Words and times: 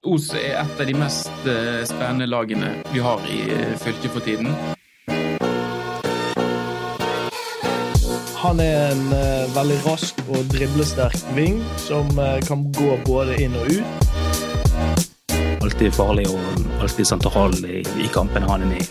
Os 0.00 0.30
er 0.32 0.54
et 0.56 0.78
av 0.80 0.86
de 0.88 0.94
mest 0.96 1.42
eh, 1.44 1.82
spennende 1.84 2.24
lagene 2.24 2.70
vi 2.88 3.02
har 3.04 3.20
i 3.28 3.42
eh, 3.52 3.74
fylket 3.76 4.14
for 4.14 4.24
tiden. 4.24 4.48
Han 8.40 8.62
er 8.64 8.94
en 8.94 9.12
eh, 9.12 9.44
veldig 9.52 9.76
rask 9.84 10.22
og 10.30 10.48
driblesterk 10.54 11.20
ving 11.36 11.60
som 11.76 12.08
kan 12.48 12.64
gå 12.72 12.96
både 13.04 13.36
inn 13.44 13.52
og 13.60 13.68
ut. 13.68 13.84
alltid 15.60 15.92
farlig 15.92 16.30
og 16.32 16.80
alltid 16.80 17.04
sentral 17.04 17.52
i, 17.68 17.84
i 18.00 18.08
kampene 18.08 18.48
han 18.48 18.64
er 18.64 18.72
med 18.72 18.80
i. 18.80 18.88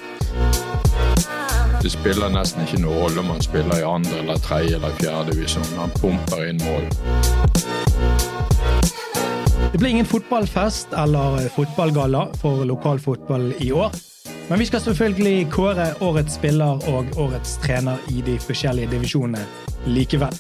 Det 1.82 1.90
spiller 1.90 2.30
nesten 2.30 2.70
ikke 2.70 2.86
noe 2.86 3.08
rolle 3.08 3.26
om 3.26 3.34
han 3.34 3.42
spiller 3.42 3.82
i 3.82 3.94
andre 3.98 4.22
eller 4.22 4.46
tredje 4.46 4.78
eller 4.78 4.94
fjerde 5.02 5.34
divisjon. 5.34 5.74
Han 5.82 5.90
pumper 5.98 6.52
inn 6.52 6.62
mål. 6.62 7.49
Det 9.72 9.78
blir 9.78 9.90
ingen 9.90 10.06
fotballfest 10.06 10.94
eller 10.94 11.50
fotballgalla 11.50 12.28
for 12.42 12.66
lokalfotball 12.66 13.54
i 13.60 13.72
år. 13.72 13.92
Men 14.48 14.60
vi 14.60 14.66
skal 14.66 14.82
selvfølgelig 14.82 15.50
kåre 15.54 15.92
årets 16.02 16.40
spiller 16.40 16.82
og 16.90 17.20
årets 17.22 17.58
trener 17.62 18.02
i 18.10 18.24
de 18.26 18.40
forskjellige 18.42 18.90
divisjonene 18.96 19.44
likevel. 19.86 20.34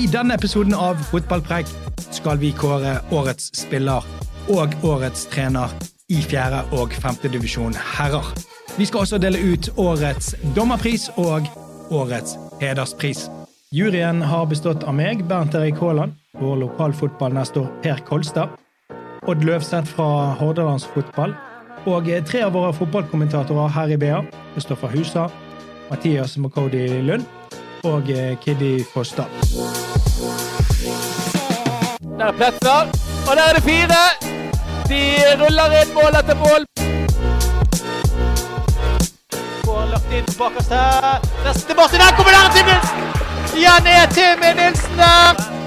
I 0.00 0.06
denne 0.08 0.34
episoden 0.34 0.72
av 0.74 0.96
Fotballpreik 1.10 1.68
skal 2.14 2.38
vi 2.40 2.54
kåre 2.56 2.94
årets 3.12 3.50
spiller 3.58 4.06
og 4.48 4.76
årets 4.86 5.26
trener 5.28 5.74
i 6.08 6.22
fjerde 6.22 6.62
og 6.72 6.94
femtedivisjon 7.02 7.76
herrer. 7.98 8.24
Vi 8.78 8.86
skal 8.88 9.04
også 9.04 9.20
dele 9.20 9.42
ut 9.52 9.68
årets 9.76 10.32
dommerpris 10.56 11.10
og 11.20 11.50
årets 11.90 12.38
hederspris. 12.62 13.26
Juryen 13.76 14.22
har 14.22 14.48
bestått 14.50 14.88
av 14.88 14.96
meg, 14.96 15.26
Bernt 15.28 15.54
Erik 15.54 15.78
Haaland, 15.82 16.16
vår 16.40 16.56
lokalfotballnestor 16.64 17.68
Per 17.84 18.00
Kolstad, 18.08 18.56
Odd 19.28 19.44
Løvseth 19.44 19.92
fra 19.94 20.34
Hordalandsfotball, 20.40 21.34
og 21.86 22.08
tre 22.26 22.40
av 22.44 22.54
våre 22.56 22.72
fotballkommentatorer 22.72 23.68
her 23.74 23.92
i 23.92 23.98
BA, 24.00 24.22
Kristoffer 24.54 24.88
Husa, 24.94 25.26
Mathias 25.90 26.36
Makodi 26.40 26.86
Lund 27.04 27.26
og 27.84 28.08
Kiddy 28.40 28.80
Fossdal. 28.92 29.28
Der 32.18 32.26
er 32.26 32.32
Pletter, 32.32 32.88
og 33.28 33.36
der 33.36 33.44
er 33.48 33.52
det 33.56 33.62
fire. 33.62 34.00
De 34.88 35.02
ruller 35.40 35.76
inn 35.82 35.94
mål 35.94 36.18
etter 36.20 36.36
mål. 36.40 36.66
Får 39.64 39.86
lagt 39.92 40.18
inn 40.18 40.34
bakerst 40.40 40.72
her. 40.74 41.30
Neste 41.44 41.78
Martin. 41.78 42.04
Der 42.04 42.12
kommer 42.16 42.32
der 42.36 42.52
Nilsen! 42.56 42.76
Igjen 43.56 43.88
ned 43.88 44.14
Tim 44.16 44.44
Nilsen 44.60 45.00
der. 45.04 45.59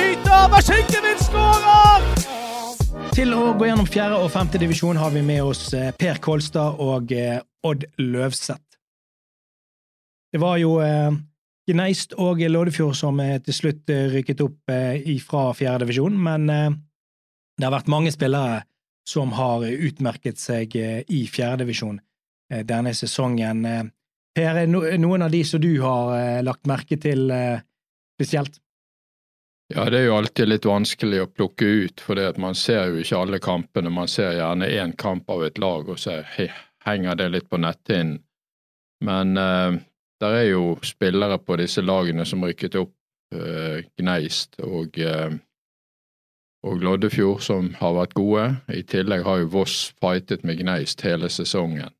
Skyter! 0.00 0.46
Maskingevinst 0.48 1.28
skårer! 1.28 2.04
Til 3.12 3.34
å 3.36 3.50
gå 3.58 3.66
gjennom 3.68 3.88
fjerde 3.88 4.16
og 4.22 4.30
femte 4.32 4.56
divisjon 4.62 4.96
har 4.96 5.10
vi 5.12 5.20
med 5.26 5.42
oss 5.44 5.74
eh, 5.76 5.90
Per 5.92 6.20
Kolstad 6.24 6.78
og 6.80 7.10
eh, 7.12 7.42
Odd 7.68 7.84
Løvseth. 8.00 8.78
Det 10.32 10.40
var 10.40 10.56
jo 10.62 10.78
eh, 10.80 11.10
Gneist 11.68 12.14
og 12.16 12.40
Loddefjord 12.40 12.96
som 12.96 13.20
til 13.20 13.56
slutt 13.58 13.92
rykket 14.14 14.40
opp 14.40 14.72
fra 15.26 15.42
fjerde 15.54 15.84
divisjon, 15.84 16.16
men 16.16 16.48
det 16.48 17.66
har 17.66 17.74
vært 17.74 17.92
mange 17.92 18.10
spillere 18.10 18.62
som 19.06 19.36
har 19.36 19.68
utmerket 19.68 20.40
seg 20.40 20.74
i 20.74 21.20
fjerde 21.30 21.60
divisjon 21.62 22.00
denne 22.66 22.94
sesongen. 22.96 23.62
Per, 24.34 24.58
er 24.64 24.66
noen 24.72 25.28
av 25.28 25.30
de 25.30 25.44
som 25.46 25.62
du 25.62 25.70
har 25.84 26.42
lagt 26.42 26.66
merke 26.66 26.98
til 26.98 27.28
spesielt? 28.16 28.58
Ja, 29.70 29.84
det 29.90 30.00
er 30.00 30.08
jo 30.08 30.16
alltid 30.18 30.48
litt 30.48 30.66
vanskelig 30.66 31.20
å 31.22 31.28
plukke 31.30 31.66
ut, 31.84 32.00
for 32.02 32.18
man 32.42 32.56
ser 32.58 32.90
jo 32.90 33.02
ikke 33.04 33.18
alle 33.20 33.38
kampene. 33.42 33.92
Man 33.94 34.08
ser 34.10 34.32
gjerne 34.34 34.66
én 34.66 34.96
kamp 34.98 35.30
av 35.30 35.44
et 35.46 35.60
lag, 35.62 35.86
og 35.86 35.98
så 35.98 36.16
henger 36.86 37.18
det 37.20 37.28
litt 37.30 37.46
på 37.50 37.60
netthinnen. 37.62 38.18
Men 39.06 39.36
eh, 39.38 39.76
der 40.20 40.34
er 40.40 40.48
jo 40.50 40.64
spillere 40.82 41.38
på 41.38 41.56
disse 41.60 41.84
lagene 41.86 42.26
som 42.26 42.42
rykket 42.44 42.80
opp, 42.80 42.90
eh, 43.32 43.86
Gneist 43.96 44.58
og, 44.66 44.98
eh, 44.98 45.38
og 46.66 46.82
Loddefjord, 46.82 47.40
som 47.46 47.70
har 47.78 47.94
vært 47.96 48.16
gode. 48.18 48.48
I 48.74 48.82
tillegg 48.82 49.22
har 49.24 49.44
jo 49.44 49.52
Voss 49.54 49.94
fightet 50.02 50.42
med 50.44 50.58
Gneist 50.60 51.06
hele 51.06 51.30
sesongen. 51.30 51.94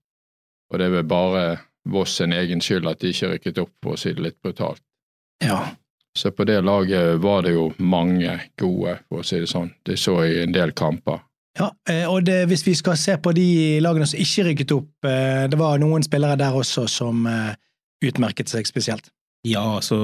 Og 0.71 0.83
det 0.83 0.91
er 0.91 0.97
vel 0.99 1.07
bare 1.09 1.45
Voss 1.89 2.19
sin 2.19 2.35
egen 2.35 2.61
skyld 2.61 2.91
at 2.91 3.01
de 3.01 3.15
ikke 3.15 3.31
rykket 3.37 3.63
opp, 3.63 3.73
for 3.79 3.95
å 3.95 4.03
si 4.03 4.13
det 4.13 4.27
litt 4.27 4.43
brutalt. 4.43 4.83
Ja, 5.41 5.71
Så 6.19 6.31
på 6.35 6.45
det 6.45 6.61
laget 6.67 7.21
var 7.23 7.43
det 7.47 7.55
jo 7.55 7.71
mange 7.79 8.33
gode, 8.59 8.97
for 9.09 9.23
å 9.23 9.27
si 9.27 9.39
det 9.43 9.51
sånn. 9.51 9.71
Det 9.87 9.99
så 10.01 10.17
i 10.27 10.41
en 10.43 10.55
del 10.55 10.73
kamper. 10.77 11.21
Ja, 11.59 11.71
eh, 11.91 12.07
og 12.11 12.25
det, 12.27 12.45
hvis 12.51 12.65
vi 12.67 12.75
skal 12.79 12.97
se 12.99 13.17
på 13.19 13.33
de 13.35 13.81
lagene 13.83 14.07
som 14.09 14.21
ikke 14.23 14.47
rykket 14.49 14.75
opp, 14.75 14.91
eh, 15.07 15.45
det 15.51 15.59
var 15.59 15.81
noen 15.83 16.05
spillere 16.07 16.39
der 16.39 16.57
også 16.57 16.87
som 16.91 17.27
eh, 17.31 17.55
utmerket 18.07 18.51
seg 18.51 18.69
spesielt. 18.69 19.11
Ja, 19.47 19.81
så 19.83 19.99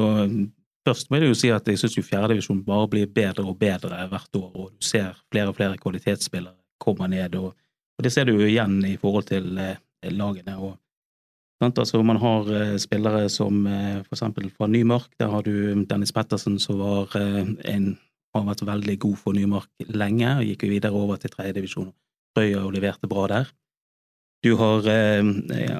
først 0.87 1.11
må 1.11 1.21
jeg 1.21 1.31
jo 1.31 1.39
si 1.39 1.53
at 1.55 1.69
jeg 1.69 1.81
syns 1.81 1.99
fjerdedivisjon 2.07 2.65
bare 2.67 2.89
blir 2.91 3.11
bedre 3.11 3.47
og 3.47 3.59
bedre 3.61 4.07
hvert 4.11 4.41
år, 4.41 4.51
og 4.55 4.73
du 4.75 4.87
ser 4.87 5.15
flere 5.33 5.53
og 5.53 5.59
flere 5.59 5.79
kvalitetsspillere 5.81 6.57
komme 6.83 7.09
ned, 7.11 7.39
og, 7.41 7.55
og 7.97 8.05
det 8.05 8.13
ser 8.13 8.29
du 8.29 8.37
jo 8.37 8.49
igjen 8.49 8.79
i 8.87 8.97
forhold 9.01 9.31
til 9.31 9.47
lagene. 10.13 10.59
og 10.59 10.77
altså 11.61 12.03
Man 12.03 12.17
har 12.17 12.51
eh, 12.53 12.77
spillere 12.77 13.29
som 13.29 13.67
eh, 13.67 14.03
for 14.05 14.15
eksempel 14.15 14.51
fra 14.51 14.67
Nymark, 14.67 15.11
der 15.19 15.29
har 15.29 15.43
du 15.43 15.85
Dennis 15.85 16.13
Pettersen 16.13 16.59
som 16.59 16.79
var 16.79 17.09
eh, 17.17 17.47
en 17.75 17.97
har 18.35 18.45
vært 18.45 18.67
veldig 18.67 18.99
god 18.99 19.17
for 19.17 19.33
Nymark 19.33 19.71
lenge, 19.89 20.29
og 20.37 20.45
gikk 20.45 20.65
jo 20.65 20.69
videre 20.69 20.93
over 20.93 21.17
til 21.17 21.31
tredjedivisjon. 21.31 21.93
Frøya 22.37 22.67
og 22.67 22.75
leverte 22.75 23.09
bra 23.09 23.27
der. 23.29 23.53
Du 24.45 24.57
har 24.61 24.85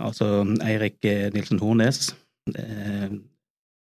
altså 0.01 0.41
Eirik 0.65 1.05
Nilsen 1.35 1.61
Hornes. 1.61 2.15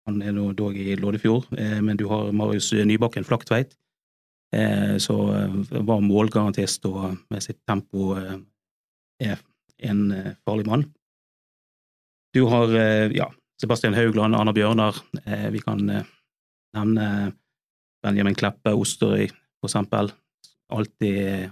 Han 0.07 0.23
er 0.25 0.33
nå 0.33 0.47
dog 0.57 0.73
i 0.75 0.95
Loddefjord, 0.97 1.45
eh, 1.53 1.77
men 1.85 1.99
du 2.01 2.07
har 2.09 2.33
Marius 2.33 2.71
Nybakken 2.73 3.23
Flaktveit, 3.23 3.77
som 5.01 5.63
var 5.69 6.01
målgarantist 6.05 6.83
og 6.85 7.15
med 7.33 7.41
sitt 7.41 7.57
tempo 7.65 8.13
er 8.13 9.39
en 9.81 10.03
farlig 10.45 10.67
mann. 10.67 10.83
Du 12.33 12.43
har 12.43 12.75
eh, 12.75 13.11
ja, 13.11 13.33
Sebastian 13.61 13.93
Haugland, 13.93 14.35
Anna 14.35 14.53
Bjørnar. 14.53 14.95
Eh, 15.25 15.49
vi 15.49 15.59
kan 15.59 15.89
eh, 15.89 16.05
nevne 16.73 17.31
Benjamin 18.03 18.35
Kleppe, 18.35 18.73
Osterøy, 18.73 19.27
for 19.61 19.69
eksempel. 19.69 20.09
Alltid, 20.73 21.51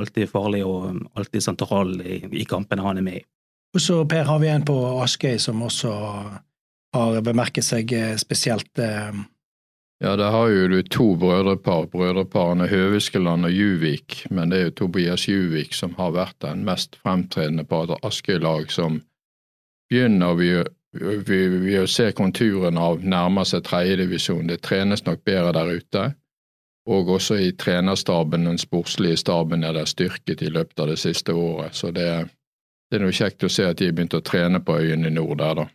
alltid 0.00 0.30
farlig 0.30 0.64
og 0.64 0.96
alltid 1.14 1.44
sentral 1.44 1.98
i, 2.00 2.22
i 2.40 2.48
kampene 2.48 2.86
han 2.86 3.02
er 3.02 3.04
med 3.04 3.20
i. 3.20 3.22
Og 3.76 3.82
så, 3.82 4.00
Per, 4.08 4.24
har 4.24 4.40
vi 4.40 4.48
en 4.48 4.64
på 4.64 4.78
Askøy 5.02 5.36
som 5.42 5.62
også 5.66 5.92
har 6.94 7.20
bemerket 7.26 7.66
seg 7.66 7.90
spesielt. 8.22 8.70
Ja, 8.78 10.12
der 10.16 10.30
har 10.30 10.52
jo 10.52 10.68
du 10.70 10.78
to 10.86 11.08
brødrepar, 11.18 11.88
brødreparene 11.90 12.68
Høviskeland 12.70 13.48
og 13.48 13.52
Juvik, 13.52 14.22
men 14.30 14.54
det 14.54 14.60
er 14.60 14.68
jo 14.68 14.76
Tobias 14.84 15.26
Juvik 15.26 15.74
som 15.74 15.96
har 15.98 16.14
vært 16.14 16.38
den 16.46 16.62
mest 16.68 16.94
fremtredende 17.02 17.66
på 17.66 17.82
et 17.82 18.06
Askøy-lag 18.06 18.70
som 18.72 19.02
begynner 19.90 20.34
vi, 20.38 20.50
vi, 21.26 21.38
vi 21.48 21.78
å 21.80 21.86
se 21.90 22.10
konturen 22.16 22.78
av 22.78 23.04
nærmer 23.04 23.48
seg 23.48 23.64
tredjedivisjon. 23.66 24.46
Det 24.48 24.62
trenes 24.64 25.04
nok 25.06 25.24
bedre 25.26 25.52
der 25.56 25.72
ute, 25.80 26.04
og 26.90 27.12
også 27.16 27.38
i 27.40 27.52
trenerstaben, 27.56 28.44
den 28.44 28.60
sportslige 28.60 29.16
staben, 29.16 29.64
er 29.64 29.76
det 29.76 29.86
styrket 29.88 30.42
i 30.44 30.50
løpet 30.52 30.80
av 30.84 30.90
det 30.92 30.98
siste 31.00 31.32
året. 31.32 31.76
Så 31.76 31.90
det, 31.96 32.08
det 32.90 32.98
er 32.98 33.06
noe 33.06 33.16
kjekt 33.16 33.46
å 33.46 33.52
se 33.52 33.68
at 33.68 33.80
de 33.80 33.88
har 33.88 33.96
begynt 33.96 34.16
å 34.18 34.24
trene 34.24 34.60
på 34.60 34.76
øyene 34.82 35.08
i 35.08 35.14
nord 35.14 35.38
der, 35.40 35.62
da. 35.62 35.70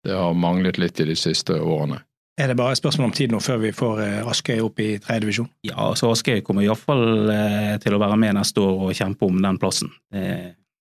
Det 0.00 0.14
har 0.16 0.32
manglet 0.32 0.78
litt 0.80 1.00
i 1.02 1.10
de 1.10 1.16
siste 1.18 1.58
årene. 1.60 2.00
Er 2.40 2.48
det 2.48 2.56
bare 2.56 2.72
et 2.72 2.80
spørsmål 2.80 3.10
om 3.10 3.12
tid 3.12 3.34
nå 3.34 3.40
før 3.44 3.58
vi 3.60 3.72
får 3.76 3.98
eh, 4.00 4.28
Askøy 4.32 4.62
opp 4.64 4.80
i 4.80 4.94
tredje 5.02 5.26
divisjon? 5.26 5.50
Ja, 5.66 5.90
så 5.98 6.08
Askøy 6.14 6.40
kommer 6.46 6.64
iallfall 6.64 7.28
eh, 7.34 7.74
til 7.82 7.92
å 7.92 8.00
være 8.00 8.16
med 8.16 8.38
neste 8.38 8.64
år 8.64 8.86
og 8.86 8.96
kjempe 8.96 9.28
om 9.28 9.42
den 9.44 9.60
plassen. 9.60 9.92
Det 10.08 10.24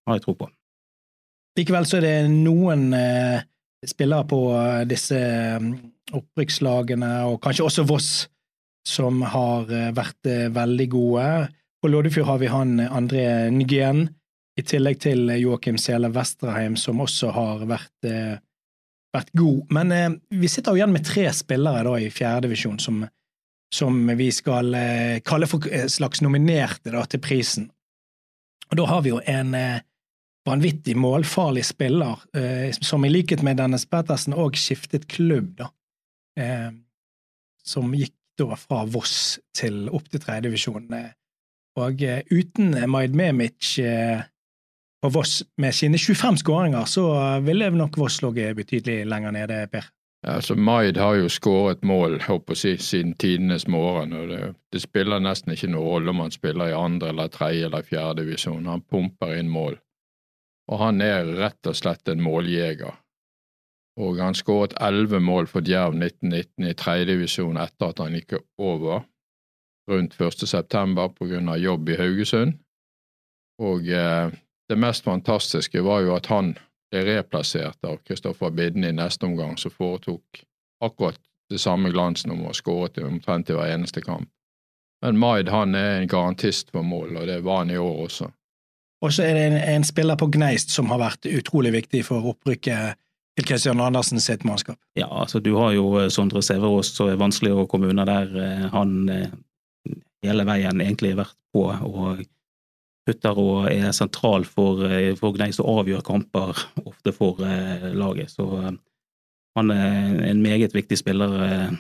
har 0.08 0.16
jeg 0.16 0.24
tro 0.24 0.38
på. 0.40 0.48
Likevel 1.58 1.88
så 1.90 1.98
er 1.98 2.06
det 2.06 2.18
noen 2.34 2.92
eh, 2.94 3.40
spillere 3.88 4.28
på 4.30 4.42
eh, 4.54 4.84
disse 4.90 5.18
mm, 5.62 5.72
opprykkslagene, 6.20 7.14
og 7.30 7.40
kanskje 7.44 7.66
også 7.66 7.88
Voss, 7.90 8.12
som 8.88 9.22
har 9.34 9.70
eh, 9.74 9.92
vært 9.96 10.30
eh, 10.30 10.48
veldig 10.54 10.88
gode. 10.92 11.28
På 11.80 11.92
Loddefjord 11.92 12.30
har 12.32 12.42
vi 12.42 12.52
han 12.52 12.80
eh, 12.80 12.96
André 12.96 13.26
Nguyen, 13.54 14.08
i 14.60 14.66
tillegg 14.66 15.00
til 15.00 15.30
Joakim 15.40 15.78
Sele 15.80 16.10
Vesterheim, 16.12 16.76
som 16.76 17.00
også 17.00 17.30
har 17.32 17.62
vært, 17.70 18.08
vært 19.16 19.30
god. 19.40 19.70
Men 19.72 20.18
vi 20.36 20.50
sitter 20.52 20.76
jo 20.76 20.82
igjen 20.82 20.92
med 20.92 21.06
tre 21.08 21.30
spillere 21.32 21.86
da 21.88 21.94
i 21.96 22.10
fjerdedivisjon 22.12 22.76
som, 22.84 22.98
som 23.72 24.02
vi 24.20 24.28
skal 24.36 24.76
kalle 25.24 25.48
for 25.48 25.64
slags 25.64 26.20
nominerte 26.26 26.92
da, 26.92 27.06
til 27.08 27.24
prisen. 27.24 27.70
Og 28.68 28.82
da 28.82 28.90
har 28.92 29.06
vi 29.06 29.14
jo 29.14 29.22
en 29.32 29.56
vanvittig 30.48 30.96
målfarlig 30.98 31.66
spiller, 31.68 32.22
som 32.80 33.04
i 33.06 33.10
likhet 33.12 33.42
med 33.46 33.60
Dennis 33.60 33.84
Pettersen 33.90 34.34
òg 34.34 34.56
skiftet 34.58 35.08
klubb, 35.12 35.52
da. 35.60 35.68
som 37.64 37.92
gikk 37.94 38.16
da 38.40 38.56
fra 38.56 38.86
Voss 38.88 39.40
til 39.56 39.88
opp 39.92 40.10
til 40.10 40.24
tredjedivisjon. 40.24 40.90
Og 41.80 42.04
eh, 42.04 42.24
uten 42.32 42.74
Maid 42.92 43.16
Memic 43.16 43.78
eh, 43.80 44.22
på 45.02 45.12
Voss 45.14 45.44
med 45.58 45.76
sine 45.76 45.98
25 45.98 46.42
skåringer, 46.44 46.86
så 46.86 47.06
ville 47.46 47.70
nok 47.72 47.98
Voss 47.98 48.22
ligget 48.22 48.56
betydelig 48.56 49.06
lenger 49.08 49.32
nede, 49.32 49.68
Per. 49.72 49.88
Altså 50.28 50.56
Maid 50.56 50.98
har 51.00 51.16
jo 51.16 51.30
skåret 51.32 51.84
mål 51.88 52.18
håper 52.26 52.58
jeg, 52.64 52.82
siden 52.84 53.14
tidenes 53.16 53.68
morgen. 53.68 54.14
og 54.14 54.28
det, 54.28 54.56
det, 54.74 54.82
spiller 54.82 55.20
nesten 55.20 55.54
ikke 55.54 55.70
noen 55.72 55.88
rolle 55.88 56.10
om 56.12 56.20
han 56.26 56.32
spiller 56.32 56.74
i 56.74 56.76
andre 56.76 57.14
eller 57.14 57.32
tredje 57.32 57.70
eller 57.70 57.88
fjerde 57.88 58.26
divisjon. 58.26 58.68
Han 58.68 58.84
pumper 58.84 59.38
inn 59.40 59.48
mål. 59.48 59.78
Og 60.70 60.80
han 60.80 61.02
er 61.02 61.26
rett 61.40 61.68
og 61.68 61.78
slett 61.78 62.10
en 62.12 62.22
måljeger 62.22 62.94
og 64.00 64.20
han 64.24 64.38
skåret 64.38 64.78
elleve 64.82 65.20
mål 65.20 65.48
for 65.52 65.66
Djerv 65.66 65.98
1919 65.98 66.70
i 66.70 66.76
tredjedivisjon 66.80 67.60
etter 67.60 67.92
at 67.92 68.00
han 68.00 68.16
gikk 68.16 68.38
over 68.58 69.04
rundt 69.90 70.16
1. 70.22 70.46
september 70.48 71.12
på 71.12 71.28
grunn 71.28 71.50
av 71.52 71.60
jobb 71.60 71.90
i 71.90 71.98
Haugesund. 72.00 72.56
Og 73.60 73.90
eh, 73.92 74.32
det 74.70 74.78
mest 74.80 75.04
fantastiske 75.04 75.84
var 75.84 76.06
jo 76.06 76.16
at 76.16 76.30
han 76.32 76.54
ble 76.90 77.04
replassert 77.10 77.84
av 77.86 78.00
Kristoffer 78.08 78.54
Bidden 78.56 78.86
i 78.88 78.94
neste 78.96 79.28
omgang, 79.28 79.58
som 79.58 79.74
foretok 79.74 80.44
akkurat 80.86 81.20
det 81.50 81.60
samme 81.60 81.92
glansnummeret 81.92 82.54
og 82.54 82.56
skåret 82.58 83.02
omtrent 83.04 83.50
i 83.50 83.58
hver 83.58 83.74
eneste 83.74 84.06
kamp. 84.06 84.30
Men 85.04 85.20
Maid 85.20 85.50
han 85.50 85.76
er 85.76 85.98
en 85.98 86.12
garantist 86.12 86.72
for 86.72 86.86
mål, 86.86 87.18
og 87.18 87.28
det 87.28 87.42
var 87.44 87.64
han 87.64 87.74
i 87.74 87.80
år 87.80 88.04
også. 88.06 88.30
Og 89.06 89.14
så 89.16 89.24
er 89.24 89.38
det 89.38 89.44
en, 89.48 89.60
en 89.76 89.86
spiller 89.88 90.18
på 90.20 90.28
Gneist 90.34 90.74
som 90.76 90.90
har 90.92 91.00
vært 91.00 91.28
utrolig 91.30 91.72
viktig 91.78 92.04
for 92.08 92.34
opprykket 92.34 93.00
til 93.40 93.48
Kristian 93.48 93.80
Andersen 93.84 94.20
sitt 94.20 94.44
mannskap? 94.48 94.80
Ja, 95.00 95.08
altså 95.08 95.40
du 95.40 95.54
har 95.56 95.72
jo 95.76 95.94
eh, 96.02 96.10
Sondre 96.12 96.44
Severås, 96.44 96.92
så 96.96 97.08
er 97.10 97.22
vanskelig 97.22 97.54
å 97.56 97.68
komme 97.70 97.92
unna 97.92 98.06
der. 98.10 98.34
Eh, 98.36 98.66
han 98.74 98.98
eh, 99.14 99.32
hele 100.26 100.46
veien 100.48 100.84
egentlig 100.84 101.16
vært 101.20 101.38
på 101.56 101.70
og 101.72 102.26
putter 103.08 103.40
og 103.42 103.70
er 103.72 103.94
sentral 103.96 104.44
for, 104.46 104.84
for 105.18 105.34
Gneist 105.34 105.64
og 105.64 105.82
avgjør 105.82 106.04
kamper 106.06 106.60
ofte 106.84 107.14
for 107.16 107.40
laget. 107.96 108.36
Så 108.36 108.46
han 109.58 109.72
er 109.74 110.20
en 110.28 110.44
meget 110.44 110.76
viktig 110.76 111.00
spiller 111.00 111.72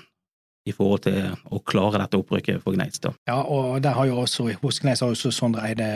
i 0.69 0.75
forhold 0.75 1.03
til 1.07 1.19
å 1.49 1.61
klare 1.65 2.03
dette 2.03 2.19
opprykket 2.21 2.63
for 2.63 2.77
Gneis. 2.77 3.01
da. 3.03 3.13
Ja, 3.29 3.41
og 3.41 3.81
der 3.83 3.97
har 3.97 4.09
jo 4.09 4.21
også, 4.23 4.47
hos 4.61 4.79
Gneis 4.83 5.03
har 5.03 5.11
også 5.13 5.33
Sondre 5.35 5.65
Eide 5.67 5.89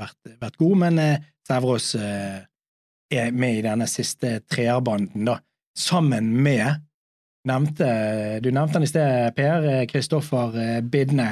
vært, 0.00 0.18
vært 0.40 0.58
god, 0.60 0.76
men 0.86 1.02
Sæverås 1.46 1.92
er 1.96 3.30
med 3.30 3.60
i 3.60 3.64
denne 3.64 3.86
siste 3.90 4.40
treerbanden, 4.50 5.28
da, 5.28 5.38
sammen 5.78 6.32
med 6.42 6.82
nevnte, 7.46 8.40
Du 8.42 8.50
nevnte 8.50 8.78
han 8.78 8.86
i 8.86 8.90
sted, 8.90 9.34
Per. 9.36 9.66
Kristoffer 9.90 10.56
eh, 10.60 10.80
Bidne. 10.82 11.28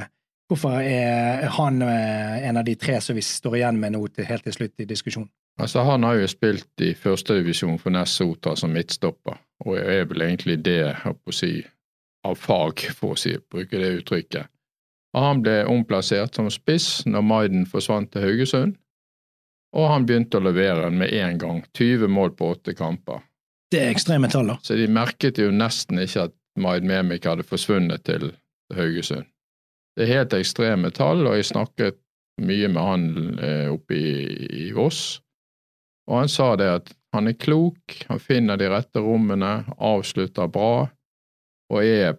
Hvorfor 0.48 0.78
er 0.80 1.48
han 1.56 1.82
eh, 1.82 2.48
en 2.48 2.60
av 2.60 2.66
de 2.66 2.76
tre 2.78 3.00
som 3.00 3.16
vi 3.16 3.24
står 3.24 3.58
igjen 3.58 3.80
med 3.80 3.96
nå 3.96 4.04
til, 4.12 4.28
helt 4.28 4.44
til 4.46 4.54
slutt 4.54 4.84
i 4.84 4.88
diskusjonen? 4.88 5.30
Altså, 5.58 5.84
Han 5.86 6.02
har 6.02 6.18
jo 6.18 6.28
spilt 6.28 6.82
i 6.82 6.94
førstedivisjon 6.98 7.78
for 7.78 7.94
Ness 7.94 8.16
Sota 8.18 8.56
som 8.58 8.74
midtstopper, 8.74 9.38
og 9.64 9.78
er 9.78 10.04
vel 10.10 10.26
egentlig 10.26 10.58
det 10.66 10.80
jeg 10.80 11.14
å 11.14 11.34
si, 11.34 11.52
av 12.24 12.38
fag, 12.40 12.86
for 12.96 13.14
å 13.14 13.18
si, 13.20 13.34
bruke 13.52 13.80
det 13.80 13.92
uttrykket. 14.00 14.50
Og 15.14 15.22
Han 15.22 15.42
ble 15.44 15.60
omplassert 15.70 16.34
som 16.34 16.50
spiss 16.50 17.04
når 17.06 17.22
Maiden 17.22 17.68
forsvant 17.70 18.10
til 18.12 18.24
Haugesund, 18.26 18.74
og 19.74 19.88
han 19.90 20.06
begynte 20.06 20.38
å 20.38 20.44
levere 20.44 20.90
med 20.94 21.10
en 21.18 21.38
gang. 21.38 21.60
20 21.74 22.10
mål 22.10 22.34
på 22.38 22.52
åtte 22.54 22.76
kamper. 22.78 23.24
Det 23.74 23.80
er 23.82 23.90
ekstreme 23.90 24.30
tall, 24.30 24.52
da. 24.52 24.58
Så 24.62 24.76
de 24.78 24.86
merket 24.86 25.40
jo 25.42 25.48
nesten 25.50 25.98
ikke 25.98 26.28
at 26.28 26.34
Maiden 26.62 26.90
Memik 26.90 27.26
hadde 27.26 27.46
forsvunnet 27.46 28.04
til 28.06 28.28
Haugesund. 28.74 29.26
Det 29.94 30.06
er 30.06 30.12
helt 30.20 30.36
ekstreme 30.36 30.90
tall, 30.94 31.26
og 31.26 31.34
jeg 31.38 31.50
snakket 31.50 31.98
mye 32.42 32.70
med 32.70 32.82
han 32.82 33.04
eh, 33.38 33.66
oppe 33.70 33.98
i, 33.98 34.14
i 34.66 34.70
Voss, 34.74 35.20
og 36.10 36.20
han 36.20 36.30
sa 36.30 36.54
det 36.58 36.70
at 36.70 36.94
han 37.14 37.30
er 37.30 37.38
klok, 37.38 37.94
han 38.08 38.20
finner 38.22 38.58
de 38.58 38.68
rette 38.72 39.00
rommene, 39.02 39.62
avslutter 39.78 40.50
bra, 40.50 40.88
og 41.72 41.84
er 41.84 42.16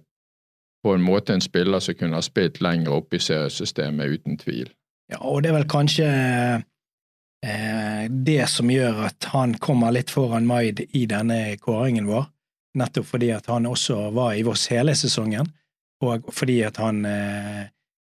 på 0.86 0.94
en 0.94 1.04
måte 1.06 1.34
en 1.34 1.42
spiller 1.42 1.82
som 1.82 1.98
kunne 1.98 2.18
ha 2.18 2.24
spilt 2.26 2.62
lenger 2.62 2.94
oppe 2.94 3.18
i 3.18 3.24
seriesystemet, 3.24 4.20
uten 4.20 4.38
tvil. 4.38 4.70
Ja, 5.12 5.20
og 5.22 5.44
det 5.44 5.52
er 5.52 5.60
vel 5.60 5.70
kanskje 5.70 6.10
Eh, 7.46 8.10
det 8.10 8.48
som 8.50 8.72
gjør 8.72 9.04
at 9.06 9.28
han 9.30 9.54
kommer 9.62 9.94
litt 9.94 10.10
foran 10.10 10.48
Maid 10.50 10.80
i 10.98 11.04
denne 11.10 11.58
kåringen 11.62 12.08
vår, 12.10 12.26
nettopp 12.80 13.06
fordi 13.12 13.30
at 13.36 13.46
han 13.52 13.68
også 13.70 14.10
var 14.16 14.34
i 14.34 14.42
Voss 14.48 14.66
hele 14.74 14.96
sesongen, 14.98 15.52
og 16.02 16.26
fordi 16.34 16.62
at 16.66 16.80
han 16.82 17.04
eh, 17.06 17.68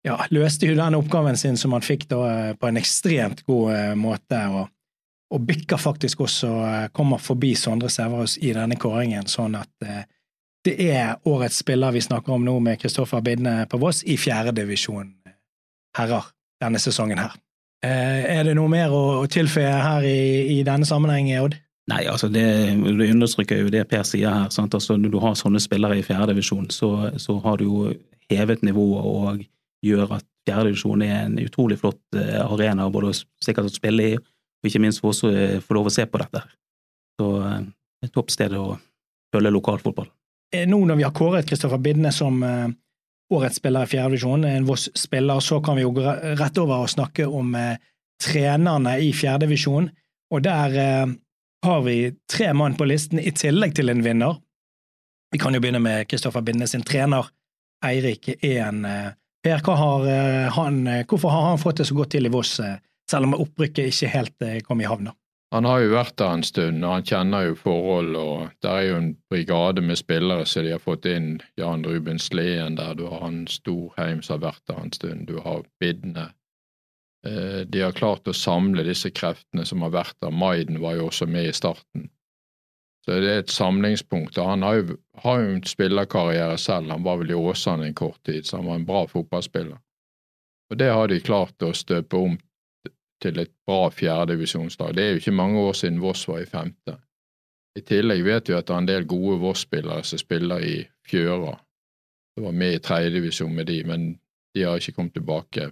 ja, 0.07 0.21
løste 0.31 0.69
jo 0.69 0.77
den 0.79 0.99
oppgaven 1.01 1.39
sin 1.41 1.59
som 1.59 1.75
han 1.75 1.83
fikk 1.83 2.07
da 2.13 2.21
eh, 2.31 2.53
på 2.55 2.71
en 2.71 2.79
ekstremt 2.79 3.43
god 3.49 3.99
måte, 3.99 4.39
og, 4.55 4.71
og 5.35 5.47
bikker 5.49 5.83
faktisk 5.83 6.23
også, 6.29 6.53
kommer 6.95 7.19
forbi 7.19 7.57
Sondre 7.59 7.91
Sæverhus 7.91 8.37
i 8.39 8.53
denne 8.55 8.79
kåringen, 8.79 9.27
sånn 9.27 9.59
at 9.59 9.89
det 10.65 10.75
er 10.89 11.17
årets 11.29 11.61
spiller 11.61 11.93
vi 11.93 12.01
snakker 12.05 12.33
om 12.33 12.45
nå 12.45 12.57
med 12.65 12.81
Kristoffer 12.81 13.21
Bidne 13.25 13.65
på 13.71 13.79
Voss 13.83 14.03
i 14.09 14.17
fjerdedivisjon 14.21 15.13
herrer 15.99 16.31
denne 16.63 16.81
sesongen 16.83 17.21
her. 17.21 17.35
Eh, 17.85 18.25
er 18.39 18.47
det 18.47 18.55
noe 18.57 18.71
mer 18.73 18.93
å 18.95 19.25
tilføye 19.31 19.75
her 19.85 20.07
i, 20.09 20.19
i 20.57 20.59
denne 20.67 20.89
sammenheng, 20.89 21.29
Odd? 21.43 21.59
Nei, 21.93 22.07
altså 22.09 22.31
det, 22.33 22.45
det, 22.81 23.11
understreker 23.13 23.61
jo 23.61 23.73
det 23.73 23.83
Per 23.91 24.07
sier 24.09 24.31
her. 24.33 24.53
Sant? 24.55 24.73
Altså 24.73 24.97
Når 24.97 25.13
du 25.13 25.19
har 25.21 25.35
sånne 25.37 25.61
spillere 25.61 25.99
i 26.01 26.05
fjerdedivisjon, 26.07 26.71
så, 26.73 27.11
så 27.21 27.37
har 27.45 27.61
du 27.61 27.67
jo 27.67 27.91
hevet 28.33 28.65
nivået 28.65 29.11
og 29.11 29.45
gjør 29.85 30.17
at 30.17 30.25
fjerdedivisjon 30.49 31.05
er 31.05 31.19
en 31.27 31.37
utrolig 31.45 31.77
flott 31.83 32.01
eh, 32.17 32.41
arena 32.41 32.89
både 32.93 33.13
sikkert 33.45 33.69
å 33.69 33.75
spille 33.75 34.09
i, 34.15 34.17
og 34.17 34.71
ikke 34.71 34.81
minst 34.81 35.05
for 35.05 35.13
oss 35.13 35.21
å 35.29 35.33
eh, 35.33 35.61
få 35.61 35.77
lov 35.77 35.93
å 35.93 35.93
se 35.93 36.09
på 36.09 36.21
dette. 36.25 36.41
Så 37.21 37.31
et 38.05 38.13
toppsted 38.17 38.57
å 38.57 38.79
følge 39.35 39.53
lokalfotball. 39.53 40.09
Nå 40.69 40.79
når 40.87 40.99
vi 40.99 41.05
har 41.07 41.13
kåret 41.17 41.49
Kristoffer 41.49 41.81
Bidne 41.83 42.13
som 42.15 42.43
årets 43.35 43.57
spiller 43.57 43.85
i 43.85 43.91
fjerdedivisjon, 43.91 44.45
en 44.45 44.67
Voss-spiller. 44.67 45.41
Så 45.41 45.61
kan 45.61 45.77
vi 45.77 45.83
jo 45.83 45.93
gå 45.97 46.05
rett 46.39 46.59
over 46.59 46.85
og 46.85 46.91
snakke 46.91 47.27
om 47.27 47.55
eh, 47.59 47.77
trenerne 48.23 48.99
i 49.01 49.13
fjerdedivisjon. 49.17 49.89
Og 50.35 50.45
der 50.45 50.79
eh, 50.81 51.15
har 51.65 51.83
vi 51.87 51.99
tre 52.31 52.53
mann 52.53 52.77
på 52.79 52.89
listen, 52.89 53.21
i 53.21 53.33
tillegg 53.33 53.77
til 53.77 53.93
en 53.93 54.05
vinner. 54.05 54.39
Vi 55.33 55.41
kan 55.43 55.55
jo 55.55 55.63
begynne 55.63 55.83
med 55.83 56.09
Kristoffer 56.09 56.45
Bidne 56.45 56.69
sin 56.71 56.85
trener, 56.87 57.29
Eirik 57.85 58.31
Ehn. 58.41 58.85
Eh, 58.85 59.11
per, 59.45 59.61
har, 59.61 60.09
eh, 60.09 60.49
han, 60.57 60.81
hvorfor 61.09 61.33
har 61.33 61.51
han 61.51 61.61
fått 61.61 61.83
det 61.83 61.91
så 61.91 61.97
godt 61.99 62.15
til 62.15 62.29
i 62.29 62.33
Voss, 62.33 62.57
selv 63.11 63.29
om 63.29 63.37
opprykket 63.37 63.91
ikke 63.91 64.13
helt 64.15 64.51
kom 64.65 64.81
i 64.81 64.89
havn? 64.89 65.11
Han 65.55 65.69
har 65.71 65.85
jo 65.85 65.91
vært 65.93 66.17
der 66.19 66.33
en 66.35 66.43
stund, 66.43 66.83
og 66.83 66.97
han 66.97 67.05
kjenner 67.07 67.45
jo 67.47 67.55
forhold. 67.55 68.17
og 68.19 68.55
Det 68.63 68.71
er 68.71 68.87
jo 68.89 68.95
en 68.99 69.11
brigade 69.31 69.85
med 69.87 70.01
spillere 70.01 70.47
som 70.51 70.65
de 70.67 70.73
har 70.75 70.83
fått 70.83 71.07
inn. 71.07 71.37
Jan 71.57 71.85
Ruben 71.87 72.19
Sleen 72.19 72.75
der, 72.75 72.97
du 72.99 73.05
har 73.07 73.21
han 73.23 73.45
Storheim 73.47 74.23
som 74.23 74.41
har 74.41 74.49
vært 74.49 74.65
der 74.67 74.81
en 74.83 74.91
stund, 74.93 75.29
du 75.29 75.39
har 75.45 75.63
Bidne. 75.79 76.33
Eh, 77.27 77.61
de 77.71 77.85
har 77.85 77.95
klart 77.95 78.27
å 78.27 78.35
samle 78.35 78.83
disse 78.83 79.13
kreftene 79.15 79.63
som 79.65 79.85
har 79.87 79.93
vært 79.95 80.17
der. 80.21 80.35
Maiden 80.35 80.81
var 80.83 80.97
jo 80.99 81.07
også 81.07 81.31
med 81.31 81.47
i 81.47 81.55
starten. 81.55 82.09
Så 83.05 83.21
det 83.21 83.31
er 83.31 83.45
et 83.45 83.55
samlingspunkt. 83.55 84.39
og 84.39 84.49
Han 84.49 84.63
har 84.63 84.81
jo, 84.81 84.97
har 85.23 85.39
jo 85.39 85.53
en 85.55 85.63
spillerkarriere 85.63 86.59
selv. 86.59 86.91
Han 86.91 87.07
var 87.07 87.23
vel 87.23 87.31
i 87.31 87.39
Åsane 87.39 87.87
en 87.87 87.95
kort 87.95 88.19
tid, 88.27 88.43
så 88.43 88.57
han 88.57 88.67
var 88.67 88.81
en 88.81 88.87
bra 88.91 89.05
fotballspiller. 89.07 89.79
Og 90.71 90.79
Det 90.79 90.91
har 90.91 91.07
de 91.07 91.21
klart 91.21 91.63
å 91.63 91.71
støpe 91.73 92.17
om 92.17 92.39
til 93.23 93.39
et 93.41 93.53
bra 93.67 93.89
fjerdedivisjonslag. 93.91 94.95
Det 94.95 95.05
er 95.05 95.11
jo 95.11 95.23
ikke 95.23 95.37
mange 95.37 95.61
år 95.61 95.73
siden 95.73 96.03
Voss 96.03 96.29
var 96.29 96.43
i 96.43 96.49
femte. 96.49 96.97
I 97.75 97.83
tillegg 97.83 98.23
vet 98.25 98.49
vi 98.49 98.55
at 98.55 98.67
det 98.69 98.75
er 98.75 98.83
en 98.83 98.89
del 98.91 99.07
gode 99.11 99.41
Voss-spillere 99.43 100.05
som 100.07 100.21
spiller 100.21 100.63
i 100.63 100.77
Fjøra. 101.09 101.57
Det 102.37 102.45
var 102.45 102.53
med 102.53 102.75
i 102.75 102.83
tredjedivisjon 102.83 103.55
med 103.55 103.67
de, 103.67 103.81
men 103.85 104.07
de 104.55 104.63
har 104.63 104.79
ikke 104.79 104.93
kommet 104.93 105.15
tilbake. 105.15 105.71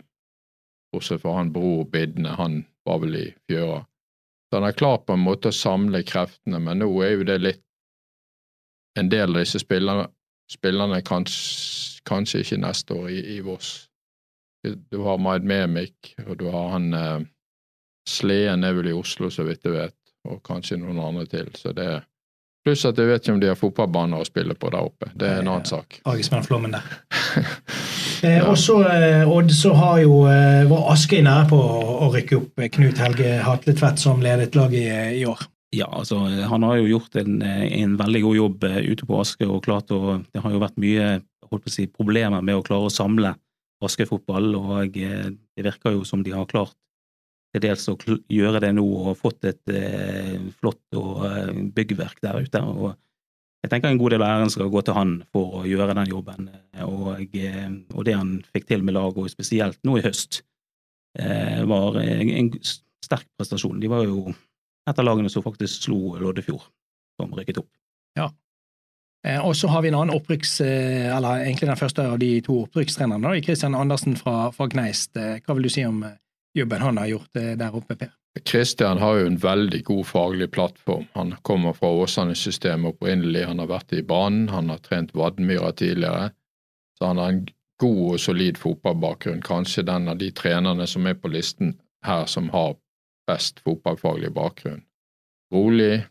Bortsett 0.92 1.22
fra 1.22 1.36
han 1.38 1.52
bror 1.52 1.84
Bidne, 1.90 2.34
han 2.38 2.64
var 2.86 2.98
vel 3.02 3.16
i 3.16 3.26
Fjøra. 3.46 3.84
Så 4.50 4.56
han 4.56 4.66
har 4.66 4.72
klart 4.76 5.06
på 5.06 5.14
en 5.16 5.24
måte 5.24 5.48
å 5.48 5.56
samle 5.56 6.02
kreftene, 6.04 6.58
men 6.60 6.82
nå 6.82 6.88
er 7.02 7.14
jo 7.16 7.28
det 7.28 7.38
litt 7.40 7.62
En 8.92 9.08
del 9.08 9.30
av 9.32 9.38
disse 9.40 9.56
spillerne, 9.56 10.02
spillerne 10.52 10.98
kanskje, 11.00 12.02
kanskje 12.04 12.42
ikke 12.42 12.58
neste 12.60 12.92
år 12.92 13.06
i, 13.08 13.20
i 13.32 13.40
Voss. 13.40 13.88
Du 14.62 15.00
har 15.02 15.18
Maid 15.18 15.46
Memik, 15.46 16.14
og 16.26 16.36
du 16.38 16.46
har 16.52 16.68
han 16.76 16.92
eh, 16.94 17.20
Sleden 18.08 18.64
er 18.66 18.74
vel 18.74 18.90
i 18.90 18.94
Oslo, 18.96 19.30
så 19.30 19.44
vidt 19.46 19.66
jeg 19.66 19.74
vet, 19.74 19.98
og 20.26 20.40
kanskje 20.46 20.80
noen 20.80 20.98
andre 21.02 21.26
til. 21.30 21.50
Så 21.58 21.74
det 21.76 21.86
er 21.86 22.00
Pluss 22.62 22.84
at 22.86 22.98
jeg 22.98 23.08
vet 23.08 23.24
ikke 23.24 23.34
om 23.34 23.40
de 23.42 23.48
har 23.50 23.58
fotballbaner 23.58 24.22
å 24.22 24.26
spille 24.26 24.54
på 24.54 24.68
der 24.70 24.86
oppe. 24.86 25.08
Det 25.18 25.26
er 25.26 25.40
en 25.40 25.48
annen 25.50 25.66
sak. 25.66 25.96
Agismann 26.06 26.44
Flommen 26.46 26.76
der. 26.76 26.84
eh, 28.26 28.38
og 28.46 28.54
så, 28.60 28.76
eh, 28.86 29.26
Odd, 29.26 29.50
så 29.50 29.72
har 29.74 29.98
jo 30.04 30.20
eh, 30.30 30.62
var 30.70 30.92
Askøy 30.92 31.24
nære 31.26 31.48
på 31.50 31.58
å, 31.58 32.10
rykke 32.14 32.38
opp 32.38 32.62
Knut 32.76 33.02
Helge 33.02 33.32
Hatletvedt 33.42 33.98
som 33.98 34.22
ledet 34.22 34.54
laget 34.54 34.78
i, 34.78 35.18
i 35.18 35.26
år. 35.26 35.42
Ja, 35.74 35.88
altså 35.88 36.20
han 36.22 36.62
har 36.68 36.78
jo 36.78 36.90
gjort 36.90 37.18
en, 37.18 37.40
en 37.42 37.98
veldig 37.98 38.22
god 38.28 38.38
jobb 38.38 38.66
eh, 38.70 38.80
ute 38.92 39.10
på 39.10 39.18
Askøy 39.24 39.48
og 39.48 39.62
klart 39.66 39.90
å 39.90 40.20
Det 40.30 40.44
har 40.44 40.54
jo 40.54 40.62
vært 40.62 40.78
mye 40.78 41.08
holdt 41.50 41.66
på 41.66 41.72
å 41.72 41.74
si, 41.80 41.88
problemer 41.90 42.46
med 42.46 42.60
å 42.60 42.62
klare 42.62 42.86
å 42.86 42.94
samle 42.94 43.34
Askøy-fotball, 43.86 44.54
og 44.58 44.96
eh, 44.98 45.30
det 45.32 45.66
virker 45.66 45.96
jo 45.96 46.06
som 46.08 46.22
de 46.24 46.34
har 46.34 46.48
klart 46.50 46.76
til 47.52 47.64
dels 47.64 47.84
å 47.90 47.96
gjøre 48.32 48.62
det 48.64 48.72
nå 48.78 48.84
og 48.84 49.18
fått 49.20 49.44
et 49.50 49.72
eh, 49.72 50.38
flott 50.60 50.96
eh, 50.96 51.50
byggverk 51.76 52.22
der 52.24 52.40
ute. 52.44 52.62
og 52.62 52.94
jeg 53.62 53.70
tenker 53.70 53.92
en 53.92 54.00
god 54.00 54.10
del 54.10 54.22
av 54.24 54.32
æren 54.34 54.50
skal 54.50 54.70
gå 54.72 54.80
til 54.82 54.96
han 54.96 55.10
for 55.30 55.60
å 55.60 55.66
gjøre 55.68 55.94
den 55.94 56.08
jobben, 56.10 56.48
og, 56.82 57.12
og 57.14 58.00
det 58.08 58.16
han 58.18 58.32
fikk 58.50 58.66
til 58.66 58.82
med 58.82 58.96
laget, 58.96 59.20
og 59.22 59.30
spesielt 59.30 59.78
nå 59.86 60.00
i 60.00 60.02
høst, 60.02 60.40
var 61.70 62.00
en 62.02 62.48
sterk 62.58 63.28
prestasjon. 63.38 63.78
De 63.78 63.86
var 63.92 64.02
jo 64.02 64.32
et 64.32 64.98
av 64.98 65.06
lagene 65.06 65.30
som 65.30 65.44
faktisk 65.46 65.86
slo 65.86 66.16
Loddefjord, 66.18 66.64
som 67.20 67.30
rykket 67.38 67.62
opp. 67.62 67.70
Ja. 68.18 68.32
Eh, 69.26 69.38
og 69.38 69.54
så 69.56 69.70
har 69.70 69.84
vi 69.84 69.92
en 69.92 69.98
annen 70.00 70.16
opprykks... 70.16 70.60
Eller 70.60 71.44
egentlig 71.44 71.68
den 71.70 71.78
første 71.78 72.08
av 72.14 72.18
de 72.22 72.34
to 72.44 72.62
opprykkstrenerne, 72.64 73.36
Kristian 73.44 73.78
Andersen 73.78 74.18
fra, 74.18 74.50
fra 74.54 74.66
Gneist. 74.70 75.14
Hva 75.16 75.56
vil 75.56 75.68
du 75.68 75.72
si 75.72 75.86
om 75.86 76.02
jobben 76.54 76.82
han 76.82 76.98
har 76.98 77.06
gjort 77.06 77.36
eh, 77.36 77.54
der 77.58 77.74
oppe, 77.74 77.96
Per? 77.96 78.12
Kristian 78.48 78.98
har 78.98 79.18
jo 79.20 79.26
en 79.28 79.40
veldig 79.40 79.82
god 79.84 80.06
faglig 80.08 80.50
plattform. 80.50 81.04
Han 81.12 81.34
kommer 81.44 81.74
fra 81.76 81.90
Åsane-systemet 82.00 82.94
opprinnelig, 82.94 83.44
han 83.44 83.60
har 83.60 83.68
vært 83.68 83.92
i 83.92 84.04
banen, 84.04 84.46
han 84.48 84.70
har 84.72 84.80
trent 84.84 85.12
Vadmyra 85.16 85.72
tidligere. 85.76 86.30
Så 86.98 87.10
han 87.10 87.20
har 87.20 87.34
en 87.34 87.42
god 87.82 88.14
og 88.14 88.22
solid 88.22 88.60
fotballbakgrunn. 88.60 89.42
Kanskje 89.44 89.84
den 89.84 90.08
av 90.08 90.16
de 90.20 90.30
trenerne 90.32 90.86
som 90.88 91.06
er 91.06 91.18
på 91.20 91.28
listen 91.32 91.76
her 92.06 92.24
som 92.30 92.48
har 92.54 92.78
best 93.28 93.60
fotballfaglig 93.66 94.32
bakgrunn. 94.32 94.80
Rolig, 95.52 96.06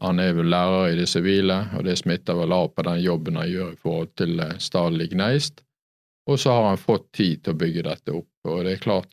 han 0.00 0.20
er 0.22 0.34
vel 0.36 0.50
lærer 0.52 0.92
i 0.92 0.98
det 0.98 1.08
sivile, 1.10 1.58
og 1.76 1.84
det 1.86 1.96
smitter 1.98 2.36
vel 2.38 2.52
av 2.54 2.70
på 2.74 2.84
den 2.86 3.00
jobben 3.02 3.38
han 3.40 3.50
gjør 3.50 3.72
i 3.72 3.80
forhold 3.82 4.10
til 4.20 4.40
eh, 4.44 4.56
Stadlig 4.62 5.10
Gneist. 5.12 5.62
Og 6.28 6.38
så 6.38 6.52
har 6.54 6.68
han 6.68 6.80
fått 6.80 7.08
tid 7.16 7.42
til 7.42 7.54
å 7.54 7.58
bygge 7.58 7.86
dette 7.86 8.14
opp. 8.14 8.30
Og 8.46 8.66
det 8.66 8.76
er 8.76 8.84
klart, 8.84 9.10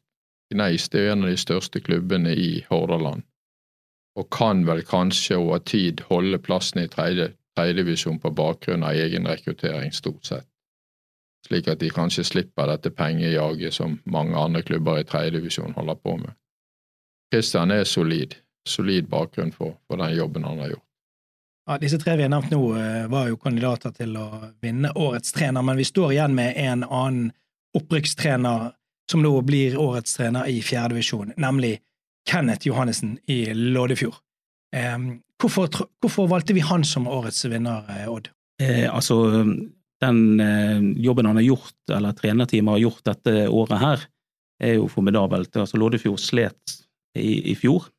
Gneist 0.54 0.96
er 0.96 1.12
en 1.12 1.26
av 1.26 1.32
de 1.32 1.40
største 1.42 1.82
klubbene 1.82 2.36
i 2.38 2.50
Hordaland, 2.70 3.24
og 4.16 4.30
kan 4.32 4.62
vel 4.68 4.84
kanskje 4.86 5.40
over 5.42 5.64
tid 5.66 6.04
holde 6.10 6.38
plassen 6.40 6.84
i 6.84 6.90
tredjedivisjon 6.92 8.20
på 8.22 8.32
bakgrunn 8.36 8.86
av 8.86 9.00
egen 9.00 9.26
rekruttering, 9.28 9.92
stort 9.96 10.30
sett, 10.30 10.48
slik 11.48 11.68
at 11.72 11.82
de 11.82 11.90
kanskje 11.90 12.28
slipper 12.30 12.70
dette 12.70 12.94
pengejaget 12.94 13.74
som 13.74 13.98
mange 14.06 14.38
andre 14.38 14.62
klubber 14.62 15.02
i 15.02 15.08
tredjedivisjon 15.10 15.74
holder 15.74 15.98
på 15.98 16.20
med. 16.22 16.38
Kristian 17.34 17.74
er 17.74 17.84
solid, 17.90 18.38
solid 18.68 19.10
bakgrunn 19.10 19.52
for, 19.54 19.76
for 19.88 20.02
den 20.02 20.16
jobben 20.16 20.44
han 20.44 20.60
har 20.60 20.76
gjort. 20.76 20.84
Ja, 21.66 21.78
Disse 21.82 21.98
tre 21.98 22.14
vi 22.18 22.26
har 22.26 22.30
nevnt 22.30 22.52
nå, 22.54 22.62
eh, 22.78 23.06
var 23.10 23.30
jo 23.32 23.40
kandidater 23.42 23.94
til 23.96 24.14
å 24.22 24.28
vinne 24.62 24.92
årets 24.94 25.34
trener, 25.34 25.66
men 25.66 25.80
vi 25.80 25.88
står 25.88 26.14
igjen 26.14 26.36
med 26.38 26.58
en 26.62 26.86
annen 26.86 27.32
opprykkstrener 27.76 28.72
som 29.12 29.22
nå 29.22 29.34
blir 29.46 29.78
årets 29.82 30.18
trener 30.18 30.50
i 30.50 30.62
fjerdedivisjon, 30.66 31.34
nemlig 31.42 31.80
Kenneth 32.30 32.68
Johannessen 32.68 33.18
i 33.30 33.46
Loddefjord. 33.54 34.22
Hvorfor, 35.42 35.68
hvorfor, 36.02 36.28
valgte 36.32 36.56
vi 36.56 36.64
han 36.66 36.84
som 36.88 37.08
årets 37.08 37.46
vinner, 37.46 37.86
eh, 37.90 38.08
Odd? 38.10 38.30
Eh, 38.62 38.88
altså, 38.88 39.18
den 40.02 40.40
eh, 40.40 40.82
jobben 41.04 41.26
han 41.26 41.36
har 41.36 41.44
gjort, 41.44 41.78
eller 41.92 42.16
trenerteamet 42.16 42.78
har 42.78 42.84
gjort 42.86 43.04
dette 43.10 43.48
året 43.50 43.82
her, 43.82 44.06
er 44.64 44.78
jo 44.78 44.88
formidabelt. 44.92 45.56
Altså, 45.60 45.80
Loddefjord 45.82 46.22
slet 46.24 46.78
i, 47.20 47.52
i 47.52 47.56
fjor, 47.60 47.90
eh, 47.90 47.95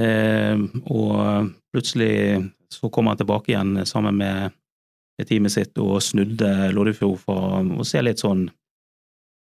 og 0.00 1.50
plutselig 1.70 2.42
så 2.74 2.90
kom 2.90 3.06
han 3.06 3.18
tilbake 3.20 3.52
igjen 3.52 3.84
sammen 3.86 4.16
med 4.18 4.54
teamet 5.22 5.54
sitt 5.54 5.78
og 5.78 6.02
snudde 6.02 6.72
Loddefjord 6.74 7.20
for 7.22 7.60
å 7.62 7.86
se 7.86 8.02
litt 8.02 8.22
sånn 8.24 8.48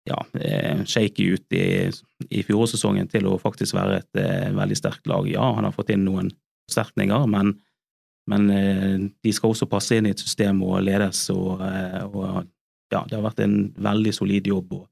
ja, 0.08 0.18
eh, 0.40 0.84
shaky 0.84 1.28
ut 1.34 1.54
i, 1.54 1.90
i 2.30 2.42
fjorårssesongen 2.46 3.10
til 3.10 3.28
å 3.30 3.38
faktisk 3.40 3.76
være 3.78 4.00
et 4.00 4.20
eh, 4.20 4.48
veldig 4.54 4.78
sterkt 4.78 5.06
lag. 5.10 5.28
Ja, 5.30 5.52
han 5.56 5.66
har 5.68 5.74
fått 5.74 5.92
inn 5.94 6.04
noen 6.06 6.32
forsterkninger, 6.66 7.26
men, 7.30 7.54
men 8.30 8.50
eh, 8.50 8.96
de 9.22 9.34
skal 9.34 9.54
også 9.54 9.70
passe 9.70 9.98
inn 9.98 10.10
i 10.10 10.14
et 10.14 10.22
system 10.22 10.62
og 10.66 10.82
ledes, 10.86 11.24
og, 11.34 11.62
og 12.10 12.42
ja, 12.92 13.04
det 13.06 13.16
har 13.16 13.24
vært 13.28 13.44
en 13.46 13.56
veldig 13.78 14.14
solid 14.16 14.50
jobb. 14.50 14.74
og 14.80 14.88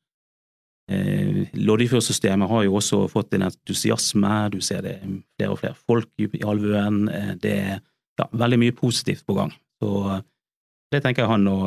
eh, 0.90 1.42
Loddefjord-systemet 1.54 2.50
har 2.50 2.64
jo 2.66 2.76
også 2.80 3.04
fått 3.12 3.36
en 3.36 3.46
entusiasme, 3.48 4.34
du 4.52 4.60
ser 4.64 4.82
det 4.86 4.96
flere 5.02 5.52
og 5.54 5.60
flere 5.62 5.78
folk 5.78 6.10
i 6.26 6.42
alvøen. 6.46 7.04
Eh, 7.08 7.34
det 7.42 7.54
er 7.58 7.76
ja, 8.20 8.26
veldig 8.32 8.60
mye 8.64 8.76
positivt 8.76 9.24
på 9.26 9.38
gang. 9.38 9.54
Så 9.80 10.20
det 10.92 11.02
tenker 11.04 11.24
jeg 11.24 11.32
han 11.32 11.46
nå 11.46 11.58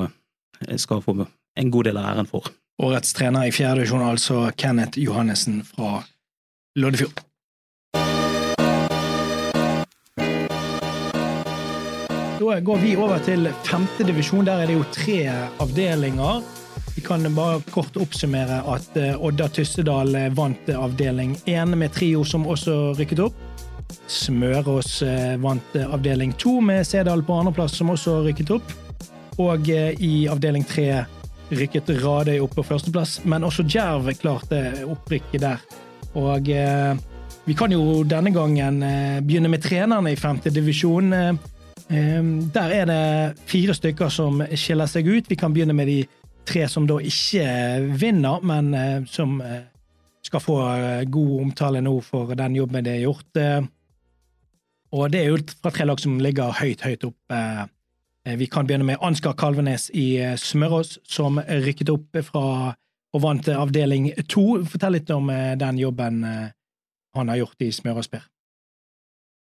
skal 0.80 1.02
få 1.04 1.16
en 1.24 1.72
god 1.74 1.90
del 1.90 2.00
av 2.00 2.12
æren 2.14 2.30
for. 2.30 2.52
Årets 2.84 3.14
trener 3.14 3.48
i 3.48 3.54
fjerde 3.54 3.82
divisjon, 3.82 4.02
altså 4.06 4.48
Kenneth 4.58 5.00
Johannessen 5.02 5.62
fra 5.68 6.02
Loddefjord. 6.80 7.22
Da 12.44 12.60
går 12.60 12.82
vi 12.82 12.96
over 13.00 13.22
til 13.24 13.48
femte 13.64 14.04
divisjon. 14.04 14.46
Der 14.46 14.64
er 14.64 14.68
det 14.68 14.76
jo 14.76 14.84
tre 14.92 15.20
avdelinger. 15.64 16.42
Vi 16.96 17.02
kan 17.02 17.36
bare 17.36 17.62
kort 17.74 17.98
oppsummere 17.98 18.62
at 18.70 18.98
eh, 18.98 19.16
Odda 19.18 19.48
Tyssedal 19.50 20.16
eh, 20.16 20.30
vant 20.34 20.70
avdeling 20.70 21.36
én 21.50 21.76
med 21.76 21.94
trio 21.94 22.24
som 22.24 22.46
også 22.48 22.94
rykket 23.00 23.24
opp. 23.26 23.40
Smørås 24.08 25.02
eh, 25.06 25.34
vant 25.42 25.76
avdeling 25.82 26.36
to 26.38 26.60
med 26.62 26.86
Sedal 26.88 27.26
på 27.26 27.40
andreplass, 27.42 27.78
som 27.80 27.90
også 27.94 28.20
rykket 28.28 28.54
opp. 28.60 28.76
Og 29.42 29.70
i 29.74 30.28
avdeling 30.30 30.62
tre 30.70 31.06
rykket 31.50 31.90
Radøy 32.04 32.38
opp 32.44 32.54
på 32.58 32.66
førsteplass, 32.68 33.24
men 33.26 33.46
også 33.48 33.66
Djerv 33.66 34.12
klarte 34.22 34.62
opprykket 34.86 35.42
der. 35.42 35.64
Og 36.20 36.50
eh, 36.54 36.94
vi 37.46 37.56
kan 37.58 37.74
jo 37.74 38.04
denne 38.08 38.32
gangen 38.32 38.84
eh, 38.86 39.20
begynne 39.26 39.52
med 39.52 39.64
trenerne 39.64 40.14
i 40.14 40.20
femte 40.20 40.54
divisjon. 40.54 41.14
Eh, 41.14 41.34
eh, 41.90 42.22
der 42.56 42.76
er 42.78 42.90
det 42.90 43.48
fire 43.50 43.76
stykker 43.76 44.14
som 44.14 44.44
skiller 44.56 44.90
seg 44.90 45.10
ut. 45.10 45.30
Vi 45.30 45.40
kan 45.40 45.56
begynne 45.56 45.76
med 45.76 45.90
de 45.90 46.04
tre 46.46 46.68
som 46.72 46.88
da 46.90 47.00
ikke 47.00 47.46
vinner, 48.00 48.44
men 48.44 48.74
eh, 48.78 49.06
som 49.10 49.40
eh, 49.42 49.64
skal 50.24 50.44
få 50.44 50.58
god 51.12 51.32
omtale 51.42 51.82
nå 51.84 51.98
for 52.06 52.32
den 52.40 52.56
jobben 52.56 52.86
de 52.86 52.94
har 52.96 53.04
gjort. 53.04 53.40
og 54.96 55.12
det 55.12 55.20
er 55.20 55.26
jo 55.34 55.40
fra 55.62 55.72
tre 55.76 55.86
lag 55.86 56.00
som 56.00 56.16
ligger 56.24 56.56
høyt, 56.62 56.82
høyt 56.82 57.04
opp 57.04 57.34
Eh, 58.28 58.38
vi 58.38 58.48
kan 58.48 58.68
begynne 58.68 58.84
med 58.88 59.02
Ansgar 59.02 59.34
Kalvenes 59.34 59.90
i 59.94 60.18
eh, 60.18 60.36
Smørås, 60.40 61.00
som 61.04 61.40
rykket 61.40 61.92
opp 61.92 62.20
fra 62.24 62.74
og 63.14 63.22
vant 63.22 63.48
avdeling 63.52 64.08
to. 64.32 64.64
Fortell 64.66 64.98
litt 64.98 65.12
om 65.14 65.30
eh, 65.30 65.54
den 65.60 65.78
jobben 65.78 66.24
han 67.14 67.30
har 67.30 67.38
gjort 67.38 67.62
i 67.62 67.72
Smørås, 67.72 68.10
Per. 68.10 68.24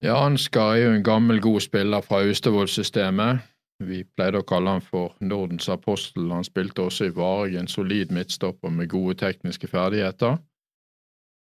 Ja, 0.04 0.18
Ansgar 0.26 0.74
er 0.74 0.88
jo 0.88 0.94
en 0.96 1.04
gammel, 1.06 1.40
god 1.44 1.62
spiller 1.62 2.02
fra 2.04 2.24
Austevoll-systemet. 2.24 3.44
Vi 3.88 4.04
pleide 4.16 4.40
å 4.42 4.48
kalle 4.48 4.78
han 4.78 4.84
for 4.86 5.14
Nordens 5.20 5.70
apostel. 5.72 6.32
Han 6.32 6.46
spilte 6.48 6.86
også 6.88 7.10
i 7.10 7.14
Vareg, 7.16 7.58
en 7.60 7.70
solid 7.72 8.12
midtstopper 8.16 8.74
med 8.74 8.92
gode 8.92 9.18
tekniske 9.22 9.68
ferdigheter. 9.68 10.38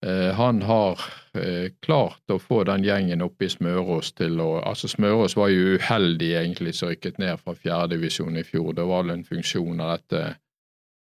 Eh, 0.05 0.33
han 0.35 0.61
har 0.61 0.99
eh, 1.33 1.71
klart 1.81 2.31
å 2.31 2.39
få 2.39 2.63
den 2.67 2.83
gjengen 2.83 3.23
oppe 3.23 3.47
i 3.47 3.51
Smørås 3.51 4.11
til 4.17 4.41
å 4.43 4.49
Altså, 4.59 4.89
Smørås 4.91 5.37
var 5.39 5.53
jo 5.53 5.77
uheldig 5.77 6.33
egentlig 6.41 6.73
som 6.75 6.91
rykket 6.91 7.21
ned 7.23 7.39
fra 7.39 7.55
fjerdedivisjon 7.55 8.37
i 8.37 8.43
fjor. 8.43 8.73
Det 8.75 8.87
var 8.89 9.07
en 9.13 9.23
funksjon 9.23 9.79
av 9.79 9.97
dette 9.97 10.35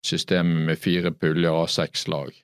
systemet 0.04 0.66
med 0.66 0.80
fire 0.80 1.12
puljer 1.12 1.62
av 1.62 1.68
seks 1.72 2.08
lag. 2.08 2.34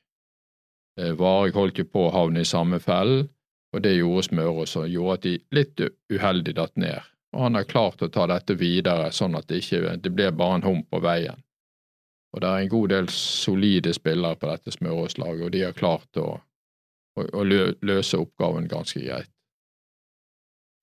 Varg 0.97 1.19
Vareg 1.21 1.59
holdt 1.59 1.79
jo 1.83 1.85
på 1.93 2.07
å 2.07 2.13
havne 2.15 2.41
i 2.41 2.49
samme 2.49 2.81
fellen, 2.81 3.27
og 3.75 3.83
det 3.85 3.99
gjorde 3.99 4.29
Smørås, 4.31 4.77
og 4.81 4.89
gjorde 4.89 5.19
at 5.19 5.27
de 5.27 5.35
litt 5.53 5.83
uheldig 6.13 6.55
datt 6.57 6.77
ned. 6.81 7.16
Og 7.37 7.43
han 7.45 7.59
har 7.59 7.69
klart 7.69 8.03
å 8.03 8.09
ta 8.09 8.25
dette 8.31 8.57
videre, 8.57 9.11
sånn 9.13 9.37
at 9.37 9.47
det 9.51 9.61
ikke 9.61 9.97
det 10.01 10.13
blir 10.17 10.33
bare 10.33 10.59
en 10.59 10.67
hump 10.67 10.89
på 10.91 11.03
veien. 11.05 11.43
Og 12.33 12.43
det 12.43 12.49
er 12.49 12.65
en 12.65 12.73
god 12.73 12.93
del 12.93 13.09
solide 13.13 13.93
spillere 13.97 14.41
på 14.41 14.49
dette 14.49 14.73
Smørås-laget, 14.73 15.45
og 15.45 15.53
de 15.53 15.65
har 15.67 15.77
klart 15.77 16.21
å 16.21 16.31
å, 17.17 17.25
å, 17.25 17.45
løse 17.47 18.21
oppgaven 18.21 18.69
ganske 18.71 19.01
greit. 19.01 19.31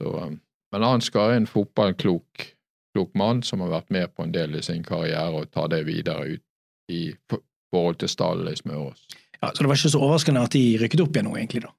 Så, 0.01 0.09
um, 0.09 0.39
men 0.73 0.87
Ansgar 0.87 1.31
er 1.31 1.41
en 1.41 1.49
fotballklok 1.49 2.47
klok 2.93 3.13
mann 3.17 3.41
som 3.45 3.63
har 3.63 3.71
vært 3.71 3.93
med 3.93 4.11
på 4.13 4.25
en 4.25 4.33
del 4.33 4.57
i 4.57 4.63
sin 4.65 4.83
karriere, 4.85 5.31
og 5.33 5.51
tar 5.53 5.69
det 5.73 5.83
videre 5.87 6.35
ut 6.35 6.93
i 6.93 7.05
forhold 7.73 8.01
til 8.01 8.11
stallen 8.11 8.51
i 8.51 8.57
Smørås. 8.57 9.05
Ja, 9.39 9.49
Så 9.49 9.63
det 9.63 9.69
var 9.69 9.79
ikke 9.79 9.93
så 9.93 10.01
overraskende 10.01 10.43
at 10.45 10.53
de 10.53 10.65
rykket 10.81 11.01
opp 11.01 11.15
igjen 11.15 11.29
nå, 11.29 11.37
egentlig? 11.39 11.63
da? 11.65 11.73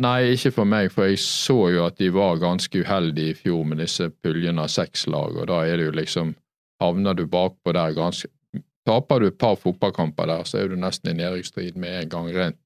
Nei, 0.00 0.32
ikke 0.32 0.52
for 0.54 0.68
meg, 0.68 0.88
for 0.94 1.10
jeg 1.10 1.20
så 1.20 1.58
jo 1.74 1.84
at 1.84 1.98
de 2.00 2.08
var 2.14 2.38
ganske 2.40 2.80
uheldige 2.80 3.34
i 3.34 3.36
fjor 3.36 3.66
med 3.68 3.82
disse 3.82 4.06
puljene 4.24 4.64
av 4.64 4.72
seks 4.72 5.04
lag, 5.12 5.34
og 5.36 5.50
da 5.50 5.60
er 5.68 5.76
det 5.80 5.90
jo 5.90 5.96
liksom 5.98 6.36
Havner 6.80 7.12
du 7.12 7.26
bakpå 7.28 7.74
der 7.76 7.92
ganske 7.92 8.30
Taper 8.88 9.20
du 9.20 9.26
et 9.28 9.36
par 9.38 9.58
fotballkamper 9.60 10.30
der, 10.30 10.46
så 10.48 10.62
er 10.62 10.70
du 10.70 10.78
nesten 10.80 11.10
i 11.10 11.18
nedrykksstrid 11.18 11.76
med 11.76 11.98
en 11.98 12.08
gang, 12.14 12.30
rent 12.32 12.56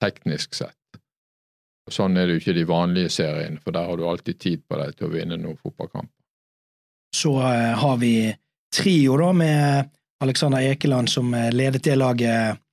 teknisk 0.00 0.56
sett. 0.56 0.96
Og 1.84 1.92
Sånn 1.92 2.16
er 2.16 2.24
det 2.24 2.38
jo 2.38 2.40
ikke 2.40 2.54
de 2.56 2.64
vanlige 2.66 3.12
seriene, 3.12 3.60
for 3.60 3.76
der 3.76 3.84
har 3.84 4.00
du 4.00 4.06
alltid 4.08 4.40
tid 4.40 4.64
på 4.64 4.80
deg 4.80 4.96
til 4.96 5.10
å 5.10 5.12
vinne 5.12 5.36
noen 5.36 5.60
fotballkamper. 5.60 6.14
Så 7.14 7.34
uh, 7.36 7.76
har 7.84 8.00
vi 8.00 8.32
trio, 8.74 9.20
da, 9.20 9.28
med 9.36 9.92
Alexander 10.24 10.64
Ekeland 10.72 11.12
som 11.12 11.36
uh, 11.36 11.50
ledet 11.52 11.84
det 11.84 12.00
laget. 12.00 12.64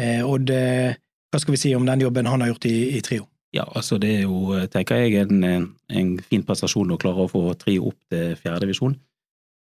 Uh, 0.00 0.26
Odd, 0.26 0.50
hva 0.50 1.40
skal 1.40 1.54
vi 1.54 1.62
si 1.62 1.76
om 1.78 1.86
den 1.86 2.02
jobben 2.02 2.26
han 2.26 2.42
har 2.42 2.50
gjort 2.50 2.66
i, 2.66 2.76
i 2.98 3.06
trio? 3.06 3.30
Ja, 3.52 3.66
altså 3.68 3.98
det 4.00 4.10
er 4.16 4.22
jo, 4.24 4.56
tenker 4.72 5.02
jeg, 5.02 5.26
en, 5.26 5.72
en 5.92 6.12
fin 6.24 6.44
prestasjon 6.46 6.94
å 6.94 7.00
klare 7.00 7.26
å 7.26 7.30
få 7.30 7.42
trio 7.60 7.90
opp 7.90 7.98
til 8.12 8.32
fjerdedivisjon. 8.40 8.94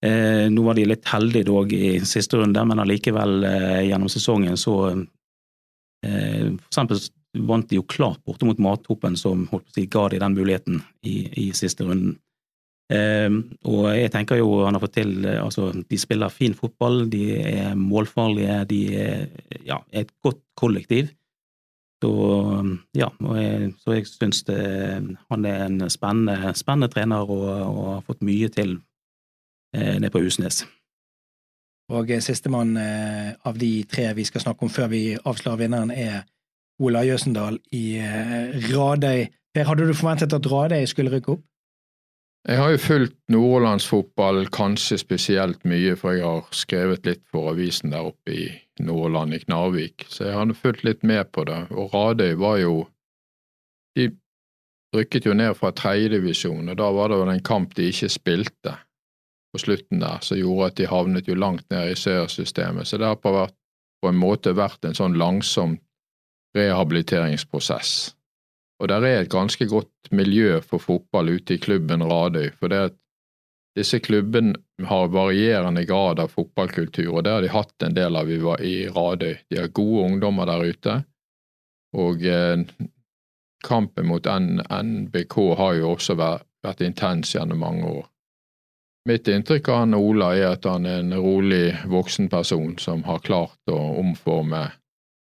Eh, 0.05 0.47
nå 0.49 0.65
var 0.65 0.77
de 0.77 0.87
litt 0.89 1.05
heldige 1.09 1.45
dog 1.49 1.73
i 1.73 1.95
siste 2.09 2.39
runde, 2.39 2.61
men 2.65 2.81
allikevel 2.81 3.43
eh, 3.45 3.81
gjennom 3.89 4.09
sesongen 4.09 4.57
så 4.57 4.75
eh, 4.95 6.47
For 6.49 6.71
eksempel 6.71 7.01
vant 7.47 7.69
de 7.69 7.77
jo 7.77 7.85
klart 7.87 8.23
borte 8.27 8.47
mot 8.47 8.59
Mathopen, 8.59 9.15
som 9.17 9.45
holdt 9.51 9.69
på 9.69 9.71
å 9.71 9.77
si, 9.77 9.85
ga 9.93 10.07
de 10.11 10.19
den 10.23 10.35
muligheten 10.35 10.81
i, 11.05 11.15
i 11.45 11.45
siste 11.55 11.85
runden. 11.85 12.17
Eh, 12.91 13.29
og 13.69 13.85
jeg 13.93 14.11
tenker 14.11 14.41
jo 14.41 14.65
han 14.65 14.75
har 14.75 14.83
fått 14.83 14.97
til 14.97 15.13
eh, 15.23 15.37
altså 15.39 15.69
De 15.71 15.99
spiller 16.01 16.33
fin 16.33 16.57
fotball, 16.57 17.05
de 17.09 17.37
er 17.39 17.77
målfarlige, 17.79 18.57
de 18.73 18.81
er 18.99 19.27
ja, 19.69 19.79
et 19.93 20.11
godt 20.25 20.41
kollektiv. 20.59 21.13
Så 22.01 22.11
ja, 22.97 23.07
jeg, 23.37 23.73
så 23.77 23.93
jeg 23.93 24.07
syns 24.09 24.41
han 24.49 25.45
er 25.45 25.65
en 25.67 25.89
spennende, 25.89 26.53
spennende 26.57 26.89
trener 26.89 27.29
og, 27.29 27.43
og, 27.45 27.81
har 27.93 28.05
fått 28.07 28.23
mye 28.25 28.49
til 28.49 28.79
eh, 29.75 29.99
nede 29.99 30.09
på 30.09 30.23
Husnes. 30.23 30.63
Og 31.91 32.09
sistemann 32.23 32.73
eh, 32.79 33.33
av 33.45 33.59
de 33.59 33.83
tre 33.91 34.07
vi 34.17 34.25
skal 34.25 34.41
snakke 34.41 34.65
om 34.65 34.71
før 34.73 34.89
vi 34.93 35.03
avslører 35.17 35.61
vinneren, 35.61 35.91
er 35.91 36.23
Ola 36.81 37.03
Jøsendal 37.05 37.59
i 37.75 37.85
eh, 38.01 38.57
Radøy. 38.71 39.27
Hadde 39.61 39.85
du 39.85 39.93
forventet 39.93 40.33
at 40.33 40.51
Radøy 40.51 40.85
skulle 40.89 41.13
rykke 41.13 41.35
opp? 41.35 41.45
Jeg 42.49 42.57
har 42.57 42.71
jo 42.73 42.77
fulgt 42.81 43.17
nordlandsfotball 43.29 44.47
kanskje 44.49 44.97
spesielt 44.97 45.61
mye, 45.67 45.93
for 45.99 46.15
jeg 46.15 46.25
har 46.25 46.47
skrevet 46.57 47.05
litt 47.05 47.21
for 47.29 47.51
avisen 47.51 47.93
der 47.93 48.07
oppe 48.09 48.33
i 48.33 48.47
Nordland, 48.81 49.35
i 49.37 49.43
Knarvik, 49.43 50.07
så 50.09 50.25
jeg 50.25 50.37
hadde 50.39 50.57
fulgt 50.57 50.81
litt 50.87 51.05
med 51.05 51.29
på 51.35 51.45
det. 51.45 51.59
Og 51.69 51.93
Radøy 51.93 52.33
var 52.41 52.57
jo 52.63 52.87
De 53.99 54.07
rykket 54.95 55.25
jo 55.27 55.33
ned 55.35 55.51
fra 55.59 55.73
tredjedivisjon, 55.75 56.69
og 56.71 56.77
da 56.79 56.87
var 56.95 57.11
det 57.11 57.17
vel 57.19 57.31
en 57.33 57.43
kamp 57.43 57.73
de 57.75 57.89
ikke 57.91 58.07
spilte 58.09 58.77
på 59.51 59.59
slutten 59.59 59.99
der, 59.99 60.21
som 60.23 60.39
gjorde 60.39 60.69
at 60.69 60.77
de 60.79 60.87
havnet 60.87 61.27
jo 61.27 61.35
langt 61.35 61.65
ned 61.69 61.91
i 61.91 61.97
seersystemet. 61.99 62.87
Så 62.87 62.97
det 62.97 63.09
har 63.09 63.19
på 63.19 64.07
en 64.07 64.15
måte 64.15 64.55
vært 64.55 64.87
en 64.87 64.95
sånn 64.95 65.19
langsom 65.19 65.75
rehabiliteringsprosess. 66.55 68.15
Og 68.81 68.89
der 68.89 69.05
er 69.05 69.19
et 69.21 69.29
ganske 69.29 69.67
godt 69.69 70.09
miljø 70.11 70.57
for 70.65 70.81
fotball 70.81 71.29
ute 71.35 71.55
i 71.55 71.61
klubben 71.61 72.01
Radøy. 72.03 72.49
For 72.57 72.71
det 72.71 72.79
at 72.89 72.97
disse 73.77 74.01
klubbene 74.03 74.57
har 74.89 75.11
varierende 75.13 75.85
grad 75.85 76.19
av 76.19 76.33
fotballkultur, 76.33 77.13
og 77.13 77.23
det 77.23 77.35
har 77.35 77.45
de 77.45 77.51
hatt 77.53 77.85
en 77.85 77.95
del 77.95 78.17
av 78.17 78.31
i 78.31 78.89
Radøy. 78.89 79.35
De 79.49 79.59
har 79.61 79.75
gode 79.77 80.07
ungdommer 80.09 80.49
der 80.49 80.65
ute, 80.73 80.95
og 81.95 82.25
eh, 82.25 82.65
kampen 83.63 84.09
mot 84.09 84.27
NBK 84.27 85.37
har 85.57 85.77
jo 85.77 85.93
også 85.93 86.17
vært, 86.19 86.47
vært 86.65 86.81
intens 86.81 87.35
gjennom 87.35 87.61
mange 87.61 87.85
år. 87.85 88.07
Mitt 89.09 89.27
inntrykk 89.27 89.69
av 89.69 89.79
han 89.81 89.97
Ola 89.97 90.33
er 90.37 90.51
at 90.55 90.65
han 90.69 90.85
er 90.85 90.99
en 91.01 91.15
rolig 91.17 91.73
voksen 91.89 92.29
person 92.29 92.75
som 92.77 93.01
har 93.07 93.23
klart 93.25 93.71
å 93.71 93.79
omforme 94.01 94.67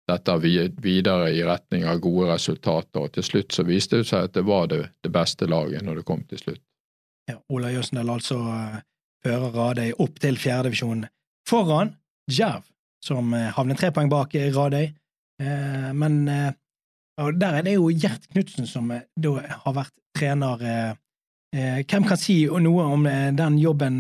dette 0.09 0.35
videre 0.43 1.31
i 1.33 1.43
retning 1.45 1.87
av 1.89 2.01
gode 2.05 2.29
resultater, 2.35 3.07
og 3.07 3.13
til 3.15 3.25
slutt 3.25 3.55
så 3.57 3.65
viste 3.65 4.03
det 4.03 4.09
seg 4.11 4.29
at 4.29 4.35
det 4.37 4.45
var 4.45 4.69
det, 4.73 4.83
det 5.05 5.13
beste 5.13 5.49
laget 5.49 5.85
når 5.85 6.01
det 6.01 6.09
kom 6.09 6.25
til 6.29 6.41
slutt. 6.43 6.63
Ja, 7.31 7.39
Ola 7.49 7.71
Jøsendal 7.73 8.13
altså 8.13 8.37
uh, 8.37 8.83
fører 9.25 9.55
Radøy 9.55 9.95
opp 10.05 10.21
til 10.21 10.37
fjerdedivisjon 10.37 11.07
foran 11.49 11.95
Djerv, 12.29 12.67
som 13.05 13.33
uh, 13.33 13.49
havner 13.57 13.81
tre 13.81 13.89
poeng 13.97 14.13
bak 14.13 14.37
Radøy. 14.37 14.91
Uh, 15.41 15.91
men 15.97 16.21
der 16.29 17.57
er 17.57 17.65
det 17.65 17.79
jo 17.79 17.89
Gjert 17.89 18.29
Knutsen 18.33 18.69
som 18.69 18.91
da 18.91 19.33
har 19.41 19.75
vært 19.75 19.95
trener. 20.19 20.61
Hvem 21.55 22.07
kan 22.09 22.19
si 22.19 22.41
noe 22.51 22.87
om 22.91 23.05
den 23.07 23.59
jobben 23.63 23.99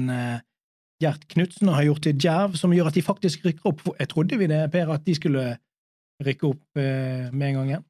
Gjert 1.02 1.26
Knutsen 1.30 1.70
har 1.70 1.86
gjort 1.86 2.02
til 2.06 2.16
Djerv, 2.18 2.56
som 2.58 2.74
gjør 2.74 2.90
at 2.90 2.98
de 2.98 3.04
faktisk 3.06 3.46
rykker 3.46 3.70
opp? 3.70 3.84
Jeg 4.00 4.10
trodde 4.10 4.38
vi 4.40 4.48
det, 4.50 4.64
Per, 4.72 4.90
at 4.94 5.06
de 5.06 5.14
skulle 5.14 5.44
rykke 6.26 6.48
opp 6.48 6.80
eh, 6.80 7.30
med 7.32 7.48
en 7.48 7.58
gang 7.58 7.72
igjen? 7.72 7.84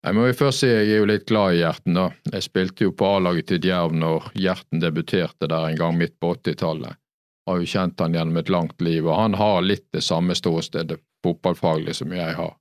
Jeg 0.00 0.16
må 0.16 0.24
jo 0.30 0.36
først 0.38 0.62
si 0.62 0.70
jeg 0.70 0.86
er 0.88 1.02
jo 1.02 1.08
litt 1.10 1.26
glad 1.28 1.54
i 1.54 1.60
Gjerten. 1.60 1.98
da. 1.98 2.06
Jeg 2.32 2.46
spilte 2.46 2.86
jo 2.86 2.94
på 2.96 3.08
A-laget 3.18 3.50
til 3.50 3.60
Djerv 3.66 3.92
når 3.92 4.30
Gjerten 4.32 4.80
debuterte 4.80 5.48
der 5.50 5.66
en 5.68 5.76
gang 5.76 5.98
midt 5.98 6.16
på 6.20 6.32
80-tallet. 6.38 6.96
Har 7.48 7.60
jo 7.60 7.68
kjent 7.68 8.00
han 8.00 8.16
gjennom 8.16 8.40
et 8.40 8.52
langt 8.52 8.80
liv, 8.80 9.04
og 9.04 9.18
han 9.18 9.36
har 9.36 9.60
litt 9.66 9.86
det 9.92 10.04
samme 10.06 10.36
ståstedet 10.38 11.00
fotballfaglig 11.24 11.98
som 11.98 12.12
jeg 12.16 12.32
har. 12.38 12.54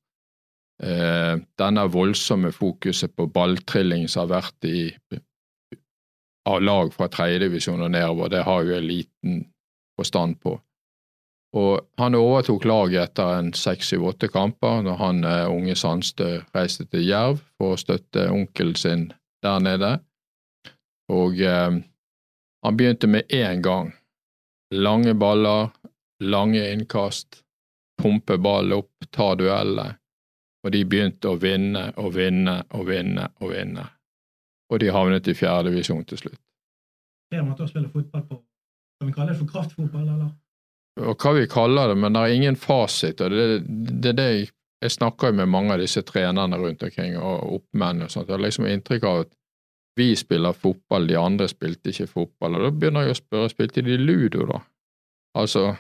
Eh, 0.84 1.36
denne 1.60 1.88
voldsomme 1.92 2.52
fokuset 2.56 3.16
på 3.16 3.28
balltrilling 3.32 4.08
som 4.08 4.26
har 4.26 4.42
vært 4.42 4.68
i 4.68 4.82
av 6.50 6.62
lag 6.64 6.92
fra 6.96 7.08
tredjedivisjon 7.12 7.84
og 7.84 7.92
nedover, 7.94 8.32
det 8.32 8.44
har 8.48 8.64
jo 8.64 8.74
jeg 8.74 8.88
liten 8.88 9.42
forstand 10.00 10.40
på. 10.44 10.56
Og 11.58 11.80
han 11.98 12.16
overtok 12.16 12.66
laget 12.70 13.02
etter 13.08 13.40
en 13.40 13.54
seks, 13.58 13.90
syv, 13.90 14.06
åtte 14.12 14.28
kamper, 14.30 14.84
når 14.86 14.98
han 15.02 15.24
eh, 15.26 15.48
unge 15.50 15.76
Sandstø 15.76 16.44
reiste 16.54 16.86
til 16.86 17.08
Jerv 17.08 17.40
for 17.58 17.74
å 17.74 17.80
støtte 17.80 18.28
onkelen 18.30 18.76
sin 18.78 19.08
der 19.42 19.64
nede. 19.66 19.96
Og 21.10 21.40
eh, 21.42 21.80
han 22.66 22.78
begynte 22.78 23.10
med 23.10 23.34
én 23.34 23.64
gang. 23.66 23.96
Lange 24.76 25.16
baller, 25.18 25.72
lange 26.22 26.62
innkast, 26.70 27.42
pumpe 28.02 28.38
ball 28.38 28.74
opp, 28.76 29.10
ta 29.10 29.34
dueller. 29.36 29.96
Og 30.64 30.74
de 30.76 30.84
begynte 30.86 31.32
å 31.32 31.40
vinne 31.40 31.88
og 31.98 32.14
vinne 32.14 32.60
og 32.76 32.86
vinne 32.92 33.26
og 33.40 33.56
vinne. 33.56 33.88
Og 34.70 34.84
de 34.84 34.92
havnet 34.94 35.28
i 35.32 35.34
fjerdedivisjon 35.34 36.06
til 36.06 36.22
slutt. 36.22 36.42
Per 37.32 37.42
måtte 37.46 37.64
også 37.64 37.74
spille 37.74 37.90
fotball 37.90 38.26
på 38.28 38.38
Kan 39.00 39.08
vi 39.08 39.14
kalle 39.16 39.32
det 39.32 39.40
for 39.40 39.48
kraftfotball, 39.48 40.08
eller? 40.12 40.32
Og 41.00 41.16
hva 41.22 41.34
vi 41.38 41.50
kaller 41.50 41.92
det, 41.92 41.98
men 42.02 42.16
det 42.16 42.22
er 42.22 42.36
ingen 42.36 42.58
fasit. 42.60 43.22
og 43.22 43.32
Det 43.32 43.60
det, 43.60 44.14
det, 44.18 44.24
jeg, 44.24 44.48
jeg 44.82 44.92
snakker 44.92 45.36
med 45.36 45.52
mange 45.52 45.76
av 45.76 45.84
disse 45.84 46.02
trenerne 46.08 46.58
rundt 46.58 46.84
omkring, 46.84 47.18
og 47.18 47.60
oppmenn 47.60 48.06
og 48.06 48.12
sånt. 48.12 48.28
Jeg 48.28 48.38
har 48.38 48.46
liksom 48.46 48.68
inntrykk 48.68 49.06
av 49.08 49.22
at 49.26 49.36
vi 50.00 50.16
spiller 50.16 50.56
fotball, 50.56 51.08
de 51.08 51.18
andre 51.20 51.48
spilte 51.52 51.92
ikke 51.92 52.08
fotball. 52.08 52.56
Og 52.56 52.66
da 52.66 52.72
begynner 52.72 53.08
jeg 53.08 53.16
å 53.16 53.20
spørre, 53.20 53.52
spilte 53.52 53.84
de 53.84 53.98
ludo, 54.00 54.46
da? 54.48 54.62
Altså, 55.40 55.74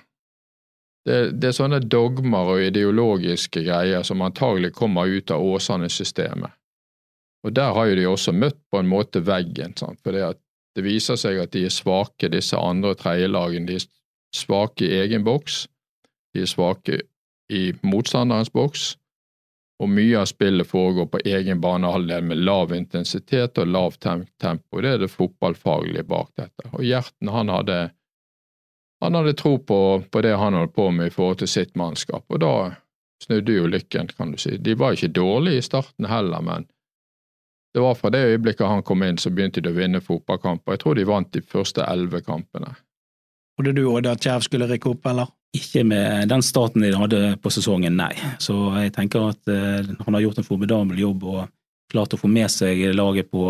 det, 1.08 1.20
det 1.40 1.50
er 1.50 1.56
sånne 1.56 1.80
dogmer 1.88 2.54
og 2.54 2.64
ideologiske 2.68 3.64
greier 3.66 4.04
som 4.08 4.22
antagelig 4.26 4.74
kommer 4.76 5.08
ut 5.08 5.32
av 5.32 5.44
Åsane-systemet. 5.44 6.56
Og 7.48 7.56
der 7.56 7.72
har 7.76 7.88
jo 7.88 7.96
de 7.96 8.08
også 8.10 8.34
møtt 8.36 8.60
på 8.68 8.82
en 8.82 8.90
måte 8.92 9.24
veggen, 9.24 9.72
sant? 9.80 10.02
for 10.04 10.16
det 10.16 10.84
viser 10.84 11.16
seg 11.20 11.40
at 11.40 11.54
de 11.56 11.64
er 11.70 11.74
svake, 11.74 12.28
disse 12.32 12.60
andre 12.60 12.94
og 12.94 13.00
tredjelagene. 13.00 13.68
De 13.70 13.80
svake 14.36 14.86
i 14.86 15.00
egen 15.04 15.24
boks, 15.24 15.68
de 16.34 16.44
er 16.44 16.50
svake 16.50 17.02
i 17.50 17.70
motstanderens 17.82 18.52
boks, 18.54 18.94
og 19.80 19.90
mye 19.90 20.18
av 20.20 20.28
spillet 20.28 20.68
foregår 20.68 21.08
på 21.08 21.22
egen 21.26 21.62
banehalvdel 21.64 22.26
med 22.28 22.42
lav 22.44 22.74
intensitet 22.76 23.58
og 23.62 23.70
lav 23.72 23.96
tempo. 24.02 24.82
Det 24.82 24.90
er 24.92 25.00
det 25.00 25.12
fotballfaglige 25.14 26.04
bak 26.04 26.34
dette. 26.36 26.68
Og 26.74 26.84
Gjerten 26.84 27.32
han 27.32 27.52
hadde, 27.54 27.78
han 29.00 29.16
hadde 29.16 29.38
tro 29.40 29.56
på, 29.58 29.80
på, 30.12 30.22
det 30.22 30.36
han 30.36 30.58
holdt 30.60 30.76
på 30.76 30.90
med 30.92 31.08
i 31.08 31.16
forhold 31.16 31.40
til 31.40 31.52
sitt 31.52 31.80
mannskap, 31.80 32.26
og 32.28 32.44
da 32.44 32.54
snudde 33.24 33.56
jo 33.56 33.72
lykken, 33.72 34.12
kan 34.18 34.36
du 34.36 34.38
si. 34.40 34.58
De 34.58 34.76
var 34.80 34.96
ikke 34.96 35.14
dårlige 35.16 35.64
i 35.64 35.66
starten 35.70 36.12
heller, 36.12 36.44
men 36.44 36.68
det 37.74 37.80
var 37.84 37.96
fra 37.96 38.12
det 38.12 38.26
øyeblikket 38.34 38.68
han 38.68 38.84
kom 38.84 39.04
inn, 39.06 39.18
så 39.18 39.32
begynte 39.32 39.62
de 39.64 39.72
å 39.72 39.78
vinne 39.78 40.02
fotballkamper. 40.04 40.76
Jeg 40.76 40.84
tror 40.84 41.00
de 41.00 41.08
vant 41.08 41.34
de 41.34 41.42
første 41.46 41.86
elleve 41.88 42.22
kampene. 42.26 42.74
Trodde 43.60 43.76
du 43.76 43.90
òg 43.92 44.06
at 44.08 44.24
Jerv 44.24 44.46
skulle 44.46 44.70
rykke 44.70 44.94
opp, 44.94 45.08
eller? 45.12 45.34
Ikke 45.52 45.82
med 45.84 46.30
den 46.32 46.44
starten 46.46 46.86
de 46.86 46.94
hadde 46.96 47.34
på 47.44 47.52
sesongen, 47.52 47.98
nei. 48.00 48.14
Så 48.40 48.56
jeg 48.80 48.94
tenker 48.96 49.34
at 49.34 49.52
uh, 49.52 49.84
han 49.84 50.16
har 50.16 50.24
gjort 50.24 50.40
en 50.40 50.48
formidabel 50.48 51.02
jobb 51.02 51.26
og 51.28 51.42
klart 51.92 52.16
å 52.16 52.20
få 52.22 52.30
med 52.32 52.48
seg 52.54 52.86
laget 52.96 53.28
på, 53.34 53.50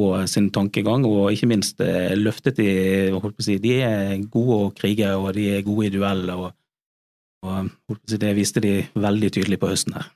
på 0.00 0.08
sin 0.32 0.48
tankegang, 0.54 1.04
og 1.04 1.34
ikke 1.34 1.50
minst 1.50 1.84
løftet 2.16 2.62
de 2.62 2.70
holdt 3.12 3.36
på 3.36 3.44
å 3.44 3.44
si, 3.44 3.58
De 3.60 3.74
er 3.84 4.24
gode 4.24 4.56
å 4.56 4.72
krige, 4.72 5.10
og 5.18 5.34
de 5.36 5.48
er 5.58 5.66
gode 5.66 5.90
i 5.90 5.92
duell, 5.92 6.24
og, 6.32 6.46
og 7.44 7.96
si, 8.06 8.16
det 8.22 8.32
viste 8.38 8.64
de 8.64 8.76
veldig 8.94 9.34
tydelig 9.36 9.60
på 9.60 9.74
høsten 9.74 9.98
her. 9.98 10.08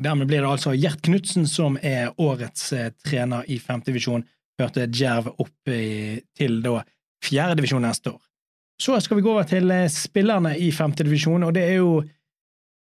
Dermed 0.00 0.26
blir 0.26 0.40
det 0.42 0.48
altså 0.48 0.72
Gjert 0.72 1.04
Knutsen 1.04 1.44
som 1.46 1.76
er 1.84 2.16
årets 2.16 2.72
trener 3.04 3.44
i 3.46 3.60
femtedivisjon. 3.60 4.24
Hørte 4.58 4.88
Djerv 4.88 5.34
opp 5.36 5.70
i, 5.70 6.16
til 6.34 6.62
da 6.64 6.80
fjerdedivisjon 7.24 7.84
neste 7.84 8.14
år. 8.14 8.20
Så 8.80 8.96
skal 9.04 9.18
vi 9.18 9.24
gå 9.26 9.32
over 9.34 9.44
til 9.48 9.72
spillerne 9.92 10.54
i 10.58 10.70
femtedivisjon, 10.72 11.42
og 11.44 11.54
det 11.54 11.66
er 11.68 11.80
jo 11.82 12.00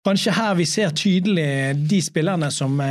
kanskje 0.05 0.33
her 0.35 0.57
vi 0.59 0.65
ser 0.67 0.91
tydelig 0.91 1.47
de 1.89 2.01
spillerne 2.03 2.51
som 2.51 2.81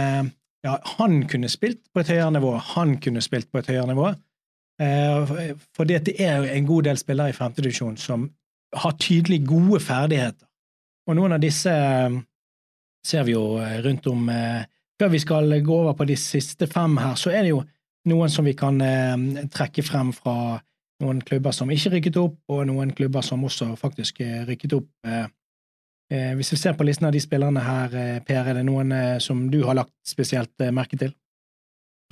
ja, 0.64 0.78
han 0.96 1.18
kunne 1.28 1.50
spilt 1.52 1.82
på 1.92 2.00
et 2.00 2.10
høyere 2.14 2.32
nivå, 2.38 2.54
han 2.74 2.96
kunne 3.04 3.22
spilt 3.24 3.50
på 3.52 3.60
et 3.60 3.68
høyere 3.68 3.90
nivå. 3.92 4.14
fordi 4.78 5.54
for 5.76 5.84
det 5.84 6.14
er 6.20 6.42
en 6.42 6.66
god 6.66 6.82
del 6.82 6.98
spillere 6.98 7.28
i 7.28 7.36
femtedivisjon 7.36 7.96
som 7.96 8.30
har 8.74 8.96
tydelig 8.98 9.46
gode 9.46 9.80
ferdigheter. 9.80 10.46
Og 11.06 11.16
noen 11.16 11.36
av 11.36 11.40
disse 11.40 11.70
eh, 11.70 12.16
ser 13.06 13.24
vi 13.24 13.36
jo 13.36 13.58
eh, 13.60 13.80
rundt 13.84 14.06
om 14.06 14.30
Før 14.94 15.08
vi 15.10 15.18
skal 15.18 15.62
gå 15.62 15.74
over 15.74 15.92
på 15.98 16.04
de 16.06 16.14
siste 16.16 16.66
fem 16.70 16.96
her, 16.96 17.16
så 17.18 17.30
er 17.30 17.42
det 17.42 17.48
jo 17.50 17.64
noen 18.06 18.30
som 18.30 18.44
vi 18.46 18.52
kan 18.54 18.78
trekke 19.50 19.82
frem 19.82 20.12
fra 20.14 20.60
noen 21.04 21.20
klubber 21.24 21.54
som 21.54 21.70
ikke 21.70 21.98
rykket 21.98 22.18
opp, 22.20 22.40
og 22.50 22.66
noen 22.66 22.90
klubber 22.96 23.24
som 23.24 23.44
også 23.46 23.74
faktisk 23.78 24.24
rykket 24.48 24.78
opp 24.80 25.32
Eh, 26.12 26.34
hvis 26.36 26.52
vi 26.52 26.56
ser 26.56 26.72
på 26.76 26.84
listen 26.84 27.06
av 27.08 27.12
de 27.12 27.20
spillerne 27.20 27.60
her, 27.64 27.94
eh, 27.96 28.22
Per, 28.22 28.48
er 28.48 28.58
det 28.58 28.64
noen 28.68 28.92
eh, 28.92 29.18
som 29.18 29.46
du 29.50 29.62
har 29.64 29.74
lagt 29.74 29.94
spesielt 30.06 30.52
merke 30.72 30.98
til? 31.00 31.14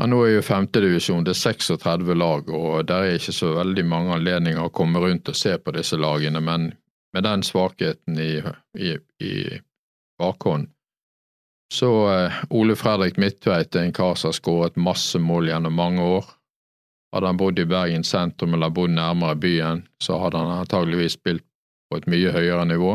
Ja, 0.00 0.06
Nå 0.08 0.22
er 0.24 0.38
jo 0.38 0.42
femtedivisjon, 0.46 1.24
det 1.24 1.34
er 1.34 1.42
36 1.52 2.14
lag, 2.16 2.48
og 2.48 2.86
der 2.88 3.04
er 3.04 3.18
ikke 3.18 3.34
så 3.36 3.52
veldig 3.58 3.84
mange 3.86 4.14
anledninger 4.16 4.64
å 4.64 4.72
komme 4.72 5.02
rundt 5.02 5.28
og 5.28 5.36
se 5.36 5.58
på 5.58 5.74
disse 5.76 5.98
lagene, 6.00 6.40
men 6.40 6.72
med 7.12 7.26
den 7.28 7.44
svakheten 7.44 8.16
i, 8.18 8.40
i, 8.80 8.96
i 9.20 9.34
bakhånd, 10.18 10.70
så 11.72 11.92
eh, 12.14 12.40
Ole 12.50 12.76
Fredrik 12.76 13.20
Midtveit 13.20 13.76
er 13.76 13.84
en 13.84 13.92
kar 13.92 14.16
som 14.16 14.32
har 14.32 14.40
skåret 14.40 14.80
masse 14.80 15.20
mål 15.20 15.52
gjennom 15.52 15.76
mange 15.76 16.08
år. 16.16 16.32
Hadde 17.12 17.28
han 17.28 17.40
bodd 17.40 17.58
i 17.60 17.68
Bergen 17.68 18.04
sentrum 18.08 18.54
eller 18.56 18.72
bodd 18.72 18.94
nærmere 18.96 19.36
byen, 19.36 19.82
så 20.00 20.16
hadde 20.22 20.40
han 20.40 20.62
antageligvis 20.62 21.18
spilt 21.18 21.44
på 21.90 22.00
et 22.00 22.08
mye 22.08 22.32
høyere 22.32 22.64
nivå. 22.68 22.94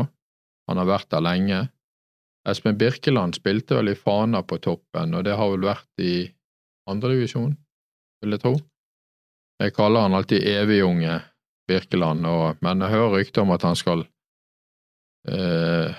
Han 0.68 0.80
har 0.80 0.88
vært 0.88 1.10
der 1.14 1.22
lenge. 1.22 1.60
Espen 2.48 2.78
Birkeland 2.80 3.36
spilte 3.38 3.78
vel 3.78 3.92
i 3.92 3.98
Fana 3.98 4.42
på 4.42 4.58
toppen, 4.64 5.14
og 5.14 5.24
det 5.26 5.36
har 5.38 5.52
vel 5.52 5.68
vært 5.68 6.02
i 6.02 6.26
andredivisjon, 6.90 7.54
vil 8.22 8.34
jeg 8.34 8.42
tro. 8.42 8.54
Jeg 9.62 9.74
kaller 9.76 10.06
han 10.06 10.16
alltid 10.18 10.46
evigunge 10.50 11.20
Birkeland, 11.68 12.26
og, 12.26 12.60
men 12.64 12.82
jeg 12.82 12.94
hører 12.94 13.16
rykter 13.18 13.44
om 13.44 13.54
at 13.54 13.66
han 13.66 13.78
skal 13.78 14.04
eh, 15.30 15.94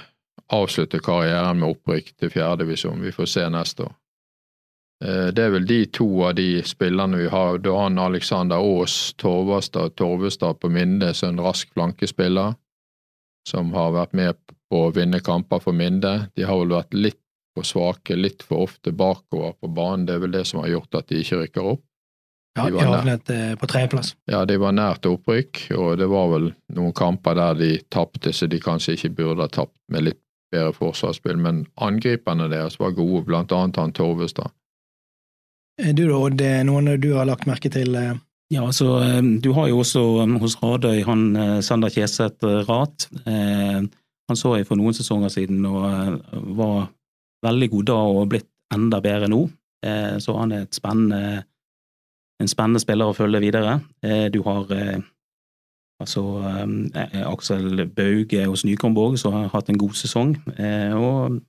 avslutte 0.55 1.01
karrieren 1.03 1.60
med 1.62 1.75
opprykk 1.75 2.13
til 2.17 2.34
fjerdedivisjon. 2.34 3.03
Vi 3.03 3.13
får 3.15 3.32
se 3.36 3.47
neste 3.53 3.86
år. 3.88 3.95
Eh, 5.05 5.27
det 5.31 5.45
er 5.45 5.53
vel 5.53 5.67
de 5.67 5.79
to 5.95 6.07
av 6.27 6.35
de 6.35 6.63
spillerne 6.67 7.21
vi 7.21 7.29
har. 7.31 7.57
Du 7.63 7.71
han 7.75 7.99
Alexander 7.99 8.59
Aas 8.59 9.13
Torvestad, 9.17 9.95
Torvestad 9.95 10.59
på 10.59 10.69
Minde, 10.69 11.13
som 11.13 11.33
en 11.33 11.43
rask 11.45 11.71
flankespiller, 11.73 12.55
som 13.49 13.73
har 13.73 13.95
vært 13.95 14.13
med 14.13 14.39
på 14.69 14.85
å 14.88 14.93
vinne 14.95 15.21
kamper 15.23 15.63
for 15.63 15.75
Minde. 15.75 16.29
De 16.35 16.45
har 16.45 16.59
vel 16.59 16.75
vært 16.75 16.93
litt 16.93 17.21
for 17.55 17.65
svake, 17.65 18.15
litt 18.15 18.43
for 18.45 18.67
ofte 18.67 18.91
bakover 18.91 19.55
på 19.59 19.71
banen. 19.71 20.05
Det 20.05 20.17
er 20.17 20.25
vel 20.25 20.35
det 20.35 20.45
som 20.47 20.62
har 20.63 20.73
gjort 20.75 20.99
at 21.01 21.07
de 21.09 21.23
ikke 21.23 21.43
rykker 21.43 21.71
opp. 21.75 21.85
Ja, 22.57 22.65
de 22.65 22.79
har 22.81 22.95
havnet 22.97 23.29
eh, 23.31 23.51
på 23.55 23.67
tredjeplass. 23.69 24.15
Ja, 24.27 24.43
de 24.45 24.57
var 24.59 24.73
nært 24.75 25.05
opprykk, 25.07 25.69
og 25.77 25.99
det 26.01 26.09
var 26.12 26.31
vel 26.33 26.49
noen 26.75 26.95
kamper 26.97 27.38
der 27.39 27.59
de 27.59 27.75
tapte, 27.93 28.33
så 28.35 28.49
de 28.51 28.59
kanskje 28.59 28.97
ikke 28.97 29.15
burde 29.21 29.45
ha 29.45 29.53
tapt 29.53 29.77
med 29.93 30.09
litt 30.09 30.21
bedre 30.51 30.73
forsvarsspill, 30.75 31.38
men 31.39 31.67
angriperne 31.79 32.49
deres 32.51 32.79
var 32.81 32.95
gode, 32.97 33.23
blant 33.27 33.53
annet 33.55 33.77
han 33.79 33.93
Torvestad. 33.95 34.51
Du 35.79 36.03
da, 36.03 36.17
Odd, 36.17 36.41
noen 36.67 36.93
du 36.99 37.13
har 37.15 37.27
lagt 37.29 37.47
merke 37.47 37.71
til? 37.71 37.95
Eh? 37.95 38.17
Ja, 38.51 38.65
altså, 38.65 38.97
Du 39.39 39.53
har 39.55 39.69
jo 39.69 39.79
også 39.79 40.03
hos 40.41 40.57
Radøy 40.59 41.03
han 41.07 41.61
Sander 41.63 41.93
Kjeseth 41.93 42.43
Rat. 42.67 43.07
Han 44.29 44.37
så 44.37 44.53
jeg 44.59 44.67
for 44.69 44.77
noen 44.77 44.93
sesonger 44.93 45.31
siden 45.33 45.65
og 45.65 45.85
eh, 45.89 46.41
var 46.57 46.89
veldig 47.45 47.69
god 47.73 47.87
da 47.89 47.99
og 48.13 48.27
blitt 48.33 48.49
enda 48.73 48.99
bedre 49.01 49.29
nå. 49.31 49.45
Eh, 49.85 50.17
så 50.21 50.35
han 50.37 50.53
er 50.53 50.67
spennende, 50.75 51.45
en 52.39 52.51
spennende 52.51 52.81
spiller 52.83 53.09
å 53.09 53.17
følge 53.17 53.41
videre. 53.41 53.79
Eh, 54.05 54.27
du 54.29 54.43
har 54.45 54.69
altså 55.99 56.21
Aksel 57.27 57.81
Bauge 57.91 58.45
hos 58.45 58.61
Nykomborg, 58.63 59.17
som 59.19 59.33
har 59.35 59.49
hatt 59.51 59.67
en 59.67 59.79
god 59.81 59.97
sesong. 59.99 60.29
Og 60.95 61.41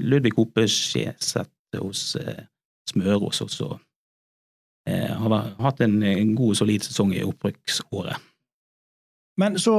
Ludvig 0.00 0.32
Hope 0.38 0.64
Skjeseth 0.64 1.76
hos 1.76 2.14
Smørås 2.90 3.42
også. 3.44 3.72
Har 4.86 5.32
hatt 5.58 5.80
en 5.82 5.98
god 6.38 6.52
og 6.52 6.58
solid 6.60 6.84
sesong 6.86 7.10
i 7.16 7.24
opprykksåret. 7.26 8.22
Men 9.40 9.58
så 9.58 9.74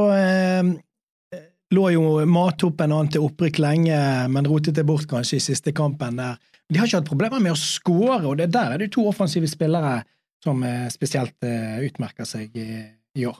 lå 1.73 1.85
jo 1.93 2.03
mattoppen 2.27 2.91
an 2.95 3.09
til 3.11 3.23
opprykk 3.27 3.61
lenge, 3.63 4.01
men 4.31 4.47
rotet 4.47 4.75
det 4.77 4.85
bort 4.87 5.07
kanskje 5.09 5.39
i 5.39 5.45
siste 5.47 5.73
kampen. 5.75 6.19
der. 6.19 6.35
De 6.67 6.79
har 6.79 6.87
ikke 6.87 7.01
hatt 7.01 7.09
problemer 7.09 7.43
med 7.43 7.55
å 7.55 7.59
skåre, 7.59 8.25
og 8.27 8.37
det 8.39 8.51
der 8.51 8.75
er 8.75 8.83
det 8.83 8.91
to 8.95 9.07
offensive 9.07 9.47
spillere 9.47 10.01
som 10.43 10.63
eh, 10.63 10.87
spesielt 10.93 11.35
uh, 11.43 11.79
utmerker 11.83 12.27
seg 12.27 12.55
i, 12.59 12.83
i, 13.17 13.25
år. 13.25 13.39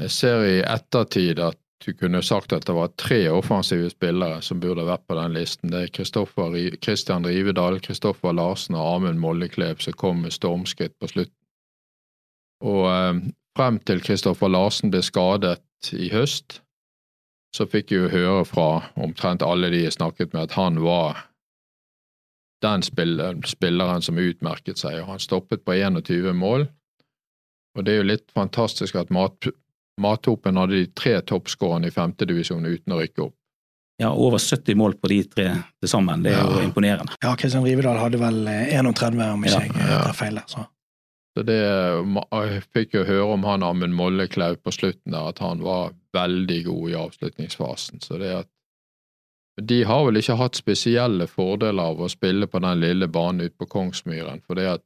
Jeg 0.00 0.12
ser 0.14 0.44
i 0.46 0.58
ettertid 0.60 1.40
at 1.42 1.58
du 1.84 1.92
kunne 1.98 2.22
sagt 2.22 2.52
at 2.52 2.66
det 2.66 2.74
var 2.76 2.92
tre 3.00 3.20
offensive 3.30 3.90
spillere 3.90 4.42
som 4.42 4.60
burde 4.62 4.86
vært 4.86 5.04
på 5.08 5.16
den 5.18 5.34
listen. 5.34 5.72
Det 5.72 5.82
er 5.82 6.76
Kristian 6.82 7.26
Rivedal, 7.26 7.80
Kristoffer 7.82 8.34
Larsen 8.36 8.78
og 8.78 8.86
Amund 8.96 9.20
Molleklev 9.22 9.82
som 9.82 9.96
kom 9.98 10.22
med 10.22 10.34
stormskritt 10.34 10.94
på 11.00 11.10
slutten. 11.10 11.38
Og 12.62 12.86
eh, 12.90 13.22
frem 13.58 13.80
til 13.82 14.02
Kristoffer 14.04 14.52
Larsen 14.52 14.92
ble 14.94 15.02
skadet 15.02 15.60
i 15.92 16.12
høst, 16.12 16.60
så 17.52 17.66
fikk 17.68 17.90
jeg 17.92 18.04
jo 18.04 18.12
høre 18.12 18.44
fra 18.48 18.68
omtrent 18.96 19.42
alle 19.44 19.68
de 19.72 19.82
jeg 19.82 19.96
snakket 19.98 20.32
med, 20.32 20.48
at 20.48 20.56
han 20.56 20.78
var 20.84 21.26
den 22.62 22.84
spilleren 22.86 24.04
som 24.06 24.20
utmerket 24.22 24.78
seg, 24.78 25.00
og 25.02 25.10
han 25.10 25.22
stoppet 25.22 25.64
på 25.66 25.74
21 25.74 26.32
mål. 26.38 26.68
Og 27.76 27.84
det 27.84 27.92
er 27.92 28.00
jo 28.02 28.08
litt 28.12 28.30
fantastisk 28.36 28.96
at 29.00 29.10
Mathopen 30.00 30.56
hadde 30.56 30.78
de 30.78 30.90
tre 30.96 31.18
toppskårerne 31.28 31.90
i 31.90 31.94
femtedivisjon 31.94 32.64
uten 32.64 32.94
å 32.94 33.00
rykke 33.02 33.26
opp. 33.26 33.36
Ja, 34.00 34.10
over 34.10 34.40
70 34.40 34.78
mål 34.80 34.96
på 34.98 35.10
de 35.12 35.18
tre 35.30 35.48
til 35.80 35.90
sammen. 35.90 36.24
Det 36.24 36.32
er 36.32 36.40
ja. 36.40 36.46
jo 36.48 36.62
imponerende. 36.64 37.18
Ja, 37.22 37.34
Kristian 37.38 37.66
Rivedal 37.66 38.00
hadde 38.00 38.18
vel 38.18 38.40
31, 38.48 39.20
om 39.28 39.44
ikke 39.44 39.60
ja, 39.60 39.74
jeg 39.76 40.06
tar 40.08 40.16
feil. 40.16 40.40
Så. 40.50 40.64
Så 41.32 41.44
det, 41.48 41.58
Jeg 41.58 42.62
fikk 42.74 42.96
jo 42.98 43.04
høre 43.08 43.28
om 43.36 43.44
han 43.48 43.64
Amund 43.64 43.96
Molleklau 43.96 44.56
på 44.60 44.72
slutten 44.74 45.14
der, 45.14 45.30
at 45.32 45.40
han 45.40 45.62
var 45.64 45.94
veldig 46.12 46.58
god 46.66 46.90
i 46.90 46.96
avslutningsfasen. 47.00 48.02
Så 48.04 48.18
det 48.20 48.32
at 48.42 48.50
De 49.60 49.82
har 49.84 50.04
vel 50.06 50.16
ikke 50.20 50.38
hatt 50.40 50.56
spesielle 50.56 51.26
fordeler 51.28 51.92
av 51.92 52.00
å 52.00 52.08
spille 52.08 52.48
på 52.48 52.60
den 52.64 52.80
lille 52.80 53.08
banen 53.08 53.48
ute 53.48 53.56
på 53.60 53.68
Kongsmyren, 53.68 54.40
for 54.44 54.56
det 54.56 54.68
at 54.78 54.84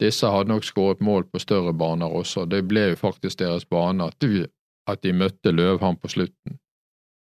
disse 0.00 0.30
hadde 0.30 0.52
nok 0.52 0.66
skåret 0.66 1.02
mål 1.04 1.26
på 1.26 1.40
større 1.42 1.74
baner 1.74 2.12
også. 2.20 2.46
Det 2.46 2.62
ble 2.70 2.92
jo 2.92 3.00
faktisk 3.00 3.40
deres 3.40 3.66
bane 3.66 4.06
at 4.06 4.16
de, 4.22 4.46
at 4.88 5.02
de 5.02 5.12
møtte 5.16 5.52
Løvhamn 5.52 5.98
på 5.98 6.10
slutten, 6.12 6.58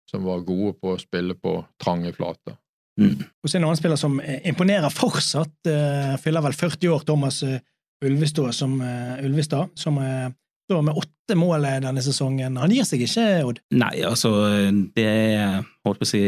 som 0.09 0.25
var 0.25 0.45
gode 0.47 0.73
på 0.81 0.93
å 0.93 1.01
spille 1.01 1.37
på 1.37 1.59
trange 1.81 2.13
flater. 2.17 2.57
Mm. 2.99 3.21
Og 3.21 3.49
så 3.49 3.57
en 3.57 3.65
annen 3.65 3.79
spiller 3.79 3.97
som 3.97 4.19
imponerer 4.21 4.93
fortsatt, 4.93 5.55
uh, 5.69 6.13
fyller 6.21 6.45
vel 6.45 6.57
40 6.57 6.93
år, 6.93 7.05
Thomas 7.07 7.41
uh, 7.45 7.57
Ulvestad, 8.05 8.53
som, 8.53 8.75
uh, 8.81 9.17
Ulvestad, 9.25 9.71
som 9.79 9.97
uh, 9.97 10.29
står 10.69 10.83
med 10.85 10.97
åtte 11.01 11.37
mål 11.37 11.65
denne 11.81 12.03
sesongen. 12.05 12.59
Han 12.61 12.73
gir 12.73 12.85
seg 12.87 13.05
ikke, 13.05 13.25
Odd? 13.47 13.63
Nei, 13.73 13.95
altså, 14.05 14.33
det 14.95 15.07
er 15.07 15.63
holdt 15.85 16.03
på 16.03 16.07
å 16.07 16.11
si 16.11 16.23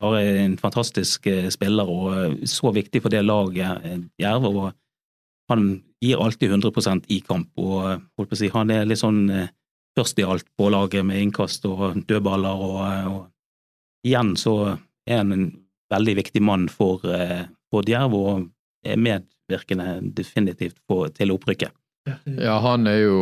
bare 0.00 0.22
en 0.44 0.56
fantastisk 0.60 1.28
uh, 1.28 1.48
spiller 1.52 1.92
og 1.92 2.48
så 2.48 2.72
viktig 2.76 3.04
for 3.04 3.12
det 3.12 3.24
laget 3.24 4.10
Jerv. 4.20 4.48
og 4.52 4.72
Han 5.48 5.68
gir 6.02 6.22
alltid 6.22 6.52
100% 6.52 7.06
i 7.14 7.20
kamp, 7.22 7.52
og 7.56 8.02
å 8.18 8.26
si, 8.36 8.48
han 8.52 8.70
er 8.74 8.88
litt 8.88 9.00
sånn 9.00 9.28
først 9.96 10.18
i 10.18 10.26
alt 10.26 10.48
på 10.58 10.68
laget 10.74 11.06
med 11.06 11.22
innkast 11.22 11.64
og 11.70 12.02
dødballer, 12.08 12.64
og, 12.66 12.80
og 13.12 14.08
igjen 14.08 14.34
så 14.36 14.56
er 15.06 15.22
han 15.22 15.32
en 15.32 15.46
veldig 15.92 16.16
viktig 16.18 16.42
mann 16.42 16.66
for, 16.68 17.04
for 17.70 17.86
Djerv 17.86 18.16
og 18.18 18.48
er 18.86 18.98
medvirkende 19.00 20.00
definitivt 20.18 20.80
på, 20.88 21.06
til 21.14 21.32
opprykket. 21.34 21.72
Ja, 22.38 22.58
han 22.62 22.86
er 22.90 23.00
jo 23.02 23.20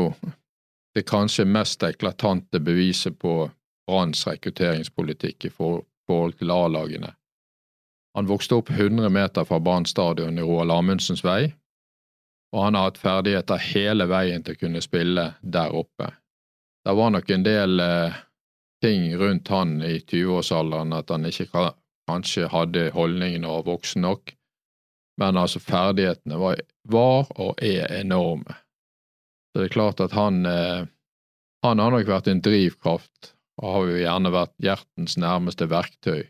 det 0.95 1.07
kanskje 1.09 1.47
mest 1.49 1.83
eklatante 1.83 2.61
beviset 2.61 3.19
på 3.19 3.51
Branns 3.89 4.27
rekrutteringspolitikk 4.27 5.49
i 5.49 5.53
forhold 5.53 6.39
til 6.39 6.53
A-lagene. 6.55 7.13
Han 8.15 8.29
vokste 8.31 8.61
opp 8.61 8.71
100 8.71 9.11
meter 9.11 9.47
fra 9.49 9.59
Brann 9.61 9.87
stadion 9.89 10.39
i 10.39 10.45
Roald 10.45 10.73
Amundsens 10.73 11.25
vei, 11.25 11.53
og 12.55 12.63
han 12.63 12.77
har 12.79 12.87
hatt 12.89 13.01
ferdigheter 13.03 13.59
hele 13.73 14.07
veien 14.07 14.45
til 14.47 14.55
å 14.55 14.61
kunne 14.61 14.83
spille 14.85 15.27
der 15.43 15.75
oppe. 15.75 16.13
Det 16.85 16.95
var 16.95 17.11
nok 17.11 17.31
en 17.35 17.47
del 17.47 17.81
eh, 17.83 18.21
ting 18.85 19.09
rundt 19.19 19.51
han 19.51 19.81
i 19.83 19.97
20-årsalderen 19.99 20.95
at 20.95 21.11
han 21.11 21.27
ikke 21.27 21.49
kanskje 22.07 22.51
hadde 22.53 22.91
holdningene 22.95 23.51
var 23.51 23.67
voksen 23.67 24.05
nok, 24.07 24.35
men 25.19 25.41
altså 25.41 25.63
ferdighetene 25.63 26.39
var, 26.39 26.63
var, 26.87 27.27
og 27.41 27.59
er 27.65 27.91
enorme. 27.99 28.55
Så 29.51 29.63
det 29.63 29.71
er 29.71 29.75
klart 29.75 30.05
at 30.05 30.15
han, 30.15 30.45
eh, 30.47 30.87
han 31.67 31.83
har 31.83 31.95
nok 31.97 32.07
vært 32.07 32.31
en 32.31 32.45
drivkraft, 32.45 33.33
og 33.63 33.71
har 33.71 33.91
jo 33.91 33.99
gjerne 34.03 34.35
vært 34.35 34.55
hjertens 34.63 35.19
nærmeste 35.19 35.67
verktøy 35.71 36.23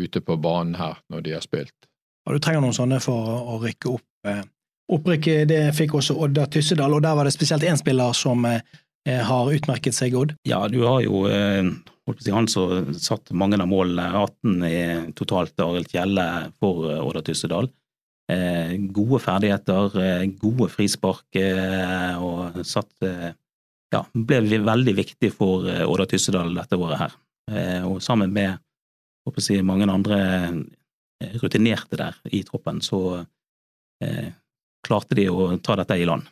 ute 0.00 0.20
på 0.24 0.40
banen 0.40 0.76
her 0.80 1.00
når 1.12 1.24
de 1.24 1.36
har 1.36 1.44
spilt. 1.44 1.76
Og 2.24 2.36
Du 2.36 2.40
trenger 2.40 2.64
noen 2.64 2.76
sånne 2.76 3.04
for 3.04 3.44
å 3.44 3.60
rykke 3.60 3.92
opp. 3.92 4.08
Eh, 4.84 4.94
opprykket 4.94 5.48
det 5.48 5.62
fikk 5.76 5.94
også 6.00 6.16
Odda 6.24 6.46
Tyssedal, 6.46 6.94
og 6.94 7.02
der 7.02 7.14
var 7.16 7.24
det 7.24 7.34
spesielt 7.34 7.64
én 7.64 7.76
spiller 7.80 8.12
som 8.12 8.44
eh, 8.44 8.60
har 9.06 9.52
utmerket 9.52 9.94
seg, 9.94 10.14
Odd? 10.16 10.36
Ja, 10.48 10.66
du 10.68 10.82
har 10.84 11.02
jo 11.04 11.24
han 12.32 12.48
som 12.48 12.92
satt 13.00 13.32
mange 13.32 13.56
av 13.56 13.68
målene, 13.68 14.10
18 14.12 14.68
i 14.68 14.78
totalt, 15.16 15.56
Arild 15.60 15.88
Kjelle 15.88 16.52
for 16.60 16.84
Odda 17.00 17.24
Tyssedal. 17.24 17.70
Eh, 18.32 18.76
gode 18.88 19.20
ferdigheter, 19.20 19.96
eh, 20.00 20.26
gode 20.40 20.70
frispark 20.72 21.36
eh, 21.36 22.16
og 22.16 22.62
satt 22.64 22.92
Ja, 23.94 24.00
ble 24.10 24.58
veldig 24.64 24.94
viktig 24.96 25.28
for 25.30 25.68
Odda 25.86 26.06
Tyssedal 26.10 26.48
dette 26.56 26.74
året 26.74 26.98
her. 26.98 27.12
Og 27.86 28.00
sammen 28.02 28.32
med 28.34 28.56
si, 29.38 29.60
mange 29.62 29.86
andre 29.86 30.16
rutinerte 31.38 32.00
der 32.00 32.16
i 32.26 32.40
troppen, 32.42 32.80
så 32.82 33.22
klarte 34.84 35.16
de 35.18 35.28
å 35.30 35.52
ta 35.64 35.76
dette 35.80 35.98
i 35.98 36.06
land. 36.08 36.26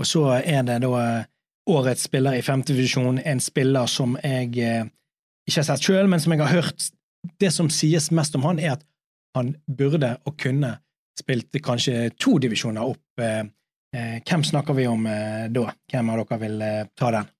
Og 0.00 0.08
så 0.08 0.24
er 0.40 0.64
det 0.66 0.80
da 0.84 1.02
årets 1.70 2.08
spiller 2.08 2.34
i 2.38 2.42
femtedivisjon, 2.42 3.20
en 3.22 3.40
spiller 3.40 3.86
som 3.90 4.16
jeg 4.22 4.50
ikke 5.46 5.60
har 5.60 5.68
sett 5.68 5.84
sjøl, 5.84 6.08
men 6.10 6.22
som 6.22 6.34
jeg 6.34 6.42
har 6.42 6.56
hørt 6.62 6.90
Det 7.38 7.52
som 7.54 7.68
sies 7.70 8.08
mest 8.10 8.34
om 8.34 8.42
han, 8.42 8.58
er 8.58 8.72
at 8.72 8.80
han 9.36 9.52
burde 9.70 10.16
og 10.26 10.34
kunne 10.42 10.72
spilt 11.18 11.54
kanskje 11.62 12.10
to 12.20 12.38
divisjoner 12.42 12.82
opp. 12.82 13.20
Eh, 13.20 13.44
eh, 13.96 14.16
hvem 14.26 14.44
snakker 14.44 14.74
vi 14.74 14.86
om 14.90 15.06
eh, 15.06 15.46
da? 15.52 15.68
Hvem 15.92 16.10
av 16.10 16.22
dere 16.22 16.38
vil 16.42 16.64
ta 16.98 17.12
den? 17.14 17.30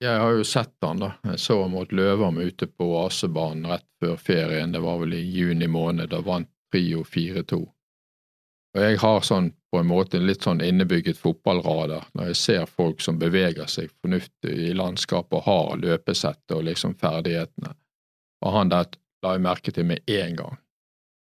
Jeg 0.00 0.20
har 0.20 0.32
jo 0.32 0.44
sett 0.48 0.76
han 0.84 1.02
da. 1.02 1.10
Jeg 1.28 1.40
så 1.40 1.58
han 1.62 1.74
mot 1.74 1.92
Løvam 1.92 2.38
ute 2.40 2.66
på 2.68 2.88
Asebanen 3.02 3.68
rett 3.68 3.86
før 4.00 4.16
ferien. 4.16 4.72
Det 4.72 4.80
var 4.80 5.00
vel 5.02 5.16
i 5.18 5.24
juni 5.24 5.68
måned. 5.68 6.08
Da 6.12 6.22
vant 6.24 6.48
Trio 6.72 7.02
4-2. 7.04 7.60
Og 8.76 8.82
jeg 8.84 9.00
har 9.02 9.24
sånn 9.26 9.50
på 9.70 9.80
en 9.80 9.88
måte 9.90 10.18
en 10.18 10.26
litt 10.26 10.46
sånn 10.46 10.62
innebygget 10.62 11.18
fotballradar 11.18 12.06
når 12.14 12.30
jeg 12.30 12.38
ser 12.38 12.70
folk 12.70 13.02
som 13.02 13.18
beveger 13.18 13.66
seg 13.70 13.90
fornuftig 14.02 14.54
i 14.70 14.72
landskapet 14.74 15.38
og 15.40 15.46
har 15.46 15.78
løpesettet 15.82 16.56
og 16.56 16.66
liksom 16.68 16.94
ferdighetene. 16.98 17.74
Og 18.46 18.54
han 18.54 18.70
der 18.72 18.90
la 19.24 19.36
jeg 19.36 19.44
merke 19.44 19.74
til 19.74 19.86
med 19.90 20.10
en 20.10 20.36
gang. 20.38 20.58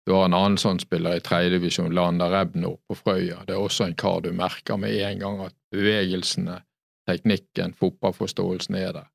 Du 0.05 0.13
har 0.15 0.25
en 0.25 0.37
annen 0.37 0.57
sånn 0.57 0.79
spiller 0.81 1.17
i 1.17 1.23
tredjedivisjon, 1.23 1.93
Lander 1.93 2.33
Ebno 2.39 2.75
på 2.89 2.97
Frøya. 2.97 3.43
Det 3.45 3.53
er 3.53 3.61
også 3.61 3.85
en 3.85 3.97
kar 3.97 4.21
du 4.25 4.31
merker 4.33 4.79
med 4.81 4.97
en 4.97 5.21
gang 5.21 5.41
at 5.45 5.55
bevegelsene, 5.73 6.61
teknikken, 7.09 7.75
fotballforståelsen 7.77 8.77
er 8.81 8.95
der. 8.97 9.09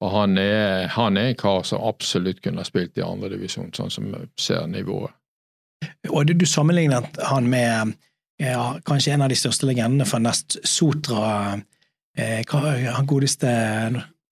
Og 0.00 0.14
han 0.14 0.38
er, 0.40 0.86
han 0.96 1.20
er 1.20 1.30
en 1.30 1.40
kar 1.40 1.66
som 1.68 1.84
absolutt 1.84 2.40
kunne 2.40 2.62
ha 2.62 2.68
spilt 2.68 2.96
i 2.96 3.04
andredivisjon, 3.04 3.74
sånn 3.76 3.92
som 3.92 4.08
ser 4.40 4.64
nivået. 4.72 5.12
Og 6.10 6.30
du 6.34 6.46
sammenlignet 6.46 7.18
han 7.30 7.48
med 7.50 7.94
ja, 8.40 8.78
kanskje 8.86 9.14
en 9.14 9.24
av 9.26 9.32
de 9.32 9.38
største 9.38 9.68
legendene 9.68 10.06
fra 10.08 10.20
Nest 10.22 10.56
Sotra, 10.66 11.58
eh, 12.16 12.40
han 12.48 13.08
godeste 13.08 13.50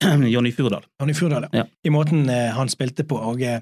Jonny 0.35 0.53
Furdal. 0.53 0.87
Johnny 1.01 1.15
Furdal, 1.15 1.49
ja. 1.53 1.67
I 1.85 1.93
måten 1.93 2.29
eh, 2.31 2.49
han 2.57 2.71
spilte 2.73 3.05
på. 3.05 3.19
og 3.19 3.43
eh, 3.43 3.61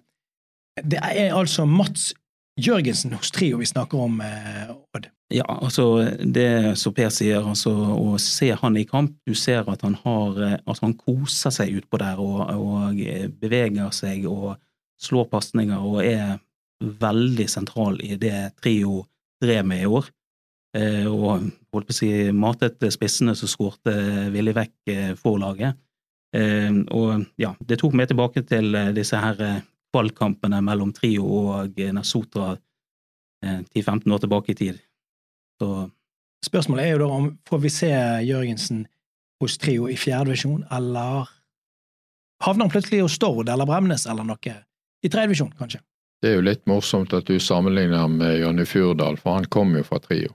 det 0.84 1.00
er 1.00 1.34
altså 1.34 1.64
Mats 1.64 2.12
Jørgensen 2.60 3.12
hos 3.12 3.30
Trio 3.32 3.58
vi 3.60 3.66
snakker 3.68 4.00
om, 4.00 4.20
eh, 4.20 4.70
Odd. 4.96 5.10
Ja, 5.34 5.44
altså 5.44 6.06
det 6.22 6.78
som 6.78 6.94
Per 6.94 7.10
sier, 7.10 7.42
altså 7.42 7.72
å 7.72 8.14
se 8.22 8.52
han 8.54 8.76
i 8.78 8.86
kamp, 8.88 9.16
du 9.26 9.34
ser 9.34 9.66
at 9.68 9.82
han 9.82 9.96
har 10.04 10.38
eh, 10.42 10.58
Altså 10.64 10.86
han 10.86 10.94
koser 10.94 11.50
seg 11.50 11.74
utpå 11.80 11.98
der 12.00 12.20
og, 12.22 12.46
og, 12.54 13.02
beveger 13.40 13.90
seg 13.92 14.28
og 14.30 14.56
slår 15.02 15.28
pasninger 15.28 15.76
og 15.82 16.04
er 16.04 16.38
veldig 16.80 17.46
sentral 17.50 18.00
i 18.04 18.16
det 18.20 18.52
Trio 18.60 19.04
drev 19.42 19.66
med 19.66 19.84
i 19.84 19.88
år. 19.88 20.10
Eh, 20.76 21.06
og 21.08 21.46
holdt 21.72 21.88
på 21.88 21.94
å 21.94 21.96
si 21.96 22.10
matet 22.36 22.82
spissene 22.92 23.36
som 23.38 23.50
skårte 23.50 23.94
villig 24.34 24.56
vekk 24.56 24.94
for 25.20 25.40
laget. 25.40 25.78
Og 26.36 27.22
ja, 27.40 27.54
det 27.64 27.78
tok 27.80 27.94
meg 27.96 28.10
tilbake 28.10 28.42
til 28.44 28.74
disse 28.92 29.16
her 29.16 29.38
valgkampene 29.96 30.60
mellom 30.64 30.92
Trio 30.92 31.24
og 31.24 31.78
Nasotra 31.96 32.54
10-15 33.44 34.06
eh, 34.06 34.14
år 34.14 34.18
tilbake 34.24 34.52
i 34.52 34.58
tid. 34.58 34.82
Så 35.60 35.90
Spørsmålet 36.46 36.84
er 36.84 36.94
jo 36.94 37.00
da 37.00 37.08
om 37.10 37.30
får 37.48 37.60
vi 37.62 37.72
se 37.72 37.90
Jørgensen 38.28 38.84
hos 39.42 39.56
Trio 39.58 39.88
i 39.90 39.96
fjerdedivisjon, 39.98 40.64
eller 40.72 41.26
havner 42.44 42.66
han 42.66 42.72
plutselig 42.72 43.02
hos 43.02 43.16
Stord 43.18 43.48
eller 43.52 43.68
Bremnes 43.68 44.06
eller 44.06 44.26
noe 44.28 44.54
i 45.02 45.10
tredjedivisjon, 45.10 45.54
kanskje? 45.58 45.80
Det 46.26 46.32
er 46.32 46.40
jo 46.40 46.46
litt 46.48 46.64
morsomt 46.66 47.12
at 47.14 47.28
du 47.30 47.36
sammenligner 47.38 48.08
med 48.10 48.40
Jonny 48.40 48.64
Furdal, 48.66 49.14
for 49.14 49.36
han 49.36 49.44
kom 49.46 49.76
jo 49.78 49.84
fra 49.86 50.00
Trio. 50.02 50.32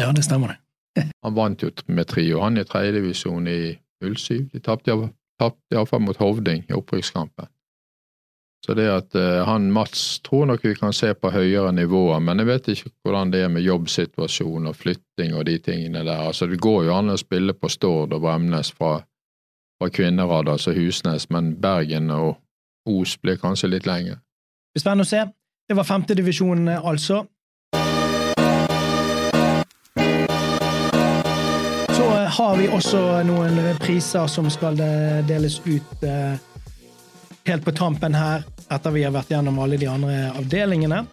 Ja, 0.00 0.06
det 0.16 0.22
stemmer 0.24 0.54
det. 0.54 1.02
han 1.26 1.34
vant 1.36 1.60
jo 1.60 1.68
med 1.84 2.08
Trio, 2.08 2.38
han 2.40 2.56
i 2.56 2.64
tredjedivisjon 2.64 3.50
i 3.52 3.74
07. 4.00 4.48
De 4.54 4.62
tapte 4.64 4.94
iallfall 4.94 6.00
mot 6.00 6.16
Hovding 6.16 6.64
i 6.64 6.72
opprykkskampen. 6.72 7.50
Så 8.64 8.72
det 8.78 8.88
at 8.88 9.20
uh, 9.20 9.44
han 9.44 9.68
Mats 9.68 10.22
tror 10.24 10.48
nok 10.48 10.64
vi 10.64 10.72
kan 10.80 10.96
se 10.96 11.12
på 11.12 11.34
høyere 11.36 11.76
nivåer, 11.76 12.24
men 12.24 12.40
jeg 12.40 12.48
vet 12.48 12.72
ikke 12.72 12.94
hvordan 13.04 13.36
det 13.36 13.44
er 13.44 13.52
med 13.52 13.68
jobbsituasjon 13.68 14.72
og 14.72 14.80
flytting 14.80 15.36
og 15.36 15.44
de 15.44 15.58
tingene 15.60 16.08
der. 16.08 16.24
Altså 16.30 16.48
Det 16.48 16.56
går 16.56 16.86
jo 16.88 16.96
an 16.96 17.12
å 17.12 17.20
spille 17.20 17.52
på 17.52 17.68
Stord 17.68 18.16
og 18.16 18.24
Bremnes 18.24 18.72
fra, 18.72 18.96
fra 19.76 19.92
Kvinnherad, 19.92 20.48
altså 20.48 20.72
Husnes, 20.72 21.28
men 21.28 21.58
Bergen 21.60 22.08
og 22.16 22.38
Os 22.88 23.18
blir 23.20 23.36
kanskje 23.36 23.74
litt 23.76 23.84
lenger. 23.84 24.23
Blir 24.74 24.82
spennende 24.82 25.04
å 25.06 25.06
se. 25.06 25.20
Det 25.68 25.74
var 25.78 25.86
femtedivisjonen, 25.86 26.68
altså. 26.82 27.20
Så 31.94 32.08
har 32.38 32.56
vi 32.58 32.66
også 32.66 33.02
noen 33.28 33.60
priser 33.78 34.26
som 34.26 34.48
skal 34.50 34.80
deles 35.28 35.60
ut 35.62 36.02
eh, 36.02 36.34
helt 37.46 37.62
på 37.64 37.74
tampen 37.78 38.18
her 38.18 38.42
etter 38.74 38.96
vi 38.96 39.04
har 39.06 39.14
vært 39.14 39.30
gjennom 39.30 39.60
alle 39.62 39.78
de 39.78 39.86
andre 39.92 40.32
avdelingene. 40.34 41.04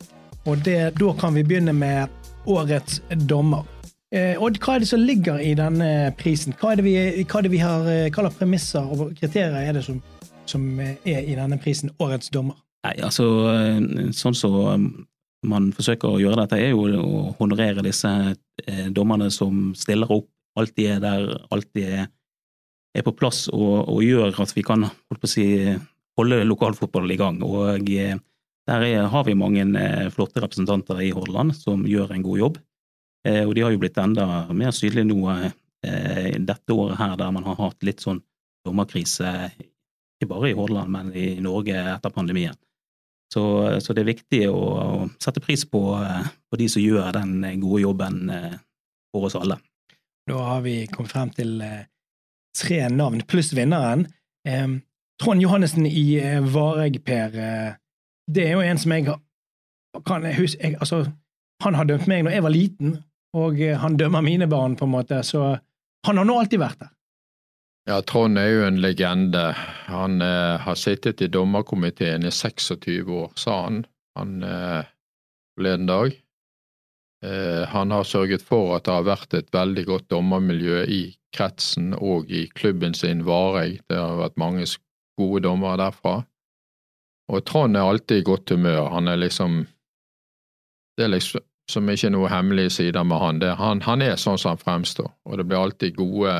Og 0.49 0.65
det, 0.65 0.79
da 0.97 1.13
kan 1.21 1.37
vi 1.37 1.45
begynne 1.45 1.77
med 1.77 2.09
årets 2.49 2.97
dommer. 3.29 3.69
Eh, 4.09 4.41
og 4.41 4.57
hva 4.57 4.79
er 4.79 4.83
det 4.83 4.89
som 4.89 5.05
ligger 5.05 5.37
i 5.37 5.53
denne 5.53 6.15
prisen? 6.17 6.57
Hva 6.57 6.73
er 6.73 6.81
det 6.81 6.87
vi, 6.89 6.97
hva 7.29 7.45
det 7.45 7.53
vi 7.53 7.61
har, 7.61 7.85
eh, 7.85 8.09
hva 8.09 8.25
slags 8.25 8.41
premisser 8.41 8.89
og 8.89 9.13
kriterier 9.21 9.61
er 9.61 9.77
det 9.77 9.85
som, 9.85 10.01
som, 10.49 10.67
er 10.81 11.21
i 11.21 11.37
denne 11.37 11.61
prisen, 11.61 11.93
årets 12.01 12.33
dommer? 12.33 12.57
Nei, 12.81 12.95
altså, 13.05 13.25
eh, 13.51 14.09
sånn 14.15 14.33
som 14.33 14.55
så 14.55 14.77
man 15.49 15.71
forsøker 15.73 16.09
å 16.09 16.21
gjøre 16.21 16.43
dette, 16.43 16.57
er 16.61 16.73
jo 16.73 16.85
å 17.01 17.21
honorere 17.39 17.83
disse 17.85 18.09
eh, 18.65 18.87
dommerne 18.93 19.29
som 19.33 19.71
stiller 19.77 20.09
opp, 20.13 20.27
alltid 20.59 20.97
er 20.97 20.99
der, 21.01 21.23
alltid 21.53 21.87
er, 21.87 22.09
er 22.97 23.05
på 23.05 23.13
plass 23.17 23.47
og, 23.53 23.87
og, 23.87 24.01
gjør 24.05 24.35
at 24.43 24.53
vi 24.53 24.65
kan 24.65 24.85
holdt 24.85 25.21
på 25.21 25.29
å 25.29 25.31
si, 25.31 25.45
holde 26.19 26.43
lokalfotballen 26.45 27.15
i 27.15 27.19
gang. 27.21 27.39
Og 27.45 27.89
eh, 27.89 28.17
der 28.69 28.85
er, 28.85 29.07
har 29.09 29.25
vi 29.25 29.37
mange 29.37 29.65
flotte 30.13 30.43
representanter 30.43 31.01
i 31.01 31.09
Hordaland 31.15 31.55
som 31.57 31.87
gjør 31.89 32.13
en 32.13 32.25
god 32.25 32.43
jobb. 32.43 32.59
Og 33.25 33.51
de 33.53 33.61
har 33.61 33.73
jo 33.73 33.79
blitt 33.81 33.97
enda 34.01 34.25
mer 34.57 34.73
synlige 34.73 35.05
nå 35.05 35.33
dette 35.81 36.73
året 36.73 36.97
her, 36.97 37.15
der 37.17 37.33
man 37.33 37.45
har 37.45 37.57
hatt 37.57 37.85
litt 37.85 38.01
sånn 38.01 38.21
dommerkrise, 38.65 39.49
ikke 39.57 40.29
bare 40.29 40.51
i 40.51 40.55
Hordaland, 40.57 40.93
men 40.93 41.09
i 41.17 41.25
Norge 41.41 41.73
etter 41.73 42.13
pandemien. 42.13 42.57
Så, 43.31 43.43
så 43.79 43.95
det 43.95 44.03
er 44.03 44.11
viktig 44.11 44.41
å, 44.51 44.59
å 44.59 45.09
sette 45.23 45.39
pris 45.43 45.63
på, 45.63 45.81
på, 45.95 46.57
de 46.59 46.65
som 46.67 46.83
gjør 46.83 47.13
den 47.15 47.37
gode 47.61 47.79
jobben 47.85 48.25
for 48.27 49.29
oss 49.29 49.37
alle. 49.39 49.55
Da 50.27 50.41
har 50.49 50.65
vi 50.65 50.81
kommet 50.91 51.13
frem 51.13 51.31
til 51.37 51.63
tre 52.59 52.81
navn 52.91 53.23
pluss 53.31 53.53
vinneren. 53.55 54.03
Trond 55.21 55.41
Johannessen 55.41 55.85
i 55.85 56.17
eh, 56.17 56.41
Vareg, 56.41 57.03
Per, 57.05 57.35
eh, 57.37 57.73
det 58.31 58.47
er 58.47 58.55
jo 58.55 58.63
en 58.65 58.79
som 58.81 58.93
jeg 58.95 59.05
kan 60.07 60.25
huske 60.33 60.61
jeg, 60.63 60.77
altså, 60.79 61.05
Han 61.61 61.75
har 61.77 61.85
dømt 61.85 62.07
meg 62.09 62.23
når 62.25 62.33
jeg 62.33 62.43
var 62.43 62.53
liten, 62.55 62.95
og 63.37 63.59
eh, 63.61 63.77
han 63.77 63.97
dømmer 63.99 64.23
mine 64.25 64.47
barn, 64.49 64.75
på 64.75 64.87
en 64.87 64.95
måte, 64.95 65.21
så 65.23 65.59
han 66.07 66.17
har 66.17 66.25
nå 66.25 66.39
alltid 66.41 66.63
vært 66.63 66.79
der. 66.81 66.89
Ja, 67.91 67.97
Trond 68.01 68.39
er 68.39 68.47
jo 68.47 68.61
en 68.63 68.77
legende. 68.79 69.49
Han 69.91 70.21
eh, 70.23 70.61
har 70.63 70.75
sittet 70.79 71.19
i 71.21 71.27
dommerkomiteen 71.27 72.23
i 72.23 72.31
26 72.31 73.09
år, 73.11 73.33
sa 73.35 73.63
han 73.65 73.81
han 74.15 74.43
eh, 74.43 74.85
forleden 75.55 75.89
dag. 75.89 76.13
Eh, 77.25 77.67
han 77.67 77.91
har 77.91 78.07
sørget 78.07 78.45
for 78.47 78.77
at 78.77 78.87
det 78.87 78.95
har 78.95 79.09
vært 79.09 79.35
et 79.35 79.51
veldig 79.51 79.83
godt 79.89 80.07
dommermiljø 80.13 80.85
i 80.87 81.01
kretsen 81.35 81.91
og 81.97 82.31
i 82.31 82.45
klubben 82.55 82.95
sin 82.95 83.25
Vareg. 83.27 83.81
Det 83.91 83.99
har 83.99 84.23
vært 84.23 84.39
mange 84.39 84.69
gode 85.19 85.43
dommere 85.49 85.81
derfra. 85.83 86.15
Og 87.27 87.43
Trond 87.43 87.75
er 87.75 87.91
alltid 87.91 88.23
i 88.23 88.27
godt 88.31 88.55
humør. 88.55 88.87
Han 88.95 89.11
er 89.11 89.19
liksom 89.19 89.65
Det 90.97 91.09
er 91.09 91.15
liksom 91.17 91.89
ikke 91.89 92.15
noe 92.15 92.31
hemmelige 92.31 92.69
sider 92.69 93.03
med 93.03 93.19
han. 93.19 93.39
Det, 93.39 93.55
han. 93.59 93.83
Han 93.83 94.01
er 94.01 94.15
sånn 94.15 94.39
som 94.39 94.55
han 94.55 94.63
fremstår, 94.63 95.11
og 95.25 95.37
det 95.37 95.45
blir 95.47 95.59
alltid 95.59 95.95
gode 95.99 96.39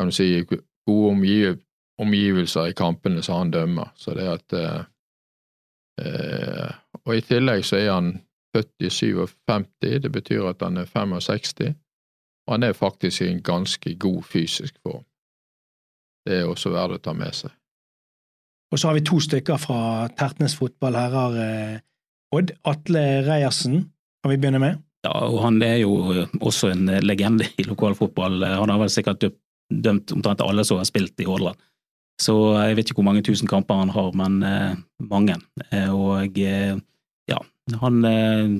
kan 0.00 0.08
du 0.08 0.16
si, 0.16 0.44
gode 0.86 1.10
omgiv, 1.12 1.58
omgivelser 2.00 2.70
i 2.70 2.76
kampene 2.76 3.22
som 3.22 3.42
han 3.42 3.52
dømmer. 3.52 3.92
Så 4.00 4.14
det 4.16 4.28
at 4.28 4.56
eh, 4.56 4.80
eh, 6.00 6.72
Og 7.04 7.16
i 7.16 7.20
tillegg 7.24 7.64
så 7.64 7.76
er 7.76 7.92
han 7.92 8.10
født 8.56 8.86
i 8.86 8.90
57, 8.90 10.02
det 10.02 10.10
betyr 10.12 10.48
at 10.50 10.62
han 10.62 10.76
er 10.76 10.88
65, 10.88 11.74
og 12.46 12.54
han 12.54 12.62
er 12.66 12.72
faktisk 12.72 13.22
i 13.22 13.28
en 13.30 13.42
ganske 13.42 13.94
god 13.94 14.22
fysisk 14.22 14.74
form. 14.82 15.04
Det 16.26 16.40
er 16.40 16.48
også 16.48 16.72
verdt 16.74 16.98
å 16.98 17.02
ta 17.04 17.14
med 17.16 17.34
seg. 17.36 17.52
Og 18.72 18.78
så 18.78 18.88
har 18.88 18.98
vi 18.98 19.04
to 19.06 19.20
stykker 19.20 19.58
fra 19.58 20.08
Tertnes 20.18 20.56
fotball 20.56 20.98
herrer. 20.98 21.38
Eh, 21.44 21.78
Odd 22.36 22.52
Atle 22.64 23.04
Reiersen 23.26 23.80
kan 24.22 24.32
vi 24.32 24.38
begynne 24.38 24.62
med. 24.62 24.82
Ja, 25.04 25.14
og 25.26 25.40
han 25.42 25.62
er 25.62 25.80
jo 25.80 25.94
også 26.40 26.70
en 26.74 26.90
legende 27.02 27.48
i 27.58 27.64
lokalfotball. 27.66 28.44
Han 28.44 28.70
har 28.70 28.82
vel 28.82 28.92
sikkert 28.92 29.24
dømt 29.70 30.12
omtrent 30.12 30.42
alle 30.44 30.64
som 30.66 30.80
har 30.80 30.88
spilt 30.88 31.20
i 31.22 31.26
Hordaland. 31.28 31.58
Så 32.20 32.34
jeg 32.58 32.76
vet 32.76 32.90
ikke 32.90 33.00
hvor 33.00 33.08
mange 33.08 33.24
tusen 33.24 33.48
kamper 33.48 33.80
han 33.80 33.92
har, 33.94 34.12
men 34.18 34.42
eh, 34.44 34.76
mange. 35.08 35.38
Eh, 35.70 35.88
og 35.88 36.36
eh, 36.36 36.76
ja, 37.30 37.38
han 37.80 38.04
eh, 38.04 38.58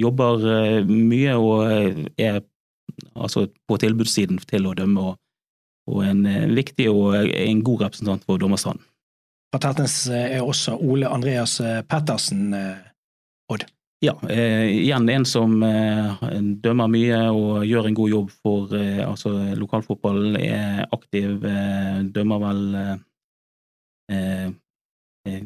jobber 0.00 0.46
eh, 0.54 0.88
mye 0.88 1.36
og 1.36 2.08
er 2.16 2.40
altså 3.12 3.48
på 3.68 3.76
tilbudssiden 3.82 4.40
til 4.48 4.70
å 4.70 4.74
dømme, 4.78 5.12
og, 5.12 5.18
og 5.92 6.04
en 6.06 6.24
viktig 6.56 6.88
og 6.88 7.18
en 7.20 7.62
god 7.66 7.88
representant 7.88 8.24
for 8.24 8.40
dommerstanden. 8.40 8.84
Fra 9.52 9.60
Tertnes 9.62 9.98
er 10.10 10.40
også 10.42 10.78
Ole 10.82 11.10
Andreas 11.12 11.60
Pettersen, 11.88 12.48
Odd. 13.52 13.62
Ja, 14.04 14.12
eh, 14.28 14.66
igjen 14.84 15.08
en 15.08 15.24
som 15.24 15.62
eh, 15.64 16.24
dømmer 16.60 16.88
mye 16.92 17.20
og 17.32 17.62
gjør 17.64 17.86
en 17.88 17.94
god 17.96 18.10
jobb 18.12 18.32
for 18.44 18.74
eh, 18.76 19.00
altså 19.00 19.32
lokalfotballen. 19.56 20.36
Er 20.36 20.82
aktiv, 20.92 21.40
eh, 21.48 22.02
dømmer 22.12 22.42
vel 22.44 22.60
eh, 22.82 22.96
eh, 24.12 25.44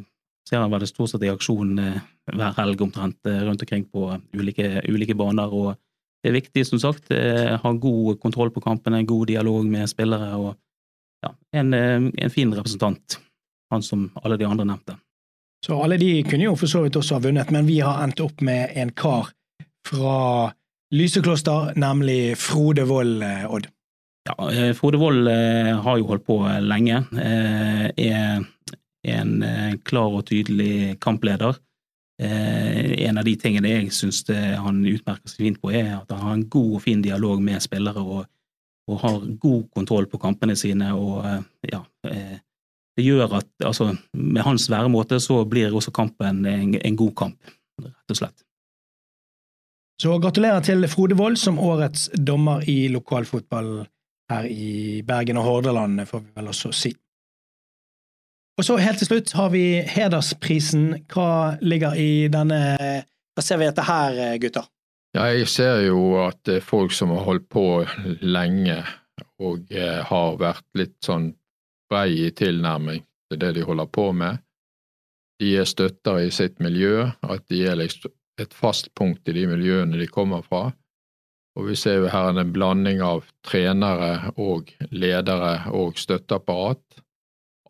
Ser 0.51 0.59
han 0.59 0.73
vel 0.73 0.83
stort 0.89 1.13
sett 1.13 1.23
i 1.23 1.29
aksjon 1.31 1.77
hver 1.79 2.55
helg 2.57 2.81
omtrent 2.83 3.29
rundt 3.45 3.61
omkring 3.63 3.85
på 3.87 4.09
ulike, 4.35 4.81
ulike, 4.89 5.15
baner. 5.15 5.53
og 5.53 5.77
Det 6.19 6.27
er 6.27 6.35
viktig, 6.35 6.65
som 6.67 6.81
sagt, 6.81 7.07
ha 7.13 7.71
god 7.85 8.19
kontroll 8.19 8.51
på 8.51 8.63
kampene, 8.65 9.05
god 9.07 9.29
dialog 9.31 9.69
med 9.69 9.87
spillere 9.87 10.33
og 10.35 10.49
ja, 11.23 11.31
en, 11.61 11.71
en 11.77 12.33
fin 12.33 12.51
representant. 12.51 13.15
Han 13.71 13.85
som 13.85 14.09
alle 14.25 14.41
de 14.41 14.49
andre 14.49 14.67
nevnte. 14.67 14.97
Så 15.65 15.77
alle 15.83 15.97
de 16.01 16.23
kunne 16.25 16.47
jo 16.47 16.55
for 16.57 16.69
så 16.69 16.81
vidt 16.85 16.97
også 16.97 17.19
ha 17.19 17.23
vunnet, 17.27 17.51
men 17.53 17.67
vi 17.69 17.79
har 17.85 18.01
endt 18.01 18.21
opp 18.23 18.41
med 18.41 18.73
en 18.81 18.89
kar 18.97 19.29
fra 19.85 20.49
Lysekloster, 20.91 21.71
nemlig 21.79 22.37
Frode 22.37 22.83
Wold, 22.89 23.23
eh, 23.23 23.53
Odd. 23.53 23.67
Ja, 24.27 24.51
eh, 24.51 24.73
Frode 24.73 24.97
Wold 24.97 25.27
eh, 25.27 25.77
har 25.81 25.97
jo 25.97 26.07
holdt 26.09 26.25
på 26.27 26.37
lenge. 26.61 27.05
Er 27.15 28.43
en 29.01 29.31
klar 29.83 30.17
og 30.19 30.25
tydelig 30.27 30.99
kampleder. 31.01 31.55
En 32.21 33.17
av 33.17 33.25
de 33.25 33.33
tingene 33.39 33.71
jeg 33.71 33.87
syns 33.97 34.19
han 34.29 34.83
utmerker 34.85 35.31
seg 35.31 35.39
fint 35.41 35.57
på, 35.57 35.71
er 35.73 35.95
at 35.95 36.11
han 36.13 36.21
har 36.21 36.35
en 36.35 36.43
god 36.53 36.75
og 36.77 36.83
fin 36.83 37.01
dialog 37.01 37.41
med 37.41 37.63
spillere 37.63 37.97
og, 38.03 38.27
og 38.91 38.99
har 39.01 39.17
god 39.41 39.63
kontroll 39.73 40.05
på 40.05 40.19
kampene 40.21 40.53
sine. 40.55 40.91
og 40.93 41.25
ja, 41.65 41.81
det 42.97 43.05
gjør 43.05 43.37
at 43.39 43.65
altså, 43.65 43.91
med 44.13 44.43
hans 44.43 44.67
væremåte 44.71 45.19
så 45.23 45.41
blir 45.47 45.75
også 45.75 45.93
kampen 45.95 46.45
en, 46.45 46.75
en 46.75 46.97
god 46.99 47.13
kamp, 47.17 47.53
rett 47.81 48.13
og 48.13 48.19
slett. 48.19 48.43
Så 50.01 50.17
gratulerer 50.17 50.63
til 50.65 50.87
Frode 50.89 51.15
Wold 51.15 51.37
som 51.37 51.59
årets 51.61 52.09
dommer 52.17 52.63
i 52.69 52.87
lokalfotball 52.89 53.83
her 54.31 54.47
i 54.49 55.01
Bergen 55.05 55.37
og 55.37 55.45
Hordaland, 55.45 56.01
får 56.09 56.23
vi 56.23 56.35
vel 56.39 56.49
også 56.49 56.71
si. 56.73 56.91
Og 58.59 58.65
så 58.65 58.77
helt 58.81 58.99
til 59.01 59.07
slutt 59.07 59.31
har 59.37 59.51
vi 59.53 59.63
hedersprisen. 59.87 61.05
Hva 61.11 61.57
ligger 61.61 61.95
i 61.97 62.27
denne 62.33 62.59
Hva 63.31 63.43
ser 63.45 63.61
vi 63.61 63.67
etter 63.69 63.87
her, 63.87 64.17
gutter? 64.43 64.65
Ja, 65.15 65.27
jeg 65.31 65.47
ser 65.51 65.81
jo 65.85 66.17
at 66.23 66.39
det 66.47 66.59
er 66.59 66.65
folk 66.65 66.93
som 66.95 67.13
har 67.15 67.23
holdt 67.25 67.47
på 67.51 67.63
lenge 68.21 68.81
og 69.41 69.71
eh, 69.73 70.01
har 70.07 70.37
vært 70.39 70.65
litt 70.77 70.97
sånn 71.03 71.31
brei 71.91 72.31
tilnærming 72.31 73.03
til 73.29 73.41
det 73.41 73.55
de 73.57 73.65
holder 73.67 73.89
på 73.91 74.11
med. 74.15 74.39
De 75.41 75.57
er 75.57 75.67
støtter 75.67 76.21
i 76.23 76.31
sitt 76.31 76.61
miljø, 76.63 77.09
at 77.21 77.47
de 77.49 77.65
er 77.67 77.79
liksom 77.79 78.13
et 78.39 78.53
fast 78.53 78.93
punkt 78.95 79.27
i 79.27 79.35
de 79.35 79.47
miljøene 79.49 79.99
de 79.99 80.07
kommer 80.07 80.41
fra. 80.45 80.69
Og 81.59 81.67
vi 81.67 81.75
ser 81.75 81.99
jo 81.99 82.11
her 82.11 82.31
en 82.31 82.53
blanding 82.53 83.01
av 83.03 83.25
trenere 83.43 84.31
og 84.39 84.71
ledere 84.91 85.71
og 85.75 85.99
støtteapparat. 85.99 87.01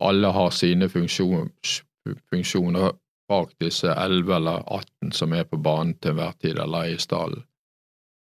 Alle 0.02 0.30
har 0.34 0.50
sine 0.54 0.88
funksjoner 0.88 2.92
bak 3.28 3.54
disse 3.60 3.90
11 3.90 4.36
eller 4.36 4.62
18 4.66 5.12
som 5.12 5.32
er 5.32 5.44
på 5.48 5.56
banen 5.56 5.94
til 5.98 6.12
enhver 6.12 6.32
tid 6.38 6.58
eller 6.58 6.92
i 6.92 6.98
stallen. 7.00 7.42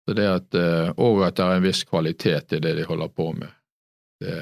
Så 0.06 0.14
det 0.14 0.28
at, 0.30 0.54
eh, 0.54 0.92
og 1.02 1.24
at 1.26 1.38
det 1.38 1.46
er 1.46 1.58
en 1.58 1.66
viss 1.66 1.84
kvalitet 1.84 2.54
i 2.54 2.62
det 2.62 2.76
de 2.78 2.86
holder 2.86 3.10
på 3.10 3.32
med. 3.34 3.50
Det, 4.22 4.38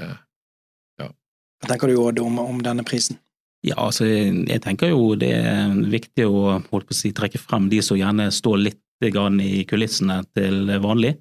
hva 1.63 1.71
tenker 1.71 1.88
du 1.88 1.99
Odd, 2.04 2.19
om, 2.19 2.41
om 2.43 2.58
denne 2.63 2.84
prisen? 2.84 3.15
Ja, 3.63 3.78
altså, 3.80 4.04
jeg 4.04 4.60
tenker 4.65 4.91
jo 4.91 5.13
det 5.15 5.32
er 5.39 5.71
viktig 5.88 6.26
å, 6.28 6.58
å 6.60 6.82
si, 6.91 7.13
trekke 7.15 7.39
frem 7.39 7.69
de 7.71 7.80
som 7.86 7.95
gjerne 7.95 8.28
står 8.36 8.58
litt 8.60 8.80
i 9.04 9.63
kulissene 9.67 10.21
til 10.36 10.67
vanlig. 10.84 11.13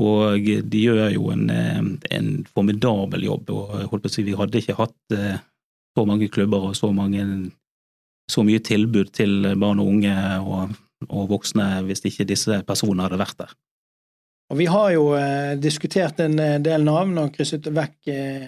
Og 0.00 0.40
de 0.68 0.80
gjør 0.80 1.12
jo 1.14 1.30
en, 1.32 1.46
en 1.48 2.26
formidabel 2.52 3.24
jobb. 3.24 3.52
og 3.52 4.08
si, 4.12 4.24
Vi 4.24 4.34
hadde 4.36 4.60
ikke 4.60 4.76
hatt 4.76 5.14
eh, 5.16 5.38
så 5.96 6.04
mange 6.08 6.28
klubber 6.28 6.70
og 6.70 6.76
så, 6.76 6.90
mange, 6.92 7.24
så 8.28 8.44
mye 8.44 8.60
tilbud 8.60 9.12
til 9.16 9.48
barn 9.56 9.80
og 9.80 9.92
unge 9.94 10.16
og, 10.40 10.76
og 11.08 11.30
voksne 11.32 11.86
hvis 11.88 12.04
ikke 12.04 12.28
disse 12.28 12.60
personene 12.68 13.06
hadde 13.06 13.20
vært 13.20 13.40
der. 13.40 13.56
Og 14.52 14.60
Vi 14.60 14.68
har 14.70 14.90
jo 14.94 15.08
eh, 15.18 15.56
diskutert 15.58 16.20
en 16.22 16.38
eh, 16.38 16.60
del 16.62 16.84
navn 16.86 17.16
og 17.24 17.32
krysset 17.34 17.66
vekk 17.66 18.12
eh, 18.12 18.44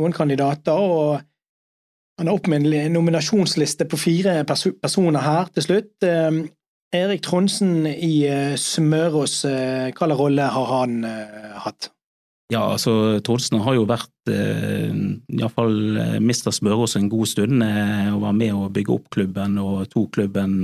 noen 0.00 0.14
kandidater, 0.16 0.72
og 0.72 1.20
han 2.18 2.28
er 2.28 2.36
opp 2.36 2.48
med 2.50 2.66
en 2.68 2.92
nominasjonsliste 2.94 3.88
på 3.90 3.98
fire 4.00 4.42
personer 4.46 5.24
her 5.24 5.48
til 5.54 5.66
slutt. 5.66 5.94
Ehm, 6.06 6.44
Erik 6.92 7.22
Tronsen 7.24 7.86
i 7.88 8.26
eh, 8.28 8.54
Smørås, 8.60 9.46
eh, 9.48 9.88
hva 9.96 10.06
slags 10.06 10.20
rolle 10.20 10.48
har 10.54 10.72
han 10.74 10.98
eh, 11.08 11.52
hatt? 11.64 11.88
Ja, 12.52 12.66
altså 12.74 13.16
Tronsen 13.24 13.62
har 13.64 13.78
jo 13.78 13.86
vært 13.88 14.10
iallfall 14.28 16.18
mister 16.20 16.52
Smørås 16.52 16.98
en 16.98 17.08
god 17.08 17.30
stund 17.30 17.64
og 17.64 18.18
var 18.26 18.34
med 18.36 18.52
å 18.52 18.68
bygge 18.68 18.92
opp 18.92 19.06
klubben 19.14 19.56
og 19.62 19.86
tok 19.88 20.10
klubben 20.18 20.58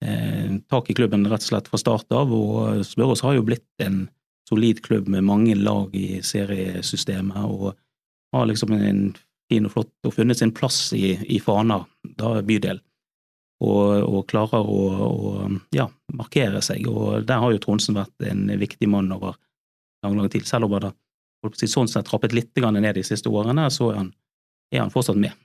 tak 0.00 0.88
i 0.88 0.96
klubben 0.96 1.26
rett 1.28 1.44
og 1.44 1.50
slett 1.50 1.68
fra 1.68 1.82
start 1.82 2.16
av. 2.16 2.32
Og 2.32 2.80
Smørås 2.88 3.20
har 3.26 3.36
jo 3.36 3.44
blitt 3.44 3.84
en 3.84 4.06
solid 4.48 4.80
klubb 4.86 5.10
med 5.12 5.28
mange 5.28 5.58
lag 5.60 5.92
i 5.92 6.22
seriesystemet. 6.24 7.36
og 7.52 7.76
har 8.34 8.48
liksom 8.50 8.74
en 8.74 9.04
fin 9.50 9.68
og 9.68 9.74
flott 9.74 10.08
og 10.08 10.14
funnet 10.16 10.40
sin 10.40 10.52
plass 10.56 10.88
i, 10.96 11.14
i 11.30 11.38
Fana 11.42 11.82
da 12.18 12.34
bydel, 12.42 12.80
og, 13.64 14.04
og 14.08 14.26
klarer 14.30 14.66
å, 14.66 14.80
og, 15.06 15.58
ja, 15.76 15.86
markere 16.16 16.62
seg. 16.64 16.88
Og 16.90 17.26
der 17.28 17.42
har 17.42 17.54
jo 17.54 17.62
Tronsen 17.62 17.98
vært 17.98 18.26
en 18.26 18.48
viktig 18.60 18.88
mann 18.90 19.12
over 19.14 19.36
lang, 20.04 20.18
lang 20.18 20.30
tid. 20.32 20.46
Selv 20.48 20.68
om 20.68 20.76
han 20.78 20.90
har 20.90 21.56
si, 21.58 21.68
sånn 21.70 21.90
sett 21.90 22.08
trappet 22.08 22.34
litt 22.36 22.56
ned 22.56 22.94
de 22.96 23.04
siste 23.06 23.30
årene, 23.30 23.68
så 23.70 23.92
er 23.92 24.00
han, 24.02 24.12
er 24.72 24.84
han 24.84 24.92
fortsatt 24.94 25.20
med. 25.20 25.36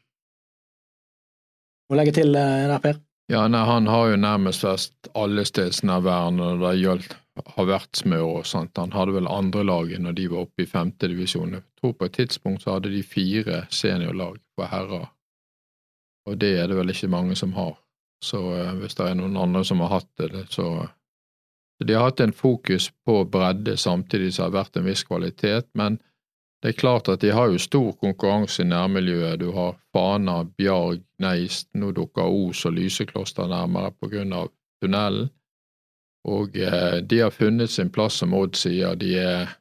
Må 1.90 1.98
legge 1.98 2.14
til 2.20 2.36
eh, 2.38 2.68
der, 2.70 2.82
Per? 2.84 3.00
Ja, 3.30 3.48
nei, 3.48 3.66
Han 3.66 3.88
har 3.88 4.08
jo 4.10 4.16
nærmest 4.18 4.64
vært 4.66 5.10
allestedsnærværende 5.14 6.48
når 6.50 6.64
det 6.64 6.78
gjaldt 6.82 7.12
har 7.46 7.68
vært 7.70 8.00
små 8.02 8.24
og 8.40 8.48
sånt. 8.50 8.78
Han 8.82 8.96
hadde 8.96 9.14
vel 9.20 9.30
andre 9.30 9.62
laget 9.64 10.02
når 10.02 10.16
de 10.18 10.26
var 10.32 10.48
oppe 10.48 10.66
i 10.66 10.70
femtedivisjon. 10.70 11.54
Jeg 11.60 11.64
tror 11.78 11.94
på 11.94 12.08
et 12.08 12.16
tidspunkt 12.18 12.64
så 12.64 12.76
hadde 12.76 12.90
de 12.90 13.04
fire 13.06 13.62
seniorlag 13.70 14.40
for 14.58 14.72
herrer, 14.72 15.06
og 16.26 16.40
det 16.42 16.56
er 16.58 16.72
det 16.72 16.80
vel 16.80 16.90
ikke 16.90 17.12
mange 17.14 17.38
som 17.38 17.54
har. 17.54 17.78
Så 18.26 18.42
eh, 18.58 18.74
hvis 18.82 18.98
det 18.98 19.06
er 19.08 19.20
noen 19.20 19.38
andre 19.40 19.62
som 19.64 19.86
har 19.86 20.00
hatt 20.00 20.10
det, 20.18 20.48
så 20.50 20.88
De 21.80 21.94
har 21.94 22.10
hatt 22.10 22.20
en 22.20 22.34
fokus 22.36 22.90
på 23.08 23.22
bredde 23.32 23.78
samtidig 23.78 24.34
som 24.34 24.42
det 24.42 24.48
har 24.50 24.64
vært 24.66 24.78
en 24.78 24.90
viss 24.90 25.04
kvalitet, 25.08 25.70
men 25.80 25.96
det 26.62 26.74
er 26.74 26.80
klart 26.80 27.08
at 27.08 27.22
de 27.22 27.32
har 27.32 27.48
jo 27.48 27.60
stor 27.62 27.92
konkurranse 28.02 28.64
i 28.64 28.68
nærmiljøet. 28.68 29.40
Du 29.40 29.52
har 29.56 29.78
Fana, 29.96 30.44
Bjarg, 30.44 31.00
Neist, 31.24 31.70
nå 31.74 31.92
dukker 31.96 32.28
Os 32.28 32.66
og 32.68 32.74
Lysekloster 32.76 33.48
nærmere 33.48 33.94
på 33.96 34.10
grunn 34.12 34.34
av 34.36 34.50
tunnelen. 34.84 35.30
Og 36.28 36.58
eh, 36.60 37.00
de 37.00 37.20
har 37.24 37.32
funnet 37.32 37.72
sin 37.72 37.90
plass, 37.90 38.20
som 38.20 38.36
Odd 38.36 38.60
sier. 38.60 38.98
De 39.00 39.14
er 39.16 39.54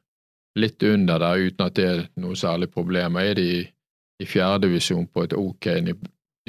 litt 0.59 0.83
under 0.83 1.23
der 1.23 1.39
uten 1.39 1.65
at 1.65 1.77
det 1.79 1.87
er 1.87 2.01
noe 2.19 2.35
særlig 2.35 2.67
problem. 2.73 3.15
Er 3.15 3.33
de 3.39 3.49
i 4.19 4.27
fjerdedivisjon 4.27 5.07
på 5.07 5.23
et 5.23 5.33
ok 5.33 5.69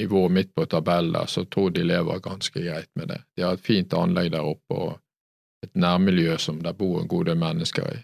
nivå 0.00 0.28
midt 0.28 0.54
på 0.54 0.66
tabellen 0.66 1.28
så 1.30 1.44
tror 1.44 1.70
de 1.70 1.86
lever 1.86 2.18
ganske 2.18 2.62
greit 2.62 2.90
med 2.98 3.08
det. 3.08 3.20
De 3.36 3.46
har 3.46 3.54
et 3.54 3.66
fint 3.66 3.94
anlegg 3.94 4.32
der 4.34 4.46
oppe 4.46 4.74
og 4.74 4.98
et 5.62 5.74
nærmiljø 5.76 6.38
som 6.38 6.58
der 6.62 6.72
bor 6.72 7.00
en 7.00 7.08
god 7.08 7.30
del 7.30 7.38
mennesker 7.38 7.86
i. 7.94 7.98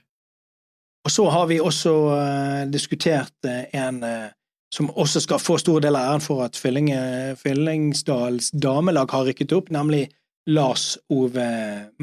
Og 1.06 1.12
så 1.12 1.28
har 1.30 1.46
vi 1.46 1.60
også 1.62 1.92
uh, 2.10 2.62
diskutert 2.66 3.34
uh, 3.46 3.62
en 3.78 4.02
uh, 4.02 4.32
som 4.74 4.88
også 4.90 5.20
skal 5.22 5.38
få 5.38 5.54
stor 5.62 5.84
del 5.84 5.94
av 5.94 6.08
æren 6.10 6.24
for 6.24 6.42
at 6.42 6.58
Fyllingsdals 6.58 8.50
damelag 8.50 9.12
har 9.14 9.28
rykket 9.28 9.54
opp, 9.54 9.70
nemlig 9.70 10.08
Lars 10.50 10.96
Ove 11.14 11.46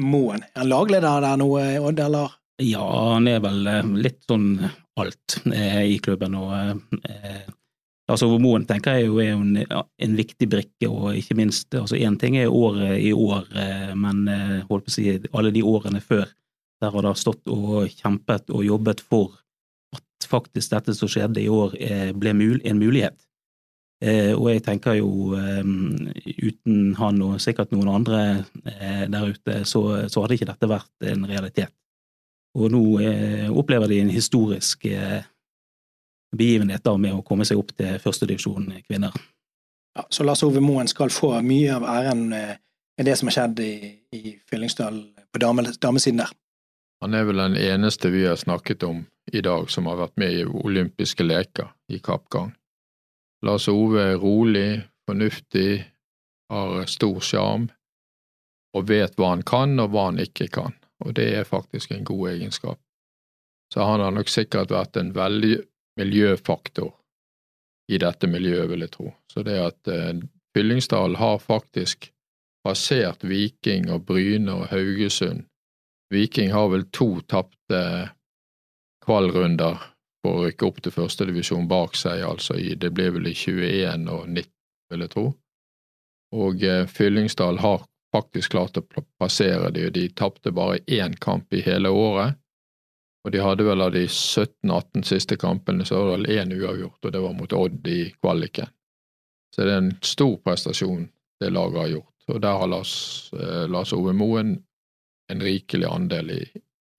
Moen. 0.00 0.40
Er 0.54 0.62
han 0.62 0.70
lagleder 0.72 1.20
der 1.20 1.36
nå, 1.38 1.50
Odd, 1.84 2.00
eller? 2.00 2.32
Ja, 2.64 2.86
han 3.12 3.28
er 3.28 3.44
vel 3.44 3.68
litt 4.00 4.24
sånn 4.24 4.56
alt 4.96 5.36
i 5.52 5.98
klubben. 6.02 6.34
og 6.40 6.80
Lars 8.08 8.24
Ove 8.24 8.40
Moen 8.40 8.64
tenker 8.66 8.96
jeg 8.96 9.10
jo 9.10 9.20
er 9.20 9.36
en, 9.36 9.60
en, 9.60 10.16
viktig 10.16 10.48
brikke, 10.48 10.88
og 10.88 11.20
ikke 11.20 11.36
minst 11.36 11.76
altså 11.76 12.00
Én 12.00 12.16
ting 12.18 12.40
er 12.40 12.48
året 12.48 12.96
i 13.04 13.12
år, 13.12 13.44
men 14.00 14.24
holdt 14.70 14.88
på 14.88 14.94
å 14.94 14.96
si 14.96 15.18
alle 15.36 15.52
de 15.52 15.62
årene 15.62 16.00
før 16.00 16.24
der 16.80 16.90
har 16.90 17.06
det 17.06 17.14
stått 17.18 17.48
og 17.50 17.88
kjempet 17.92 18.50
og 18.52 18.64
jobbet 18.66 19.02
for 19.04 19.36
at 19.94 20.28
faktisk 20.28 20.74
dette 20.74 20.94
som 20.96 21.10
skjedde 21.10 21.42
i 21.42 21.50
år, 21.52 21.76
eh, 21.80 22.10
ble 22.12 22.34
en 22.34 22.80
mulighet. 22.80 23.16
Eh, 24.02 24.34
og 24.34 24.50
jeg 24.50 24.64
tenker 24.64 24.98
jo, 24.98 25.34
eh, 25.38 25.62
uten 26.42 26.94
han 26.98 27.22
og 27.22 27.40
sikkert 27.40 27.72
noen 27.72 27.88
andre 27.88 28.44
der 29.08 29.30
ute, 29.30 29.64
så, 29.64 30.08
så 30.08 30.22
hadde 30.22 30.34
ikke 30.34 30.50
dette 30.50 30.68
vært 30.68 31.08
en 31.08 31.24
realitet. 31.24 31.72
Og 32.54 32.70
nå 32.70 32.82
opplever 33.50 33.88
de 33.90 34.00
en 34.00 34.12
historisk 34.14 34.84
begivenhet 36.34 36.84
da 36.84 36.92
med 36.96 37.16
å 37.16 37.24
komme 37.26 37.44
seg 37.44 37.58
opp 37.58 37.72
til 37.74 37.98
førstedivisjon 37.98 38.68
kvinner. 38.86 39.10
Ja, 39.98 40.04
så 40.10 40.22
Lars 40.22 40.42
Ove 40.46 40.62
Moen 40.62 40.86
skal 40.90 41.10
få 41.10 41.32
mye 41.42 41.74
av 41.74 41.82
æren 41.82 42.28
med 42.30 43.06
det 43.08 43.16
som 43.18 43.26
har 43.30 43.34
skjedd 43.38 43.62
i, 43.64 43.74
i 44.14 44.36
Fyllingsdal 44.46 45.00
på 45.34 45.42
damesiden 45.42 46.22
der. 46.22 46.30
Han 47.02 47.14
er 47.14 47.26
vel 47.28 47.42
den 47.42 47.56
eneste 47.60 48.10
vi 48.14 48.24
har 48.26 48.36
snakket 48.36 48.82
om 48.86 49.04
i 49.32 49.40
dag 49.44 49.70
som 49.70 49.86
har 49.90 49.98
vært 49.98 50.16
med 50.20 50.32
i 50.32 50.44
olympiske 50.44 51.24
leker 51.24 51.72
i 51.92 51.98
kappgang. 51.98 52.52
Lars 53.44 53.68
Ove 53.68 54.00
er 54.00 54.20
rolig, 54.20 54.84
fornuftig, 55.08 55.84
har 56.52 56.86
stor 56.88 57.20
sjarm 57.24 57.68
og 58.74 58.88
vet 58.88 59.16
hva 59.18 59.34
han 59.34 59.44
kan 59.46 59.78
og 59.80 59.92
hva 59.92 60.08
han 60.10 60.20
ikke 60.22 60.48
kan, 60.52 60.74
og 61.04 61.14
det 61.18 61.28
er 61.38 61.48
faktisk 61.48 61.92
en 61.92 62.06
god 62.08 62.30
egenskap. 62.34 62.80
Så 63.72 63.84
han 63.84 64.00
har 64.00 64.14
nok 64.14 64.30
sikkert 64.30 64.72
vært 64.72 64.96
en 65.00 65.12
veldig 65.14 65.56
miljøfaktor 65.98 66.92
i 67.90 67.98
dette 68.00 68.28
miljøet, 68.30 68.68
vil 68.70 68.84
jeg 68.84 68.92
tro. 68.94 69.10
Så 69.30 69.44
det 69.46 69.58
at 69.60 69.80
Fyllingsdalen 69.84 70.30
Fyllingsdal 70.54 71.16
har 71.18 71.40
faktisk 71.42 72.10
passert 72.64 73.24
Viking 73.26 73.90
og 73.90 74.06
Bryne 74.06 74.54
og 74.54 74.68
Haugesund 74.70 75.44
Viking 76.14 76.52
har 76.54 76.70
vel 76.72 76.86
to 76.94 77.08
tapte 77.30 77.80
kvalrunder 79.04 79.80
for 80.24 80.40
å 80.40 80.44
rykke 80.46 80.68
opp 80.68 80.80
til 80.84 80.94
førstedivisjon 80.94 81.66
bak 81.68 81.96
seg, 81.98 82.22
altså 82.24 82.56
i, 82.56 82.72
det 82.80 82.94
ble 82.96 83.10
vel 83.18 83.28
i 83.28 83.34
21 83.36 84.06
og 84.08 84.28
19, 84.28 84.52
vil 84.92 85.04
jeg 85.04 85.12
tro. 85.12 85.26
Og 86.34 86.64
eh, 86.64 86.86
Fyllingsdal 86.90 87.60
har 87.60 87.84
faktisk 88.14 88.54
klart 88.54 88.78
å 88.78 88.84
passere 89.20 89.70
de, 89.74 89.88
og 89.88 89.94
de 89.96 90.06
tapte 90.16 90.54
bare 90.54 90.80
én 90.86 91.16
kamp 91.20 91.52
i 91.54 91.62
hele 91.66 91.92
året. 91.92 92.38
Og 93.24 93.32
de 93.32 93.40
hadde 93.40 93.64
vel 93.64 93.80
av 93.80 93.92
de 93.94 94.04
17-18 94.06 95.04
siste 95.08 95.36
kampene, 95.40 95.84
så 95.88 96.00
var 96.00 96.10
det 96.10 96.16
vel 96.16 96.40
én 96.40 96.52
uavgjort, 96.56 97.00
og 97.04 97.12
det 97.12 97.22
var 97.24 97.36
mot 97.36 97.56
Odd 97.56 97.88
i 97.88 98.00
kvaliken. 98.20 98.72
Så 99.54 99.64
det 99.64 99.72
er 99.72 99.80
en 99.80 99.94
stor 100.04 100.36
prestasjon 100.44 101.06
det 101.40 101.50
laget 101.52 101.80
har 101.80 101.92
gjort, 101.94 102.14
og 102.32 102.40
der 102.42 102.60
har 102.60 102.70
Lars, 102.70 102.94
eh, 103.36 103.64
Lars 103.70 103.92
Ove 103.96 104.12
Moen 104.16 104.56
en 105.32 105.42
rikelig 105.42 105.88
andel 105.88 106.30
i 106.30 106.42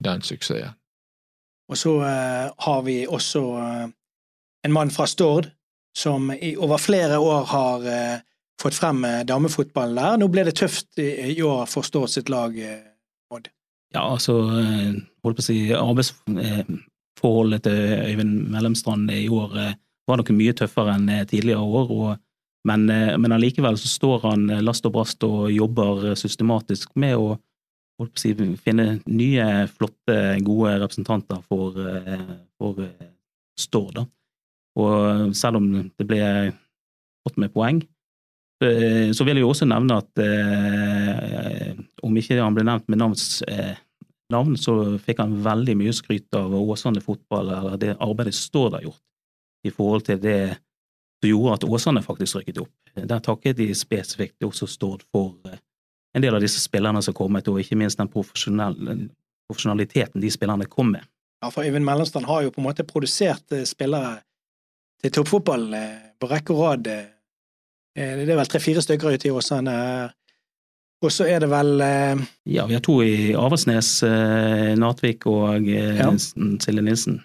den 0.03 0.21
suksessen. 0.25 0.73
Og 1.69 1.77
så 1.77 1.95
uh, 1.97 2.53
har 2.57 2.81
vi 2.85 3.07
også 3.09 3.41
uh, 3.57 3.85
en 4.65 4.73
mann 4.73 4.91
fra 4.93 5.07
Stord 5.09 5.49
som 5.97 6.31
i 6.33 6.55
over 6.57 6.77
flere 6.77 7.17
år 7.19 7.45
har 7.49 7.85
uh, 7.87 8.17
fått 8.61 8.77
frem 8.77 9.01
damefotballen 9.27 9.97
der. 9.97 10.17
Nå 10.19 10.27
ble 10.31 10.45
det 10.47 10.55
tøft 10.59 10.99
i, 11.01 11.09
i 11.33 11.41
år 11.43 11.65
for 11.69 11.87
Stord 11.87 12.11
sitt 12.13 12.29
lag, 12.29 12.53
Odd? 13.33 13.49
Ja, 13.95 14.05
altså, 14.05 14.33
holdt 15.23 15.39
på 15.39 15.43
å 15.43 15.45
si, 15.45 15.57
arbeidsforholdet 15.75 17.65
til 17.65 17.79
Øyvind 18.11 18.47
Mellomstrand 18.53 19.11
i 19.11 19.27
år 19.31 19.57
var 20.05 20.21
noe 20.21 20.37
mye 20.37 20.53
tøffere 20.55 20.95
enn 20.95 21.09
tidligere 21.27 21.63
år. 21.63 21.91
og 21.91 22.21
men, 22.65 22.87
men 23.21 23.35
allikevel 23.35 23.77
så 23.77 23.87
står 23.91 24.23
han 24.25 24.47
last 24.65 24.87
og 24.87 24.95
brast 24.95 25.23
og 25.27 25.51
jobber 25.53 26.15
systematisk 26.17 26.95
med 26.95 27.19
å 27.19 27.35
si, 28.19 28.33
finne 28.61 28.99
nye, 29.07 29.47
flotte, 29.71 30.17
gode 30.43 30.75
representanter 30.81 31.41
for, 31.47 31.77
eh, 31.79 32.35
for 32.59 32.81
eh, 32.83 33.11
Stord. 33.59 34.03
Og 34.75 35.35
selv 35.35 35.61
om 35.61 35.69
det 35.87 36.07
ble 36.07 36.21
fått 37.25 37.39
med 37.39 37.53
poeng, 37.53 37.79
eh, 38.63 39.11
så 39.15 39.23
vil 39.23 39.39
jeg 39.39 39.45
jo 39.45 39.53
også 39.53 39.67
nevne 39.69 40.01
at 40.01 40.23
eh, 40.23 41.71
om 42.03 42.17
ikke 42.19 42.41
han 42.41 42.55
ble 42.57 42.67
nevnt 42.67 42.89
med 42.91 42.99
navns 42.99 43.41
eh, 43.47 43.75
navn, 44.33 44.55
så 44.57 44.97
fikk 45.01 45.21
han 45.21 45.37
veldig 45.45 45.75
mye 45.79 45.93
skryt 45.95 46.35
av 46.37 46.53
Åsane 46.57 47.03
fotball, 47.03 47.51
eller 47.53 47.77
det 47.81 47.97
arbeidet 48.01 48.35
Stord 48.37 48.77
har 48.77 48.85
gjort, 48.87 49.03
i 49.65 49.73
forhold 49.73 50.05
til 50.07 50.19
det 50.21 50.39
som 51.21 51.29
gjorde 51.29 51.53
at 51.57 51.67
Åsane 51.69 52.03
faktisk 52.05 52.39
rykket 52.39 52.63
opp. 52.65 52.73
Der 52.95 53.21
takket 53.23 53.57
de 53.59 53.69
spesifikt 53.75 54.43
også 54.45 54.67
Stord 54.69 55.05
for 55.13 55.35
eh, 55.49 55.61
en 56.15 56.23
del 56.23 56.35
av 56.35 56.43
disse 56.43 56.61
spillerne 56.63 57.01
som 57.03 57.13
har 57.13 57.17
kommet, 57.17 57.47
og 57.51 57.59
ikke 57.59 57.77
minst 57.79 57.99
den 57.99 58.11
profesjonaliteten 58.11 60.23
de 60.23 60.31
spillerne 60.31 60.67
kom 60.71 60.93
med. 60.95 61.03
Ja, 61.43 61.51
for 61.51 61.67
Øyvind 61.67 61.85
Mellomstrand 61.85 62.25
har 62.25 62.45
jo 62.45 62.53
på 62.55 62.61
en 62.61 62.67
måte 62.69 62.87
produsert 62.87 63.51
eh, 63.51 63.65
spillere 63.67 64.21
til 65.03 65.11
toppfotball 65.11 65.73
eh, 65.75 65.97
på 66.19 66.29
rekke 66.31 66.55
og 66.55 66.61
rad. 66.63 66.87
Eh, 66.87 67.05
det 67.95 68.29
er 68.29 68.39
vel 68.39 68.49
tre-fire 68.49 68.81
stykker 68.81 69.17
ute 69.17 69.27
i 69.27 69.35
Åsane. 69.35 69.75
Og 71.03 71.11
så 71.11 71.27
er 71.29 71.43
det 71.43 71.49
vel 71.51 71.83
Ja, 72.47 72.65
vi 72.65 72.73
har 72.73 72.81
to 72.81 73.03
i 73.03 73.35
Avaldsnes, 73.35 74.03
Natvik 74.79 75.27
og 75.29 75.67
ja. 75.67 76.09
Silje 76.17 76.81
Nilsen. 76.81 77.19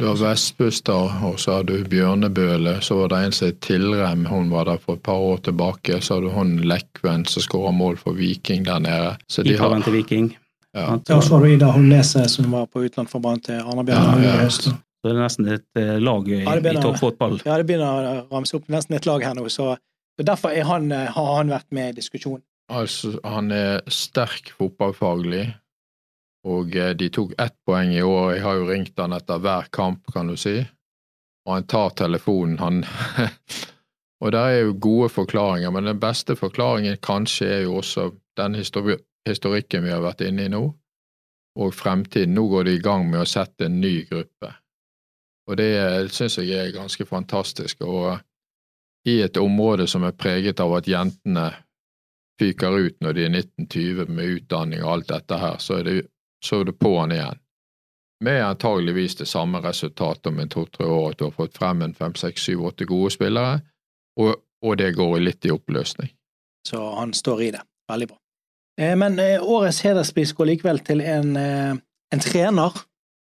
Du 0.00 0.06
har 0.06 0.16
Vestbustad, 0.16 1.24
og 1.24 1.40
så 1.40 1.58
har 1.58 1.66
du 1.68 1.74
Bjørnebøle. 1.84 2.78
Så 2.80 2.96
var 2.96 3.10
det 3.12 3.18
en 3.26 3.34
som 3.36 3.50
het 3.50 3.58
Tilrem, 3.60 4.24
hun 4.26 4.48
var 4.50 4.64
der 4.70 4.78
for 4.80 4.96
et 4.96 5.02
par 5.04 5.20
år 5.20 5.42
tilbake. 5.44 6.00
Så 6.00 6.14
har 6.14 6.22
du 6.24 6.30
hun 6.32 6.54
Lekven 6.64 7.26
som 7.28 7.44
skåra 7.44 7.74
mål 7.76 7.98
for 8.00 8.16
Viking 8.16 8.64
der 8.64 8.80
nede. 8.80 9.16
Så 9.28 9.42
de 9.42 9.56
har... 9.58 9.82
til 9.84 9.92
Viking. 9.92 10.30
Ja. 10.72 10.96
ja. 11.08 11.16
Og 11.16 11.24
så 11.24 11.34
har 11.34 11.44
du 11.44 11.50
Ida 11.52 11.68
Holnese 11.74 12.24
som 12.28 12.52
var 12.52 12.66
på 12.66 12.80
utenland 12.80 13.44
til 13.44 13.60
Arna-Bjørn 13.60 14.22
ja, 14.24 14.36
ja. 14.40 14.48
Så 14.48 14.72
det 15.04 15.10
er 15.12 15.18
nesten 15.18 15.48
et 15.50 15.66
uh, 15.76 15.98
lag 16.00 16.28
i, 16.30 16.38
ja, 16.40 16.54
i 16.56 16.80
toppfotball. 16.80 17.40
Ja, 17.44 17.58
det 17.58 17.66
begynner 17.68 18.06
å 18.06 18.12
ramse 18.32 18.56
opp 18.56 18.70
nesten 18.72 18.96
et 18.96 19.08
lag 19.08 19.24
her 19.26 19.34
nå, 19.36 19.48
så, 19.50 19.74
så 20.16 20.24
derfor 20.24 20.54
han, 20.54 20.88
uh, 20.94 21.10
har 21.12 21.32
han 21.36 21.52
vært 21.52 21.68
med 21.74 21.90
i 21.90 21.96
diskusjonen. 21.98 22.40
Altså, 22.72 23.16
han 23.26 23.50
er 23.52 23.82
sterk 23.90 24.54
fotballfaglig, 24.56 25.50
og 26.48 26.76
eh, 26.76 26.94
de 26.98 27.08
tok 27.12 27.34
ett 27.40 27.54
poeng 27.66 27.92
i 27.94 28.02
år. 28.02 28.34
Jeg 28.36 28.44
har 28.46 28.58
jo 28.58 28.70
ringt 28.70 28.98
han 28.98 29.14
etter 29.16 29.42
hver 29.42 29.68
kamp, 29.74 30.06
kan 30.12 30.30
du 30.30 30.36
si. 30.36 30.58
Og 31.46 31.54
han 31.56 31.68
tar 31.70 31.94
telefonen, 31.98 32.58
han 32.58 32.84
Og 34.22 34.30
det 34.30 34.38
er 34.38 34.60
jo 34.60 34.76
gode 34.78 35.08
forklaringer, 35.10 35.72
men 35.74 35.88
den 35.88 35.98
beste 35.98 36.36
forklaringen 36.38 37.00
kanskje 37.02 37.48
er 37.56 37.62
jo 37.64 37.80
også 37.80 38.12
den 38.38 38.54
historikken 38.54 39.82
vi 39.82 39.90
har 39.90 40.04
vært 40.04 40.22
inne 40.22 40.44
i 40.46 40.52
nå, 40.52 40.60
og 41.58 41.74
fremtiden. 41.74 42.36
Nå 42.36 42.44
går 42.52 42.68
de 42.68 42.76
i 42.76 42.82
gang 42.84 43.08
med 43.10 43.24
å 43.24 43.26
sette 43.26 43.66
en 43.66 43.80
ny 43.82 44.04
gruppe. 44.06 44.52
Og 45.50 45.58
det 45.58 45.72
syns 46.14 46.38
jeg 46.38 46.54
er 46.54 46.70
ganske 46.70 47.06
fantastisk. 47.08 47.82
Og 47.82 48.14
i 49.10 49.18
et 49.24 49.36
område 49.42 49.88
som 49.90 50.06
er 50.06 50.14
preget 50.14 50.62
av 50.62 50.76
at 50.78 50.86
jentene 50.86 51.48
fyker 52.38 52.78
ut 52.78 53.02
når 53.02 53.18
de 53.18 53.26
er 53.26 53.34
1920 53.34 54.14
med 54.14 54.36
utdanning 54.38 54.84
og 54.84 54.92
alt 54.92 55.10
dette 55.10 55.38
her, 55.42 55.58
så 55.58 55.80
er 55.80 55.88
det 55.88 55.96
så 56.44 56.60
er 56.60 56.64
du 56.64 56.88
han 56.98 57.12
igjen. 57.12 57.38
Med 58.22 58.44
antageligvis 58.46 59.16
det 59.16 59.26
samme 59.26 59.58
resultatet 59.60 60.26
om 60.26 60.38
en 60.38 60.48
to-tre 60.48 60.86
år, 60.86 61.10
at 61.10 61.18
du 61.18 61.24
har 61.24 61.30
fått 61.30 61.58
frem 61.58 61.82
en 61.82 61.94
fem, 61.94 62.14
seks, 62.14 62.42
syv, 62.42 62.66
åtte 62.66 62.84
gode 62.84 63.10
spillere, 63.10 63.60
og, 64.20 64.36
og, 64.62 64.76
det 64.78 64.92
går 64.94 65.18
litt 65.20 65.46
i 65.46 65.50
oppløsning. 65.50 66.12
Så 66.68 66.82
han 66.94 67.12
står 67.12 67.42
i 67.42 67.50
det. 67.50 67.62
Veldig 67.90 68.08
bra. 68.08 68.18
Eh, 68.80 68.96
men 68.96 69.18
eh, 69.18 69.42
årets 69.42 69.82
hederspris 69.82 70.32
går 70.32 70.52
likevel 70.52 70.78
til 70.86 71.00
en, 71.00 71.36
eh, 71.36 71.74
en 72.14 72.22
trener 72.22 72.78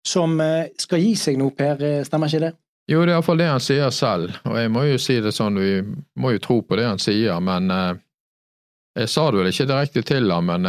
som 0.04 0.36
skal 0.76 1.00
gi 1.00 1.14
seg 1.16 1.38
nå, 1.40 1.46
Per. 1.56 1.80
Stemmer 2.04 2.28
ikke 2.28 2.42
det? 2.42 2.50
Jo, 2.92 2.98
det 3.00 3.14
er 3.14 3.16
iallfall 3.16 3.40
det 3.40 3.46
han 3.48 3.62
sier 3.64 3.88
selv, 3.88 4.34
og 4.44 4.58
jeg 4.60 4.68
må 4.68 4.82
jo 4.84 4.98
si 5.00 5.16
det 5.24 5.32
sånn, 5.32 5.56
vi 5.56 5.78
må 6.20 6.34
jo 6.34 6.42
tro 6.44 6.58
på 6.60 6.76
det 6.76 6.84
han 6.84 7.00
sier, 7.00 7.38
men 7.40 7.72
jeg 7.72 9.08
sa 9.08 9.24
det 9.30 9.40
vel 9.40 9.48
ikke 9.48 9.66
direkte 9.70 10.02
til 10.04 10.28
ham, 10.28 10.52
men 10.52 10.68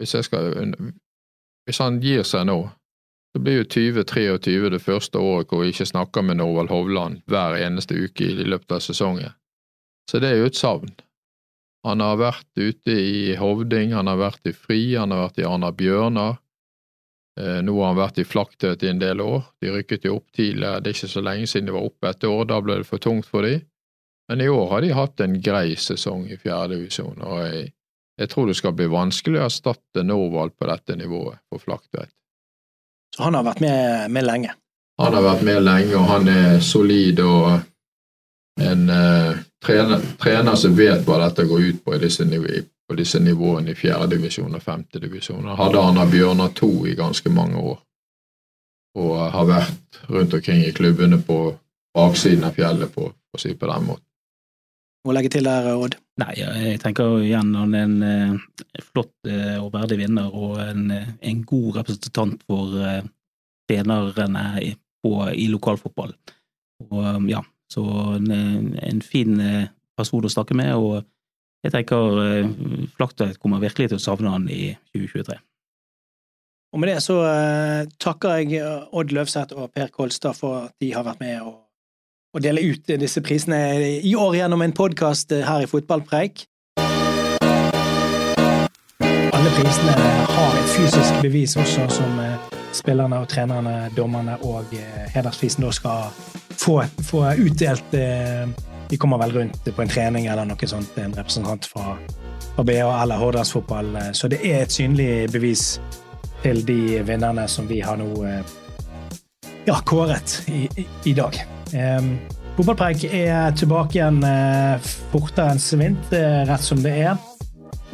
hvis, 0.00 0.14
jeg 0.16 0.24
skal, 0.24 0.48
hvis 1.68 1.82
han 1.84 1.98
gir 2.00 2.24
seg 2.24 2.46
nå, 2.48 2.62
så 3.36 3.42
blir 3.44 3.58
jo 3.60 3.64
2023 3.68 4.70
det 4.72 4.80
første 4.80 5.20
året 5.20 5.50
hvor 5.50 5.60
jeg 5.60 5.74
ikke 5.74 5.86
snakker 5.90 6.24
med 6.24 6.40
Norvald 6.40 6.72
Hovland 6.72 7.20
hver 7.28 7.58
eneste 7.60 7.98
uke 7.98 8.24
i 8.24 8.46
løpet 8.48 8.78
av 8.78 8.80
sesongen. 8.80 9.34
Så 10.08 10.22
det 10.22 10.30
er 10.32 10.40
jo 10.40 10.48
et 10.48 10.56
savn. 10.56 10.94
Han 11.84 12.00
har 12.00 12.16
vært 12.18 12.48
ute 12.56 12.94
i 12.96 13.36
Hovding, 13.36 13.92
han 13.92 14.08
har 14.08 14.16
vært 14.18 14.48
i 14.48 14.54
Fri, 14.56 14.80
han 14.96 15.12
har 15.12 15.26
vært 15.26 15.42
i 15.42 15.46
Arna 15.46 15.68
Bjørnar. 15.76 16.40
Eh, 17.38 17.60
nå 17.62 17.76
har 17.78 17.92
han 17.92 18.00
vært 18.00 18.22
i 18.22 18.26
Flaktøt 18.26 18.82
i 18.82 18.90
en 18.90 19.04
del 19.04 19.20
år. 19.20 19.44
De 19.60 19.76
rykket 19.76 20.08
jo 20.08 20.16
opp 20.18 20.32
tidligere, 20.32 20.80
det 20.80 20.90
er 20.94 20.98
ikke 20.98 21.12
så 21.12 21.22
lenge 21.22 21.52
siden 21.52 21.68
de 21.68 21.76
var 21.76 21.86
oppe 21.92 22.10
et 22.10 22.28
år, 22.32 22.44
da 22.48 22.62
ble 22.64 22.80
det 22.80 22.88
for 22.88 23.04
tungt 23.04 23.28
for 23.28 23.44
dem. 23.44 23.60
Men 24.32 24.40
i 24.40 24.48
år 24.48 24.70
har 24.72 24.84
de 24.84 24.96
hatt 24.96 25.20
en 25.20 25.36
grei 25.44 25.76
sesong 25.76 26.26
i 26.32 26.40
fjerde 26.40 26.76
divisjon, 26.76 27.20
og 27.20 27.44
jeg, 27.44 27.74
jeg, 28.18 28.30
tror 28.30 28.48
det 28.48 28.56
skal 28.58 28.74
bli 28.76 28.88
vanskelig 28.90 29.40
å 29.40 29.46
erstatte 29.46 30.04
Norvald 30.06 30.56
på 30.58 30.68
dette 30.68 30.96
nivået 30.98 31.38
på 31.50 31.60
Flaktveit. 31.62 32.12
Så 33.16 33.24
han 33.24 33.34
har 33.38 33.46
vært 33.46 33.60
med, 33.64 34.10
med, 34.10 34.26
lenge? 34.26 34.54
Han 34.98 35.14
har 35.14 35.24
vært 35.24 35.44
med 35.46 35.62
lenge, 35.62 35.94
og 35.96 36.08
han 36.10 36.28
er 36.30 36.58
solid 36.64 37.22
og 37.24 37.60
en 38.58 38.90
uh, 38.90 39.38
trener, 39.64 40.02
trener, 40.18 40.58
som 40.58 40.74
vet 40.76 41.06
hva 41.06 41.20
dette 41.22 41.46
går 41.46 41.68
ut 41.68 41.84
på 41.84 41.94
i 41.94 42.00
disse, 42.02 42.26
nivå, 42.26 42.60
på 42.88 42.98
disse 42.98 43.20
nivåene 43.22 43.72
i 43.72 43.78
fjerdedivisjon 43.78 44.58
og 44.58 44.64
femtedivisjon. 44.64 45.46
Han 45.46 45.60
hadde 45.60 45.84
Anna 45.90 46.06
Bjørnar 46.10 46.50
to 46.58 46.72
i 46.90 46.96
ganske 46.98 47.30
mange 47.30 47.62
år, 47.62 47.78
og 48.98 49.14
har 49.34 49.48
vært 49.48 50.02
rundt 50.10 50.34
omkring 50.34 50.64
i 50.66 50.74
klubbene 50.74 51.20
på 51.22 51.38
baksiden 51.94 52.46
av 52.50 52.58
fjellet, 52.58 52.90
på, 52.94 53.08
å 53.08 53.40
si 53.40 53.54
på 53.54 53.70
den 53.70 53.88
måten 53.88 54.04
Må 55.06 55.14
legge 55.14 55.30
til 55.32 55.46
der, 55.46 55.70
Odd? 55.78 55.96
Nei, 56.18 56.32
jeg 56.34 56.78
tenker 56.82 57.20
igjen 57.22 57.52
han 57.54 57.74
er 57.78 57.84
en 57.86 57.98
eh, 58.02 58.80
flott 58.88 59.28
eh, 59.30 59.54
og 59.60 59.70
verdig 59.74 60.00
vinner 60.00 60.32
og 60.34 60.56
en, 60.64 60.88
eh, 60.90 61.12
en 61.30 61.44
god 61.46 61.78
representant 61.78 62.42
for 62.48 62.74
trenerne 63.70 64.64
i, 64.64 64.72
i 64.72 65.46
lokalfotball. 65.52 66.16
Og 66.88 67.28
ja, 67.30 67.42
så 67.70 67.84
en, 68.16 68.32
en, 68.74 69.02
fin 69.04 69.38
person 69.98 70.24
å 70.24 70.30
snakke 70.32 70.56
med, 70.58 70.72
og 70.78 71.04
jeg 71.66 71.74
tenker 71.74 72.48
Flaktveit 72.94 73.38
kommer 73.42 73.60
virkelig 73.62 73.90
til 73.90 73.98
å 73.98 74.02
savne 74.02 74.32
han 74.32 74.46
i 74.50 74.72
2023. 74.94 75.38
Og 76.72 76.80
med 76.80 76.92
det 76.92 76.98
så 77.02 77.18
takker 78.00 78.40
jeg 78.40 78.62
Odd 78.94 79.14
Løvseth 79.14 79.58
og 79.58 79.72
Per 79.74 79.90
Kolstad 79.94 80.38
for 80.38 80.68
at 80.68 80.76
de 80.80 80.92
har 80.94 81.06
vært 81.06 81.22
med 81.22 81.42
og 81.42 81.67
å 82.36 82.42
dele 82.42 82.60
ut 82.60 82.90
disse 83.00 83.22
prisene 83.24 83.58
i 84.04 84.14
år 84.16 84.36
gjennom 84.36 84.62
en 84.62 84.74
podkast 84.76 85.32
her 85.32 85.64
i 85.64 85.68
Fotballpreik. 85.70 86.44
Alle 89.38 89.50
prisene 89.56 89.94
har 90.34 90.58
et 90.58 90.70
fysisk 90.74 91.22
bevis 91.24 91.56
også, 91.56 91.86
som 91.92 92.20
eh, 92.20 92.36
spillerne 92.76 93.22
og 93.22 93.28
trenerne, 93.32 93.88
dommerne 93.96 94.36
og 94.44 94.74
eh, 94.76 95.06
hedersprisen 95.14 95.64
da 95.64 95.72
skal 95.72 96.10
få, 96.52 96.82
få 97.06 97.24
utdelt. 97.38 97.96
De 98.88 98.96
kommer 99.00 99.20
vel 99.24 99.34
rundt 99.36 99.68
på 99.68 99.84
en 99.84 99.92
trening 99.92 100.28
eller 100.28 100.48
noe 100.48 100.68
sånt, 100.68 100.96
en 101.00 101.16
representant 101.16 101.68
fra, 101.68 101.96
BA 102.58 102.82
eller 102.82 103.20
Hordalandsfotball. 103.20 103.92
Så 104.12 104.28
det 104.28 104.40
er 104.42 104.64
et 104.64 104.74
synlig 104.74 105.28
bevis 105.30 105.76
til 106.42 106.64
de 106.66 106.98
vinnerne 107.06 107.46
som 107.48 107.68
vi 107.70 107.78
har 107.84 108.00
nå 108.00 108.10
ja, 109.68 109.78
kåret 109.86 110.42
i, 110.50 110.66
i 111.06 111.14
dag. 111.14 111.38
Um, 111.74 112.16
Fotballpreik 112.56 113.04
er 113.14 113.52
tilbake 113.54 114.00
igjen 114.00 114.18
uh, 114.24 114.80
fortere 115.12 115.52
enn 115.54 115.60
svint, 115.62 116.08
uh, 116.10 116.42
rett 116.48 116.64
som 116.64 116.80
det 116.82 116.94
er. 117.04 117.20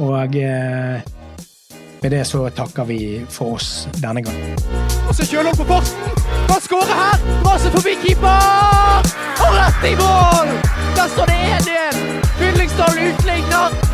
Og 0.01 0.39
uh, 0.39 1.15
med 2.05 2.13
det 2.13 2.23
så 2.29 2.47
takker 2.53 2.89
vi 2.89 2.99
for 3.33 3.59
oss 3.59 3.87
denne 4.01 4.25
gangen. 4.25 4.57
Og 5.09 5.13
så 5.17 5.27
Kjølholm 5.29 5.57
på 5.57 5.69
posten! 5.69 6.23
Han 6.49 6.61
skårer 6.65 6.97
her! 6.97 7.23
Raser 7.45 7.73
forbi 7.77 7.95
keeper! 8.05 9.09
Og 9.45 9.57
rett 9.59 9.87
i 9.89 9.95
mål! 10.01 10.55
Der 10.97 11.13
står 11.13 11.33
det 11.33 11.39
1-1! 11.61 12.03
Fyllingsdalen 12.39 13.13
utligner. 13.13 13.94